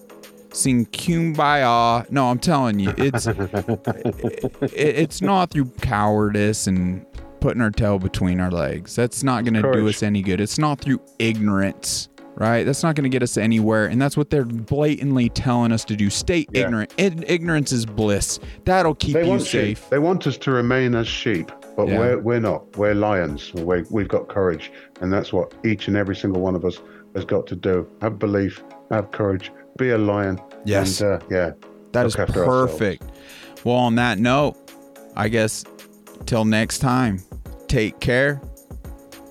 sing 0.53 0.87
kumbaya. 0.87 2.11
No, 2.11 2.31
I'm 2.31 2.41
telling 2.41 2.81
you, 2.81 2.93
it's 2.97 3.27
it, 3.29 4.73
it's 4.73 5.23
not 5.23 5.53
through 5.53 5.67
cowardice 5.83 6.67
and 6.67 7.07
putting 7.41 7.63
our 7.63 7.71
tail 7.71 8.01
between 8.01 8.41
our 8.41 8.51
legs. 8.51 8.97
That's 8.97 9.23
not 9.23 9.45
going 9.45 9.55
to 9.55 9.63
do 9.73 9.89
us 9.89 10.03
any 10.03 10.21
good. 10.23 10.41
It's 10.41 10.59
not 10.59 10.81
through 10.81 11.01
ignorance, 11.19 12.09
right? 12.41 12.65
That's 12.65 12.83
not 12.83 12.97
going 12.97 13.05
to 13.05 13.11
get 13.11 13.23
us 13.23 13.37
anywhere. 13.37 13.87
And 13.87 14.01
that's 14.03 14.17
what 14.17 14.31
they're 14.31 14.45
blatantly 14.45 15.29
telling 15.29 15.71
us 15.71 15.85
to 15.85 15.95
do. 15.95 16.11
Stay 16.11 16.47
Yeah. 16.51 16.63
ignorant. 16.63 16.93
Ig- 16.97 17.25
ignorance 17.29 17.71
is 17.71 17.87
bliss. 17.87 18.41
That'll 18.65 18.95
keep 18.97 19.15
They 19.15 19.31
you 19.31 19.39
safe. 19.39 19.79
sheep. 19.79 19.91
They 19.91 19.99
want 20.01 20.27
us 20.27 20.37
to 20.39 20.51
remain 20.51 20.95
as 20.97 21.07
sheep, 21.07 21.53
but 21.77 21.87
Yeah. 21.87 21.99
we're 21.99 22.19
we're 22.19 22.41
not. 22.41 22.77
We're 22.77 22.95
lions. 22.95 23.53
We're, 23.55 23.85
we've 23.91 24.09
got 24.09 24.27
courage, 24.29 24.73
and 25.01 25.13
that's 25.13 25.33
what 25.33 25.53
each 25.65 25.87
and 25.87 25.97
every 25.97 26.17
single 26.17 26.41
one 26.43 26.57
of 26.57 26.65
us 26.65 26.81
has 27.15 27.25
got 27.25 27.47
to 27.49 27.55
do. 27.57 27.87
Have 28.03 28.19
belief. 28.19 28.65
Have 28.91 29.11
courage. 29.13 29.53
Be 29.79 29.91
a 29.91 29.99
lion. 29.99 30.41
Yes. 30.65 31.01
And, 31.01 31.23
uh, 31.23 31.27
yeah. 31.31 31.51
That 31.93 32.07
is 32.07 32.17
after 32.17 32.45
ourselves. 32.45 32.73
perfect. 32.73 33.03
Well, 33.65 33.77
on 33.77 33.95
that 33.97 34.19
note, 34.19 34.57
I 35.17 35.29
guess 35.29 35.65
till 36.25 36.45
next 36.45 36.79
time, 36.79 37.21
take 37.69 38.01
care. 38.01 38.41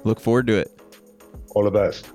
Look 0.04 0.20
forward 0.20 0.46
to 0.48 0.58
it. 0.58 0.70
All 1.56 1.64
the 1.64 1.72
best. 1.72 2.08